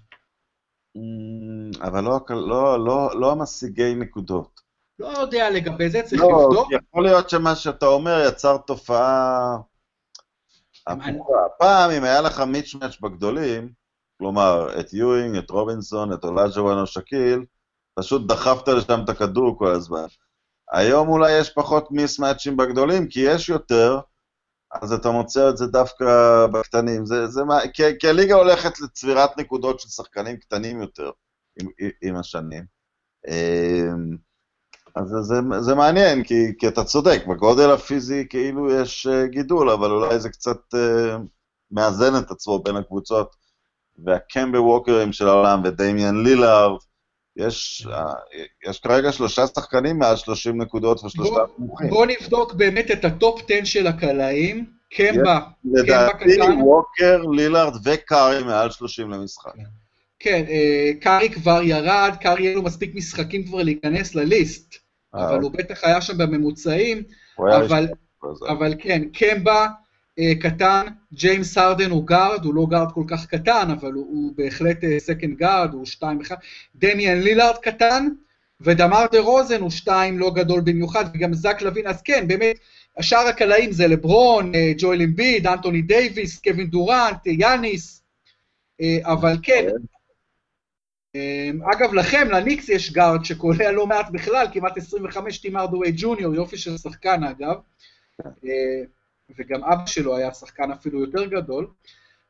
אממ, 0.96 1.84
אבל 1.86 2.04
לא, 2.04 2.20
לא, 2.30 2.84
לא, 2.84 3.20
לא 3.20 3.32
המשיגי 3.32 3.94
נקודות. 3.94 4.60
לא 4.98 5.08
יודע 5.08 5.50
לגבי 5.50 5.90
זה, 5.90 6.02
צריך 6.02 6.22
לא, 6.22 6.28
לבדוק. 6.28 6.68
יכול 6.72 7.02
להיות 7.04 7.30
שמה 7.30 7.54
שאתה 7.54 7.86
אומר 7.86 8.24
יצר 8.28 8.56
תופעה... 8.56 9.56
הפעם, 10.86 11.90
אם 11.90 12.04
היה 12.04 12.20
לך 12.20 12.40
mismatch 12.40 13.00
בגדולים, 13.00 13.72
כלומר, 14.18 14.80
את 14.80 14.92
יואינג, 14.92 15.36
את 15.36 15.50
רובינסון, 15.50 16.12
את 16.12 16.24
אולאג'וואן 16.24 16.78
או 16.78 16.86
שאקיל, 16.86 17.44
פשוט 17.98 18.28
דחפת 18.28 18.68
לשם 18.68 19.00
את 19.04 19.08
הכדור 19.08 19.58
כל 19.58 19.70
הזמן. 19.70 20.06
היום 20.72 21.08
אולי 21.08 21.38
יש 21.40 21.50
פחות 21.50 21.90
mismatch 21.90 22.43
ים 22.43 22.56
בגדולים, 22.56 23.08
כי 23.08 23.20
יש 23.20 23.48
יותר, 23.48 24.00
אז 24.82 24.92
אתה 24.92 25.10
מוצא 25.10 25.50
את 25.50 25.56
זה 25.56 25.66
דווקא 25.66 26.04
בקטנים. 26.52 27.06
זה, 27.06 27.26
זה 27.26 27.44
מה, 27.44 27.58
כי, 27.72 27.82
כי 27.98 28.08
הליגה 28.08 28.34
הולכת 28.34 28.80
לצבירת 28.80 29.38
נקודות 29.38 29.80
של 29.80 29.88
שחקנים 29.88 30.36
קטנים 30.36 30.80
יותר 30.80 31.10
עם, 31.60 31.68
עם 32.02 32.16
השנים. 32.16 32.64
אז 34.96 35.08
זה, 35.08 35.22
זה 35.22 35.60
זה 35.60 35.74
מעניין, 35.74 36.22
כי, 36.22 36.34
כי 36.58 36.68
אתה 36.68 36.84
צודק, 36.84 37.22
בגודל 37.28 37.70
הפיזי 37.70 38.26
כאילו 38.30 38.80
יש 38.80 39.06
uh, 39.06 39.26
גידול, 39.26 39.70
אבל 39.70 39.90
אולי 39.90 40.20
זה 40.20 40.28
קצת 40.28 40.74
uh, 40.74 40.78
מאזן 41.70 42.16
את 42.18 42.30
עצמו 42.30 42.58
בין 42.58 42.76
הקבוצות. 42.76 43.36
והקמבה 44.04 44.60
ווקרים 44.60 45.12
של 45.12 45.28
העולם 45.28 45.62
ודמיאן 45.64 46.22
לילארד, 46.22 46.78
יש, 47.36 47.86
uh, 47.90 48.70
יש 48.70 48.80
כרגע 48.80 49.12
שלושה 49.12 49.46
שחקנים 49.46 49.98
מעל 49.98 50.16
30 50.16 50.62
נקודות 50.62 51.04
ושלושה 51.04 51.40
נמוכים. 51.58 51.90
בוא 51.90 52.06
נבדוק 52.06 52.52
באמת 52.52 52.90
את 52.90 53.04
ה 53.04 53.13
top 53.13 53.40
10 53.48 53.64
של 53.64 53.86
הקלעים. 53.86 54.64
קמבה, 54.90 55.40
קמבה 55.62 56.08
קטן. 56.12 56.28
לדעתי 56.28 56.52
ווקר, 56.62 57.22
לילארד 57.32 57.72
וקארי 57.84 58.42
מעל 58.44 58.70
30 58.70 59.10
למשחק. 59.10 59.52
כן, 60.18 60.44
קארי 61.00 61.30
כבר 61.30 61.62
ירד, 61.62 62.16
קארי 62.20 62.42
יהיה 62.42 62.54
לו 62.54 62.62
מספיק 62.62 62.94
משחקים 62.94 63.44
כבר 63.44 63.62
להיכנס 63.62 64.14
ל 64.14 64.26
list. 64.26 64.83
אבל 65.14 65.40
הוא 65.40 65.50
בטח 65.50 65.84
היה 65.84 66.00
שם 66.00 66.18
בממוצעים, 66.18 67.02
אבל, 67.38 67.88
אבל 68.48 68.74
כן, 68.78 69.02
קמבה 69.12 69.66
אה, 70.18 70.32
קטן, 70.40 70.86
ג'יימס 71.12 71.58
הרדן 71.58 71.90
הוא 71.90 72.06
guard, 72.06 72.44
הוא 72.44 72.54
לא 72.54 72.66
guard 72.70 72.92
כל 72.92 73.04
כך 73.08 73.26
קטן, 73.26 73.70
אבל 73.70 73.92
הוא, 73.92 74.06
הוא 74.06 74.32
בהחלט 74.36 74.78
second 74.98 75.30
אה, 75.30 75.36
guard, 75.36 75.74
הוא 75.74 75.86
2-1, 75.86 76.02
דמיאן 76.74 77.20
לילארד 77.20 77.56
קטן, 77.62 78.08
ודמר 78.60 79.06
דה 79.12 79.20
רוזן 79.20 79.60
הוא 79.60 79.70
2 79.70 80.18
לא 80.18 80.30
גדול 80.34 80.60
במיוחד, 80.60 81.04
וגם 81.14 81.34
זק 81.34 81.62
לוין, 81.62 81.86
אז 81.86 82.02
כן, 82.02 82.28
באמת, 82.28 82.56
השאר 82.98 83.26
הקלעים 83.26 83.72
זה 83.72 83.86
לברון, 83.86 84.54
אה, 84.54 84.72
ג'ואל 84.78 85.02
אמביד, 85.02 85.46
אנטוני 85.46 85.82
דייוויס, 85.82 86.40
קווין 86.40 86.66
דורנט, 86.66 87.26
יאניס, 87.26 88.02
אה, 88.80 88.98
אבל 89.02 89.36
כן. 89.42 89.68
אמ, 89.68 89.93
אגב, 91.72 91.94
לכם, 91.94 92.28
לניקס 92.30 92.68
יש 92.68 92.92
guard 92.92 93.24
שקולע 93.24 93.72
לא 93.72 93.86
מעט 93.86 94.10
בכלל, 94.10 94.46
כמעט 94.52 94.78
25 94.78 95.38
טים 95.38 95.56
הארדווי 95.56 95.92
ג'וניור, 95.96 96.34
יופי 96.34 96.56
של 96.56 96.76
שחקן 96.76 97.24
אגב, 97.24 97.56
אה, 98.26 98.30
וגם 99.38 99.64
אבא 99.64 99.86
שלו 99.86 100.16
היה 100.16 100.34
שחקן 100.34 100.70
אפילו 100.70 101.00
יותר 101.00 101.24
גדול. 101.24 101.66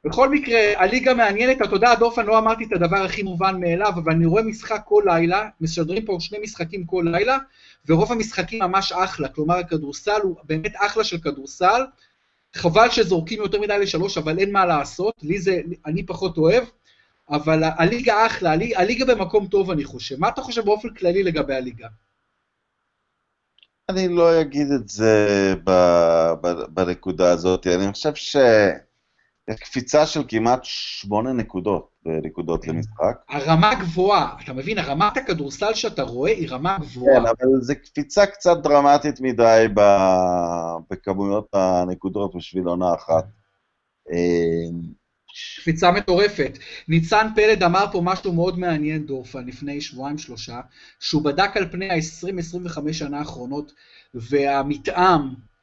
בכל 0.04 0.30
מקרה, 0.30 0.58
הליגה 0.76 1.14
מעניינת, 1.14 1.62
אתה 1.62 1.74
יודע, 1.74 1.94
דופן, 1.94 2.26
לא 2.26 2.38
אמרתי 2.38 2.64
את 2.64 2.72
הדבר 2.72 2.96
הכי 2.96 3.22
מובן 3.22 3.60
מאליו, 3.60 3.92
אבל 3.94 4.12
אני 4.12 4.26
רואה 4.26 4.42
משחק 4.42 4.82
כל 4.84 5.02
לילה, 5.06 5.48
משדרים 5.60 6.04
פה 6.04 6.16
שני 6.20 6.38
משחקים 6.42 6.86
כל 6.86 7.04
לילה, 7.12 7.38
ורוב 7.88 8.12
המשחקים 8.12 8.62
ממש 8.62 8.92
אחלה, 8.92 9.28
כלומר 9.28 9.56
הכדורסל 9.56 10.20
הוא 10.22 10.36
באמת 10.44 10.72
אחלה 10.76 11.04
של 11.04 11.18
כדורסל, 11.18 11.82
חבל 12.54 12.90
שזורקים 12.90 13.42
יותר 13.42 13.60
מדי 13.60 13.78
לשלוש, 13.78 14.18
אבל 14.18 14.38
אין 14.38 14.52
מה 14.52 14.66
לעשות, 14.66 15.14
לי 15.22 15.38
זה, 15.38 15.60
אני 15.86 16.06
פחות 16.06 16.38
אוהב. 16.38 16.64
אבל 17.30 17.62
הליגה 17.64 18.26
אחלה, 18.26 18.52
הליגה 18.76 19.14
במקום 19.14 19.46
טוב 19.46 19.70
אני 19.70 19.84
חושב. 19.84 20.20
מה 20.20 20.28
אתה 20.28 20.42
חושב 20.42 20.64
באופן 20.64 20.94
כללי 20.94 21.22
לגבי 21.22 21.54
הליגה? 21.54 21.88
אני 23.90 24.08
לא 24.08 24.40
אגיד 24.40 24.66
את 24.80 24.88
זה 24.88 25.54
ב, 25.64 25.70
ב, 26.40 26.48
בנקודה 26.68 27.30
הזאת. 27.30 27.66
אני 27.66 27.92
חושב 27.92 28.14
ש... 28.14 28.36
יש 29.48 29.60
קפיצה 29.60 30.06
של 30.06 30.20
כמעט 30.28 30.60
שמונה 30.62 31.32
נקודות 31.32 31.90
בנקודות 32.04 32.68
למשחק. 32.68 33.16
הרמה 33.28 33.74
גבוהה, 33.74 34.36
אתה 34.44 34.52
מבין? 34.52 34.78
הרמת 34.78 35.16
הכדורסל 35.16 35.74
שאתה 35.74 36.02
רואה 36.02 36.30
היא 36.30 36.48
רמה 36.50 36.78
גבוהה. 36.80 37.20
כן, 37.20 37.26
אבל 37.26 37.60
זו 37.60 37.74
קפיצה 37.84 38.26
קצת 38.26 38.56
דרמטית 38.62 39.20
מדי 39.20 39.66
ב... 39.74 39.80
בכמויות 40.90 41.48
הנקודות 41.52 42.36
בשביל 42.36 42.64
עונה 42.64 42.94
אחת. 42.94 43.24
קפיצה 45.56 45.90
מטורפת. 45.90 46.58
ניצן 46.88 47.28
פלד 47.36 47.62
אמר 47.62 47.86
פה 47.92 48.00
משהו 48.04 48.32
מאוד 48.32 48.58
מעניין, 48.58 49.06
דורפן, 49.06 49.46
לפני 49.46 49.80
שבועיים-שלושה, 49.80 50.60
שהוא 51.00 51.24
בדק 51.24 51.56
על 51.56 51.68
פני 51.70 51.90
ה-20-25 51.90 52.92
שנה 52.92 53.18
האחרונות, 53.18 53.72
והמתאם, 54.14 55.20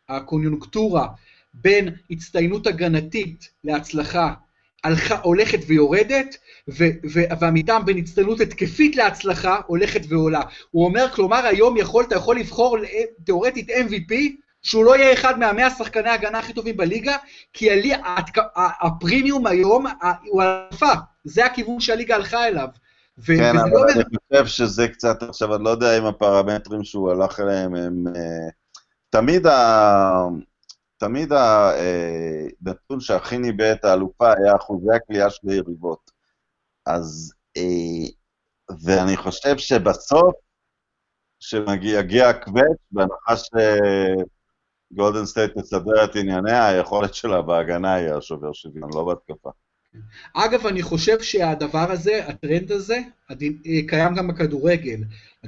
הקוניונקטורה, 0.10 1.08
בין 1.54 1.90
הצטיינות 2.10 2.68
הגנתית 2.68 3.50
להצלחה 3.64 4.34
הלכה, 4.84 5.20
הולכת 5.24 5.60
ויורדת, 5.68 6.38
ו- 6.70 6.84
ו- 7.14 7.40
והמתאם 7.40 7.86
בין 7.86 7.98
הצטיינות 7.98 8.42
התקפית 8.42 8.96
להצלחה 8.96 9.62
הולכת 9.68 10.02
ועולה. 10.10 10.42
הוא 10.72 10.86
אומר, 10.86 11.08
כלומר, 11.12 11.46
היום 11.46 11.78
יכול, 11.78 12.04
אתה 12.04 12.16
יכול 12.16 12.40
לבחור 12.40 12.78
תאורטית 13.24 13.70
MVP, 13.70 14.14
שהוא 14.64 14.86
לא 14.86 14.98
יהיה 14.98 15.14
אחד 15.14 15.40
מהמאה 15.40 15.70
שחקני 15.70 16.10
ההגנה 16.10 16.40
הכי 16.40 16.54
טובים 16.54 16.78
בליגה, 16.78 17.18
כי 17.54 17.72
הלי, 17.72 17.94
הפרימיום 18.56 19.48
היום 19.48 19.86
הוא 20.28 20.44
אלפה, 20.44 20.92
זה 21.24 21.46
הכיוון 21.46 21.80
שהליגה 21.80 22.16
הלכה 22.16 22.48
אליו. 22.48 22.68
כן, 23.26 23.58
אבל 23.58 23.70
לא 23.70 23.86
אני 23.96 24.04
חושב 24.30 24.46
שזה 24.46 24.88
קצת, 24.88 25.24
עכשיו, 25.24 25.56
אני 25.56 25.64
לא 25.64 25.70
יודע 25.70 25.98
אם 25.98 26.06
הפרמטרים 26.06 26.84
שהוא 26.84 27.12
הלך 27.12 27.40
אליהם 27.40 27.76
הם... 27.76 28.08
אה, 28.16 28.50
תמיד 29.10 29.48
ה... 29.48 30.28
תמיד 30.98 31.34
הנתון 31.34 32.98
אה, 32.98 33.02
שהכי 33.02 33.38
ניבא 33.38 33.72
את 33.72 33.86
האלופה 33.86 34.34
היה 34.38 34.56
אחוזי 34.56 34.96
הכלייה 34.96 35.30
של 35.30 35.50
היריבות. 35.50 36.12
אז, 36.86 37.34
אה, 37.58 38.08
ואני 38.84 39.18
חושב 39.18 39.58
שבסוף, 39.58 40.36
כשמגיע 41.40 42.30
הקווץ', 42.30 42.78
בהנחה 42.92 43.38
שגולדן 44.92 45.26
סטייט 45.26 45.58
תסדר 45.58 46.04
את 46.04 46.16
ענייניה, 46.16 46.68
היכולת 46.68 47.14
שלה 47.14 47.42
בהגנה 47.42 47.94
היא 47.94 48.10
השובר 48.10 48.54
שוויון, 48.54 48.90
לא 48.94 49.04
בהתקפה. 49.04 49.50
אגב, 50.34 50.68
אני 50.68 50.82
חושב 50.82 51.22
שהדבר 51.22 51.92
הזה, 51.92 52.28
הטרנד 52.28 52.72
הזה, 52.72 53.00
אה, 53.32 53.36
קיים 53.88 54.16
גם 54.16 54.28
בכדורגל. 54.28 54.98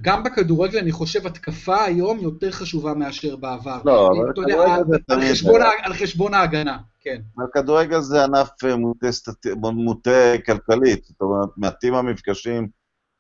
גם 0.02 0.24
בכדורגל 0.24 0.78
אני 0.78 0.92
חושב 0.92 1.28
התקפה 1.28 1.84
היום 1.84 2.20
יותר 2.20 2.52
חשובה 2.52 2.94
מאשר 2.94 3.36
בעבר. 3.36 3.82
לא, 3.86 4.08
אבל 4.08 4.30
בכדורגל 4.30 4.84
זה 4.90 4.98
תמיד... 5.08 5.32
חשבון, 5.32 5.62
על 5.84 5.94
חשבון 5.94 6.34
ההגנה, 6.34 6.78
כן. 7.02 7.22
הכדורגל 7.44 8.00
זה 8.00 8.24
ענף 8.24 8.50
אה, 8.66 8.76
מוטה, 8.76 9.12
סטט... 9.12 9.48
מוטה 9.62 10.34
כלכלית, 10.46 11.04
זאת 11.04 11.22
אומרת, 11.22 11.50
מעטים 11.58 11.94
המפגשים 11.94 12.68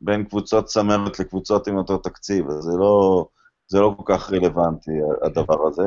בין 0.02 0.24
קבוצות 0.24 0.66
צמרת 0.66 1.20
לקבוצות 1.20 1.68
עם 1.68 1.78
אותו 1.78 1.98
תקציב, 1.98 2.50
אז 2.50 2.64
זה 2.64 2.78
לא, 2.78 3.26
זה 3.68 3.80
לא 3.80 3.96
כל 3.98 4.14
כך 4.14 4.32
רלוונטי, 4.32 4.92
הדבר 5.24 5.68
הזה. 5.68 5.84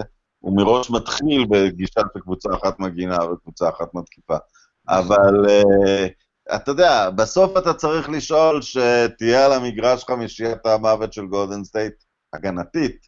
הוא 0.47 0.57
מראש 0.57 0.90
מתחיל 0.90 1.47
בגישה 1.51 2.01
של 2.14 2.20
קבוצה 2.20 2.49
אחת 2.55 2.80
מגינה 2.80 3.24
וקבוצה 3.24 3.68
אחת 3.68 3.94
מתקיפה. 3.94 4.36
אבל 4.88 5.47
אה, 5.46 6.57
אתה 6.57 6.70
יודע, 6.70 7.11
בסוף 7.11 7.57
אתה 7.59 7.74
צריך 7.74 8.09
לשאול 8.09 8.62
שתהיה 8.62 9.47
על 9.47 9.53
המגרש 9.53 10.05
חמישיית 10.05 10.66
המוות 10.66 11.12
של 11.12 11.26
גולדן 11.26 11.64
סטייט 11.64 11.94
הגנתית, 12.32 13.07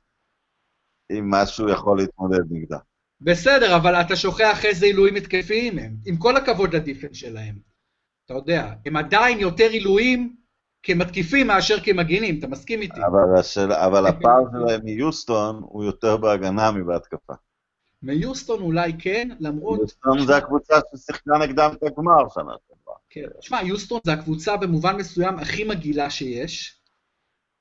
אם 1.10 1.30
משהו 1.30 1.70
יכול 1.70 1.98
להתמודד 1.98 2.44
נגדה. 2.50 2.78
בסדר, 3.20 3.76
אבל 3.76 3.94
אתה 3.94 4.16
שוכח 4.16 4.64
איזה 4.64 4.86
עילויים 4.86 5.16
התקפיים 5.16 5.78
הם, 5.78 5.96
עם 6.06 6.16
כל 6.16 6.36
הכבוד 6.36 6.76
ל 6.76 6.81
defense 6.81 7.16
שלהם. 7.16 7.58
אתה 8.24 8.34
יודע, 8.34 8.72
הם 8.86 8.96
עדיין 8.96 9.38
יותר 9.38 9.68
עילויים 9.70 10.36
כמתקיפים 10.88 11.46
מאשר 11.46 11.80
כמגינים, 11.80 12.38
אתה 12.38 12.46
מסכים 12.46 12.80
איתי? 12.80 13.00
אבל, 13.06 13.40
השאל, 13.40 13.72
אבל 13.72 14.06
הפער 14.06 14.42
שלהם 14.52 14.80
מיוסטון 14.84 15.60
הוא 15.62 15.84
יותר 15.84 16.16
בהגנה 16.16 16.70
מבהתקפה. 16.70 17.32
מיוסטון 18.02 18.62
אולי 18.62 18.92
כן, 18.98 19.28
למרות... 19.40 19.80
יוסטון 19.80 20.26
זה 20.26 20.36
הקבוצה 20.36 20.74
ששיחקה 20.90 21.38
נגדם 21.40 21.70
את 21.72 21.82
הגמר 21.82 22.28
שנה 22.34 22.52
שעברה. 22.68 22.96
כן, 23.10 23.26
תשמע, 23.40 23.62
יוסטון 23.62 24.00
זה 24.04 24.12
הקבוצה 24.12 24.56
במובן 24.56 24.96
מסוים 24.96 25.38
הכי 25.38 25.64
מגעילה 25.64 26.10
שיש, 26.10 26.76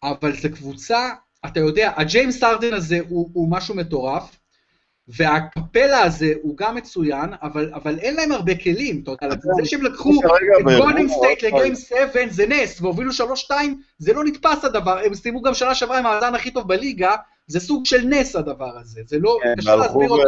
אבל 0.03 0.36
זו 0.36 0.49
קבוצה, 0.53 1.09
אתה 1.45 1.59
יודע, 1.59 1.93
הג'יימס 1.97 2.43
ארדן 2.43 2.73
הזה 2.73 2.99
הוא, 3.09 3.30
הוא 3.34 3.51
משהו 3.51 3.75
מטורף, 3.75 4.39
והקפלה 5.07 6.01
הזה 6.01 6.33
הוא 6.41 6.57
גם 6.57 6.75
מצוין, 6.75 7.29
אבל, 7.41 7.73
אבל 7.73 7.99
אין 7.99 8.15
להם 8.15 8.31
הרבה 8.31 8.55
כלים, 8.55 9.03
אתה 9.03 9.11
יודע, 9.11 9.35
זה 9.35 9.65
שהם 9.65 9.81
לקחו 9.81 10.11
את 10.59 10.63
גולדן 10.63 11.07
סטייט 11.07 11.43
ל 11.43 11.50
game 11.50 11.75
7 11.75 11.99
זה 12.29 12.47
נס, 12.47 12.81
והובילו 12.81 13.11
3-2, 13.49 13.51
זה 13.97 14.13
לא 14.13 14.23
נתפס 14.23 14.65
הדבר, 14.65 14.99
הם 15.05 15.13
סיימו 15.13 15.41
גם 15.41 15.53
שנה 15.53 15.75
שעברה 15.75 15.99
עם 15.99 16.05
המאזן 16.05 16.35
הכי 16.35 16.51
טוב 16.51 16.67
בליגה, 16.67 17.15
זה 17.47 17.59
סוג 17.59 17.85
של 17.85 18.01
נס 18.05 18.35
הדבר 18.35 18.77
הזה, 18.77 19.01
זה 19.05 19.19
לא, 19.19 19.37
כן, 19.43 19.53
קשה 19.57 19.75
להסביר 19.75 20.09
אותו. 20.09 20.23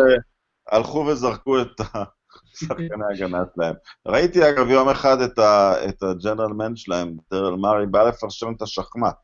הלכו 0.71 0.97
וזרקו 0.97 1.61
את 1.61 1.81
השחקני 1.81 3.03
ההגנה 3.09 3.43
שלהם. 3.55 3.75
ראיתי 4.07 4.49
אגב 4.49 4.69
יום 4.69 4.89
אחד 4.89 5.17
את 5.21 6.03
הג'נרל 6.03 6.53
מן 6.53 6.75
שלהם, 6.75 7.15
טרל 7.29 7.55
מארי, 7.55 7.85
בא 7.87 8.03
לפרשם 8.03 8.53
את 8.57 8.61
השחמט. 8.61 9.15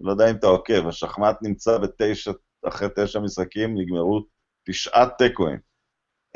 לא 0.00 0.10
יודע 0.10 0.30
אם 0.30 0.36
אתה 0.36 0.46
עוקב, 0.46 0.88
השחמט 0.88 1.36
נמצא 1.42 1.78
בתשע, 1.78 2.32
אחרי 2.68 2.88
תשע 2.96 3.20
משחקים, 3.20 3.74
נגמרו 3.78 4.24
תשעת 4.66 5.18
תיקואים. 5.18 5.58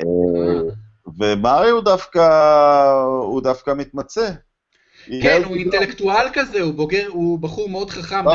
אה, 0.00 0.72
ומארי 1.18 1.70
הוא 1.70 1.82
דווקא, 1.82 2.28
הוא 3.22 3.42
דווקא 3.42 3.70
מתמצא. 3.76 4.30
כן, 5.22 5.42
הוא 5.44 5.56
אינטלקטואל 5.56 6.26
כזה, 6.32 6.62
הוא 6.62 6.74
בוגר, 6.74 7.06
הוא 7.08 7.38
בחור 7.38 7.68
מאוד 7.68 7.90
חכם. 7.90 8.24
לא, 8.24 8.34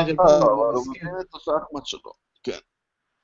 הוא 0.74 0.84
מכיר 0.90 1.08
את 1.20 1.34
השחמט 1.34 1.86
שלו. 1.86 2.12
כן. 2.42 2.58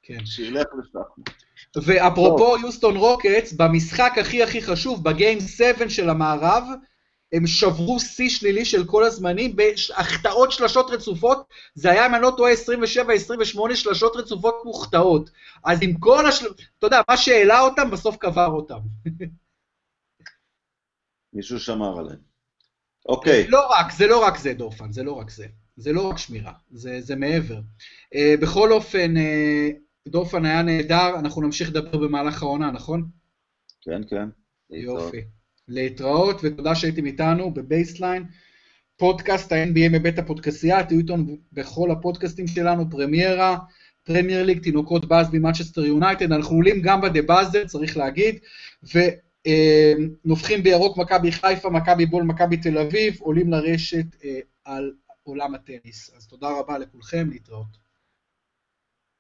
כן. 0.03 0.27
שילך 0.27 0.66
לשחמט. 0.79 1.31
ואפרופו 1.77 2.57
יוסטון 2.59 2.97
רוקטס, 2.97 3.53
במשחק 3.53 4.12
הכי 4.21 4.43
הכי 4.43 4.62
חשוב, 4.62 5.05
בגיים 5.05 5.41
7 5.41 5.89
של 5.89 6.11
המערב, 6.11 6.64
הם 7.33 7.47
שברו 7.47 8.01
שיא 8.01 8.29
שלילי 8.29 8.64
של 8.64 8.87
כל 8.87 9.05
הזמנים 9.05 9.57
בהחטאות 9.57 10.53
שלשות 10.53 10.91
רצופות, 10.91 11.47
זה 11.74 11.91
היה, 11.91 12.07
אם 12.07 12.14
אני 12.14 12.22
לא 12.22 12.33
טועה, 12.37 12.53
27-28 12.53 13.74
שלשות 13.74 14.16
רצופות 14.16 14.55
מוחטאות. 14.64 15.31
אז 15.64 15.79
עם 15.83 15.99
כל 15.99 16.26
השל... 16.26 16.47
אתה 16.79 16.87
יודע, 16.87 17.01
מה 17.09 17.16
שהעלה 17.16 17.61
אותם, 17.61 17.91
בסוף 17.91 18.16
קבר 18.16 18.47
אותם. 18.47 18.79
מישהו 21.33 21.61
שמר 21.61 21.99
עליהם. 21.99 22.20
אוקיי. 23.07 23.49
לא 23.49 23.70
רק, 23.70 23.93
זה 23.93 24.07
לא 24.07 24.24
רק 24.24 24.39
זה, 24.39 24.55
דורפן, 24.55 24.93
זה 24.93 25.03
לא 25.03 25.12
רק 25.12 25.31
זה. 25.31 25.47
זה 25.76 25.93
לא 25.93 26.11
רק 26.11 26.18
שמירה, 26.18 26.53
זה, 26.70 27.01
זה 27.01 27.16
מעבר. 27.16 27.61
אה, 28.14 28.41
בכל 28.43 28.72
אופן, 28.72 29.16
אה, 29.16 30.09
דורפן 30.09 30.45
היה 30.45 30.62
נהדר, 30.62 31.18
אנחנו 31.18 31.43
נמשיך 31.43 31.68
לדבר 31.68 31.99
במהלך 31.99 32.43
העונה, 32.43 32.70
נכון? 32.70 33.09
כן, 33.83 34.01
כן. 34.11 34.29
יופי. 34.70 35.24
להתראות, 35.69 36.41
ותודה 36.43 36.75
שהייתם 36.75 37.07
איתנו 37.07 37.55
בבייסליין. 37.55 38.25
פודקאסט 38.97 39.53
ה-NBA 39.53 39.89
מבית 39.93 40.19
הפודקסייה, 40.19 40.85
תהיו 40.85 40.99
איתנו 40.99 41.36
בכל 41.53 41.90
הפודקאסטים 41.90 42.47
שלנו, 42.47 42.90
פרמיירה, 42.90 43.59
פרמייר 44.03 44.45
ליג, 44.45 44.62
תינוקות 44.62 45.05
באזבי 45.05 45.32
מנצ'סטר 45.32 45.85
יונייטד, 45.85 46.32
אנחנו 46.32 46.57
עולים 46.57 46.82
גם 46.82 47.01
בדה 47.01 47.23
באזר, 47.23 47.66
צריך 47.66 47.97
להגיד, 47.97 48.39
ונובחים 48.95 50.62
בירוק 50.62 50.99
מכבי 50.99 51.32
חיפה, 51.32 51.70
מכבי 51.70 52.07
בול, 52.07 52.23
מכבי 52.23 52.57
תל 52.57 52.78
אביב, 52.78 53.16
עולים 53.20 53.51
לרשת 53.51 54.07
אה, 54.24 54.39
על 54.65 54.93
עולם 55.23 55.55
הטניס. 55.55 56.11
אז 56.16 56.27
תודה 56.27 56.49
רבה 56.59 56.78
לכולכם, 56.78 57.28
להתראות. 57.31 57.88